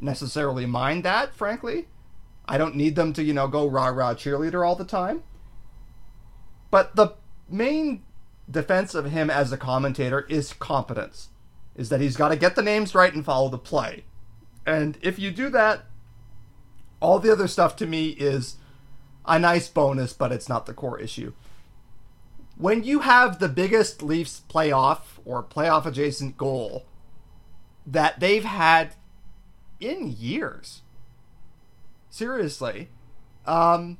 necessarily 0.00 0.66
mind 0.66 1.04
that, 1.04 1.34
frankly. 1.34 1.86
I 2.48 2.58
don't 2.58 2.74
need 2.74 2.96
them 2.96 3.12
to, 3.12 3.22
you 3.22 3.32
know, 3.32 3.46
go 3.46 3.68
rah 3.68 3.86
rah 3.88 4.14
cheerleader 4.14 4.66
all 4.66 4.74
the 4.74 4.84
time. 4.84 5.22
But 6.70 6.96
the 6.96 7.14
main 7.48 8.02
defense 8.50 8.94
of 8.94 9.10
him 9.10 9.30
as 9.30 9.52
a 9.52 9.56
commentator 9.56 10.26
is 10.28 10.52
competence. 10.52 11.28
Is 11.76 11.88
that 11.90 12.00
he's 12.00 12.16
got 12.16 12.28
to 12.28 12.36
get 12.36 12.56
the 12.56 12.62
names 12.62 12.94
right 12.94 13.12
and 13.12 13.24
follow 13.24 13.48
the 13.48 13.58
play. 13.58 14.04
And 14.66 14.98
if 15.00 15.18
you 15.18 15.30
do 15.30 15.48
that, 15.50 15.84
all 17.00 17.18
the 17.18 17.30
other 17.30 17.46
stuff 17.46 17.76
to 17.76 17.86
me 17.86 18.08
is 18.08 18.56
a 19.24 19.38
nice 19.38 19.68
bonus, 19.68 20.12
but 20.12 20.32
it's 20.32 20.48
not 20.48 20.66
the 20.66 20.74
core 20.74 20.98
issue. 20.98 21.32
When 22.58 22.82
you 22.82 23.00
have 23.00 23.38
the 23.38 23.48
biggest 23.48 24.02
Leafs 24.02 24.42
playoff 24.48 25.00
or 25.24 25.42
playoff 25.42 25.86
adjacent 25.86 26.36
goal 26.36 26.86
that 27.86 28.18
they've 28.18 28.44
had 28.44 28.94
in 29.78 30.14
years, 30.18 30.82
seriously, 32.08 32.88
um, 33.44 33.98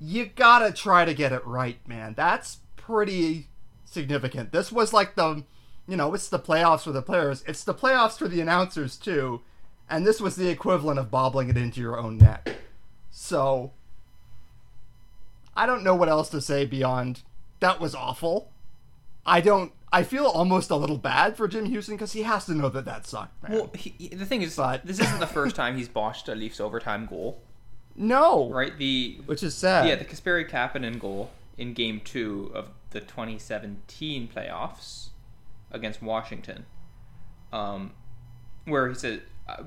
you 0.00 0.26
gotta 0.26 0.72
try 0.72 1.04
to 1.04 1.14
get 1.14 1.32
it 1.32 1.46
right, 1.46 1.86
man. 1.86 2.14
That's 2.16 2.58
pretty 2.76 3.48
significant. 3.84 4.50
This 4.50 4.72
was 4.72 4.92
like 4.92 5.14
the 5.14 5.44
you 5.86 5.96
know, 5.98 6.14
it's 6.14 6.28
the 6.28 6.38
playoffs 6.38 6.82
for 6.84 6.92
the 6.92 7.02
players. 7.02 7.44
It's 7.46 7.62
the 7.62 7.74
playoffs 7.74 8.18
for 8.18 8.26
the 8.26 8.40
announcers 8.40 8.96
too. 8.96 9.42
And 9.88 10.06
this 10.06 10.20
was 10.20 10.36
the 10.36 10.48
equivalent 10.48 10.98
of 10.98 11.10
bobbling 11.10 11.48
it 11.50 11.56
into 11.56 11.80
your 11.80 11.98
own 11.98 12.18
net. 12.18 12.56
So 13.10 13.72
I 15.56 15.66
don't 15.66 15.84
know 15.84 15.94
what 15.94 16.08
else 16.08 16.28
to 16.30 16.40
say 16.40 16.64
beyond 16.64 17.22
that 17.60 17.80
was 17.80 17.94
awful. 17.94 18.50
I 19.26 19.40
don't. 19.40 19.72
I 19.92 20.02
feel 20.02 20.26
almost 20.26 20.70
a 20.70 20.76
little 20.76 20.98
bad 20.98 21.36
for 21.36 21.46
Jim 21.46 21.70
Hughson 21.70 21.90
because 21.94 22.12
he 22.12 22.22
has 22.24 22.46
to 22.46 22.52
know 22.54 22.68
that 22.68 22.84
that 22.84 23.06
sucked, 23.06 23.40
man. 23.44 23.52
Well, 23.52 23.70
he, 23.74 23.94
he- 23.96 24.08
the 24.08 24.26
thing 24.26 24.42
is, 24.42 24.56
But- 24.56 24.84
this 24.84 24.98
isn't 24.98 25.20
the 25.20 25.26
first 25.26 25.54
time 25.54 25.76
he's 25.76 25.88
botched 25.88 26.28
a 26.28 26.34
Leafs 26.34 26.58
overtime 26.60 27.06
goal, 27.06 27.40
no, 27.94 28.50
right? 28.50 28.76
The 28.76 29.20
which 29.26 29.42
is 29.44 29.54
sad. 29.54 29.86
yeah, 29.88 29.94
the 29.94 30.04
Kasperi 30.04 30.48
Kapanen 30.50 30.98
goal 30.98 31.30
in 31.56 31.74
Game 31.74 32.00
Two 32.04 32.50
of 32.54 32.70
the 32.90 33.00
2017 33.00 34.28
playoffs 34.34 35.08
against 35.70 36.02
Washington, 36.02 36.66
um, 37.52 37.92
where 38.64 38.88
he 38.88 38.94
said 38.96 39.22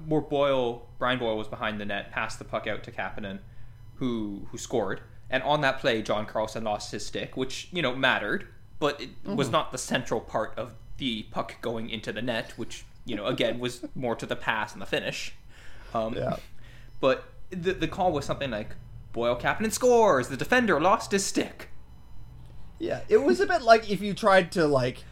where 0.07 0.21
Boyle 0.21 0.87
Brian 0.97 1.19
Boyle 1.19 1.37
was 1.37 1.47
behind 1.47 1.79
the 1.79 1.85
net, 1.85 2.11
passed 2.11 2.39
the 2.39 2.45
puck 2.45 2.67
out 2.67 2.83
to 2.83 2.91
Kapanen, 2.91 3.39
who 3.95 4.47
who 4.51 4.57
scored, 4.57 5.01
and 5.29 5.43
on 5.43 5.61
that 5.61 5.79
play, 5.79 6.01
John 6.01 6.25
Carlson 6.25 6.63
lost 6.63 6.91
his 6.91 7.05
stick, 7.05 7.37
which 7.37 7.69
you 7.71 7.81
know 7.81 7.95
mattered, 7.95 8.47
but 8.79 9.01
it 9.01 9.09
was 9.25 9.49
not 9.49 9.71
the 9.71 9.77
central 9.77 10.19
part 10.19 10.57
of 10.57 10.73
the 10.97 11.23
puck 11.23 11.55
going 11.61 11.89
into 11.89 12.11
the 12.11 12.21
net, 12.21 12.53
which 12.57 12.85
you 13.05 13.15
know 13.15 13.25
again 13.25 13.59
was 13.59 13.85
more 13.95 14.15
to 14.15 14.25
the 14.25 14.35
pass 14.35 14.73
and 14.73 14.81
the 14.81 14.85
finish. 14.85 15.33
Um, 15.93 16.15
Yeah. 16.15 16.37
But 16.99 17.25
the 17.49 17.73
the 17.73 17.87
call 17.87 18.11
was 18.11 18.25
something 18.25 18.51
like 18.51 18.75
Boyle 19.13 19.37
Kapanen 19.37 19.71
scores. 19.71 20.29
The 20.29 20.37
defender 20.37 20.79
lost 20.79 21.11
his 21.11 21.25
stick. 21.25 21.69
Yeah, 22.79 23.01
it 23.09 23.23
was 23.23 23.39
a 23.39 23.45
bit 23.45 23.61
like 23.61 23.89
if 23.89 24.01
you 24.01 24.13
tried 24.13 24.51
to 24.53 24.67
like 24.67 25.03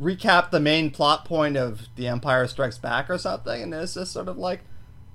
recap 0.00 0.50
the 0.50 0.60
main 0.60 0.90
plot 0.90 1.24
point 1.24 1.56
of 1.56 1.88
The 1.96 2.08
Empire 2.08 2.46
Strikes 2.46 2.78
Back 2.78 3.08
or 3.08 3.18
something, 3.18 3.62
and 3.62 3.74
it's 3.74 3.94
just 3.94 4.12
sort 4.12 4.28
of 4.28 4.38
like, 4.38 4.60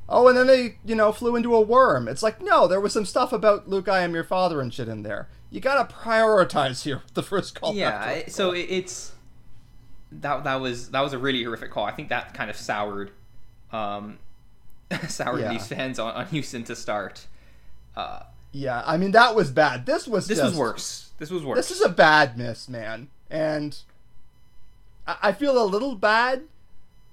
oh, 0.10 0.28
and 0.28 0.38
then 0.38 0.48
they, 0.48 0.78
you 0.86 0.96
know, 0.96 1.12
flew 1.12 1.36
into 1.36 1.56
a 1.56 1.62
worm. 1.62 2.08
It's 2.08 2.24
like, 2.24 2.42
no, 2.42 2.68
there 2.68 2.80
was 2.80 2.94
some 2.94 3.06
stuff 3.06 3.34
about 3.34 3.68
Luke, 3.68 3.90
I 3.90 4.02
am 4.02 4.14
your 4.14 4.24
father 4.24 4.62
and 4.62 4.74
shit 4.74 4.88
in 4.88 5.04
there. 5.04 5.28
You 5.50 5.60
gotta 5.62 5.94
prioritize 5.94 6.84
here 6.84 7.02
with 7.04 7.14
the 7.14 7.24
first 7.24 7.60
call. 7.60 7.74
yeah. 7.74 8.24
So 8.28 8.52
it's 8.52 9.14
that 10.12 10.44
that 10.44 10.56
was 10.56 10.92
that 10.92 11.02
was 11.02 11.14
a 11.14 11.18
really 11.18 11.44
horrific 11.44 11.72
call. 11.72 11.86
I 11.86 11.92
think 11.92 12.10
that 12.10 12.34
kind 12.34 12.50
of 12.50 12.56
soured 12.56 13.12
um, 13.72 14.20
soured 15.08 15.42
Yeah. 15.42 15.52
Leafs 15.52 15.68
fans 15.68 16.00
on, 16.00 16.14
on 16.14 16.26
Hughson 16.28 16.66
to 16.66 16.76
start. 16.76 17.28
Uh, 17.96 18.22
yeah, 18.52 18.84
I 18.86 18.98
mean 18.98 19.12
that 19.12 19.36
was 19.36 19.52
bad. 19.52 19.86
This 19.86 20.08
was 20.08 20.28
this 20.28 20.38
just, 20.38 20.52
was 20.52 20.60
worse. 20.60 21.10
This 21.18 21.30
was 21.30 21.44
worse. 21.44 21.58
This 21.58 21.72
is 21.72 21.82
a 21.82 21.90
bad 21.90 22.38
miss, 22.38 22.70
man, 22.70 23.10
and 23.30 23.78
I, 25.08 25.32
feel 25.32 25.62
a 25.62 25.66
little 25.66 25.96
bad 25.96 26.44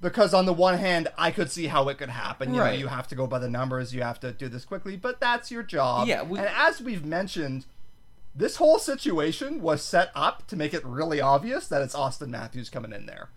because 0.01 0.35
on 0.35 0.47
the 0.47 0.53
one 0.53 0.79
hand, 0.79 1.09
I 1.17 1.31
could 1.31 1.51
see 1.51 1.67
how 1.69 1.89
it 1.89 1.99
could 1.99 2.11
happen. 2.11 2.51
You 2.51 2.57
know, 2.57 2.63
Right. 2.65 2.79
you 2.79 2.89
have 2.89 3.09
to 3.09 3.15
go 3.15 3.27
by 3.27 3.39
the 3.39 3.49
numbers, 3.49 3.95
you 3.95 4.03
have 4.03 4.21
to 4.21 4.33
do 4.33 4.49
this 4.49 4.65
quickly, 4.65 4.97
but 4.97 5.21
that's 5.21 5.51
your 5.51 5.63
job. 5.63 6.09
Yeah, 6.09 6.23
we- 6.23 6.39
and 6.39 6.49
as 6.49 6.81
we've 6.81 7.05
mentioned, 7.05 7.67
this 8.35 8.57
whole 8.57 8.79
situation 8.79 9.63
was 9.63 9.81
set 9.83 10.11
up 10.15 10.47
to 10.49 10.57
make 10.57 10.75
it 10.75 10.85
really 10.85 11.21
obvious 11.21 11.69
that 11.69 11.83
it's 11.83 11.95
Auston 11.95 12.29
Matthews 12.29 12.69
coming 12.69 12.93
in 12.93 13.07
there. 13.07 13.29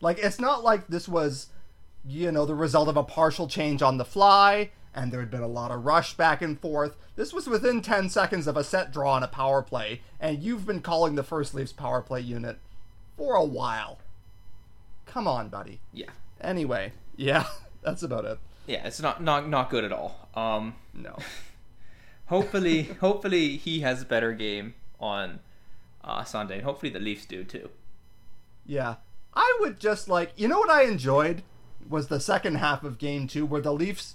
Like, 0.00 0.18
it's 0.18 0.40
not 0.40 0.64
like 0.64 0.88
this 0.88 1.08
was, 1.08 1.48
you 2.04 2.32
know, 2.32 2.44
the 2.44 2.54
result 2.54 2.88
of 2.88 2.96
a 2.96 3.04
partial 3.04 3.46
change 3.46 3.80
on 3.80 3.96
the 3.96 4.04
fly, 4.04 4.70
and 4.92 5.12
there 5.12 5.20
had 5.20 5.30
been 5.30 5.40
a 5.42 5.46
lot 5.48 5.70
of 5.70 5.84
rush 5.84 6.14
back 6.16 6.42
and 6.42 6.58
forth. 6.60 6.96
This 7.16 7.32
was 7.32 7.46
within 7.46 7.80
10 7.80 8.10
seconds 8.10 8.46
of 8.46 8.56
a 8.56 8.64
set 8.64 8.92
draw 8.92 9.12
on 9.12 9.22
a 9.22 9.28
power 9.28 9.62
play, 9.62 10.02
and 10.20 10.42
you've 10.42 10.66
been 10.66 10.80
calling 10.82 11.14
the 11.14 11.22
First 11.22 11.54
Leafs 11.54 11.72
power 11.72 12.02
play 12.02 12.20
unit 12.20 12.58
for 13.16 13.34
a 13.34 13.44
while. 13.44 13.98
Come 15.06 15.26
on, 15.28 15.48
buddy. 15.48 15.80
yeah. 15.92 16.10
Anyway, 16.40 16.92
yeah, 17.16 17.46
that's 17.82 18.02
about 18.02 18.24
it. 18.24 18.38
Yeah, 18.66 18.86
it's 18.86 19.00
not 19.00 19.22
not 19.22 19.48
not 19.48 19.70
good 19.70 19.84
at 19.84 19.92
all. 19.92 20.28
Um, 20.34 20.74
No. 20.92 21.16
hopefully, 22.26 22.84
hopefully 23.00 23.56
he 23.56 23.80
has 23.80 24.02
a 24.02 24.04
better 24.06 24.32
game 24.32 24.74
on 24.98 25.40
uh, 26.02 26.24
Sunday, 26.24 26.56
and 26.56 26.64
hopefully 26.64 26.90
the 26.90 26.98
Leafs 26.98 27.26
do 27.26 27.44
too. 27.44 27.70
Yeah. 28.66 28.96
I 29.34 29.56
would 29.60 29.80
just 29.80 30.08
like, 30.08 30.32
you 30.36 30.46
know 30.48 30.58
what 30.60 30.70
I 30.70 30.82
enjoyed 30.84 31.42
was 31.88 32.06
the 32.08 32.20
second 32.20 32.56
half 32.56 32.84
of 32.84 32.98
game 32.98 33.26
2 33.26 33.44
where 33.44 33.60
the 33.60 33.72
Leafs 33.72 34.14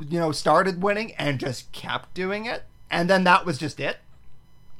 you 0.00 0.18
know 0.18 0.32
started 0.32 0.82
winning 0.82 1.12
and 1.14 1.38
just 1.40 1.70
kept 1.72 2.14
doing 2.14 2.46
it 2.46 2.64
and 2.90 3.08
then 3.08 3.24
that 3.24 3.44
was 3.46 3.58
just 3.58 3.78
it. 3.80 3.98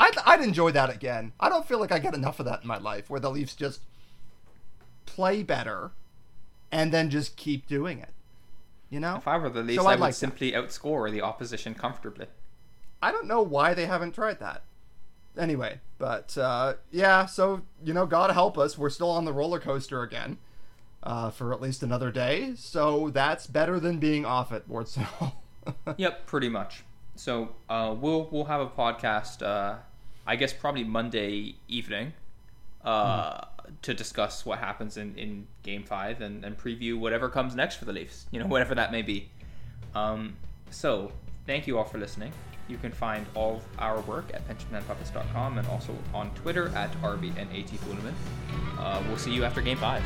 I'd 0.00 0.16
I'd 0.26 0.40
enjoy 0.40 0.70
that 0.72 0.90
again. 0.90 1.32
I 1.38 1.48
don't 1.48 1.66
feel 1.68 1.78
like 1.78 1.92
I 1.92 1.98
get 2.00 2.14
enough 2.14 2.40
of 2.40 2.46
that 2.46 2.62
in 2.62 2.66
my 2.68 2.78
life 2.78 3.08
where 3.10 3.20
the 3.20 3.30
Leafs 3.30 3.54
just 3.54 3.82
play 5.06 5.42
better 5.42 5.92
and 6.72 6.92
then 6.92 7.10
just 7.10 7.36
keep 7.36 7.66
doing 7.68 7.98
it. 8.00 8.10
You 8.88 8.98
know? 8.98 9.16
If 9.16 9.28
I 9.28 9.36
were 9.36 9.50
the 9.50 9.62
Leafs, 9.62 9.80
So 9.82 9.86
I 9.88 9.92
would 9.92 10.00
like 10.00 10.12
that. 10.14 10.18
simply 10.18 10.52
outscore 10.52 11.10
the 11.12 11.20
opposition 11.22 11.74
comfortably. 11.74 12.26
I 13.02 13.12
don't 13.12 13.26
know 13.26 13.42
why 13.42 13.74
they 13.74 13.86
haven't 13.86 14.14
tried 14.14 14.40
that. 14.40 14.62
Anyway, 15.38 15.80
but 15.98 16.36
uh, 16.36 16.74
yeah, 16.90 17.24
so 17.26 17.62
you 17.84 17.92
know, 17.94 18.04
God 18.06 18.30
help 18.32 18.58
us, 18.58 18.76
we're 18.76 18.90
still 18.90 19.10
on 19.10 19.24
the 19.24 19.32
roller 19.32 19.60
coaster 19.60 20.02
again 20.02 20.38
uh, 21.04 21.30
for 21.30 21.52
at 21.52 21.60
least 21.60 21.82
another 21.82 22.10
day. 22.10 22.52
So 22.56 23.10
that's 23.10 23.46
better 23.46 23.78
than 23.78 23.98
being 23.98 24.24
off 24.24 24.50
it, 24.50 24.64
Ward 24.66 24.88
Snow. 24.88 25.06
Yep, 25.98 26.26
pretty 26.26 26.48
much. 26.48 26.84
So 27.16 27.54
uh, 27.68 27.94
we'll 27.96 28.28
we'll 28.32 28.46
have 28.46 28.60
a 28.62 28.66
podcast. 28.66 29.42
I 30.30 30.36
guess 30.36 30.52
probably 30.52 30.84
Monday 30.84 31.56
evening 31.66 32.12
uh, 32.84 33.46
to 33.82 33.92
discuss 33.92 34.46
what 34.46 34.60
happens 34.60 34.96
in, 34.96 35.16
in 35.18 35.48
Game 35.64 35.82
Five 35.82 36.20
and, 36.20 36.44
and 36.44 36.56
preview 36.56 36.96
whatever 36.96 37.28
comes 37.28 37.56
next 37.56 37.76
for 37.76 37.84
the 37.84 37.92
Leafs. 37.92 38.26
You 38.30 38.38
know, 38.38 38.46
whatever 38.54 38.76
that 38.76 38.92
may 38.92 39.02
be. 39.02 39.28
Um, 39.92 40.36
so 40.70 41.10
thank 41.46 41.66
you 41.66 41.78
all 41.78 41.84
for 41.84 41.98
listening. 41.98 42.32
You 42.68 42.76
can 42.76 42.92
find 42.92 43.26
all 43.34 43.56
of 43.56 43.64
our 43.80 44.00
work 44.02 44.26
at 44.32 44.46
pensionplanpuppets.com 44.48 45.58
and 45.58 45.66
also 45.66 45.96
on 46.14 46.32
Twitter 46.36 46.68
at 46.76 46.92
RB 47.02 47.32
and 47.36 47.50
Uh, 48.78 49.02
we'll 49.08 49.18
see 49.18 49.32
you 49.32 49.42
after 49.42 49.60
Game 49.60 49.78
Five. 49.78 50.04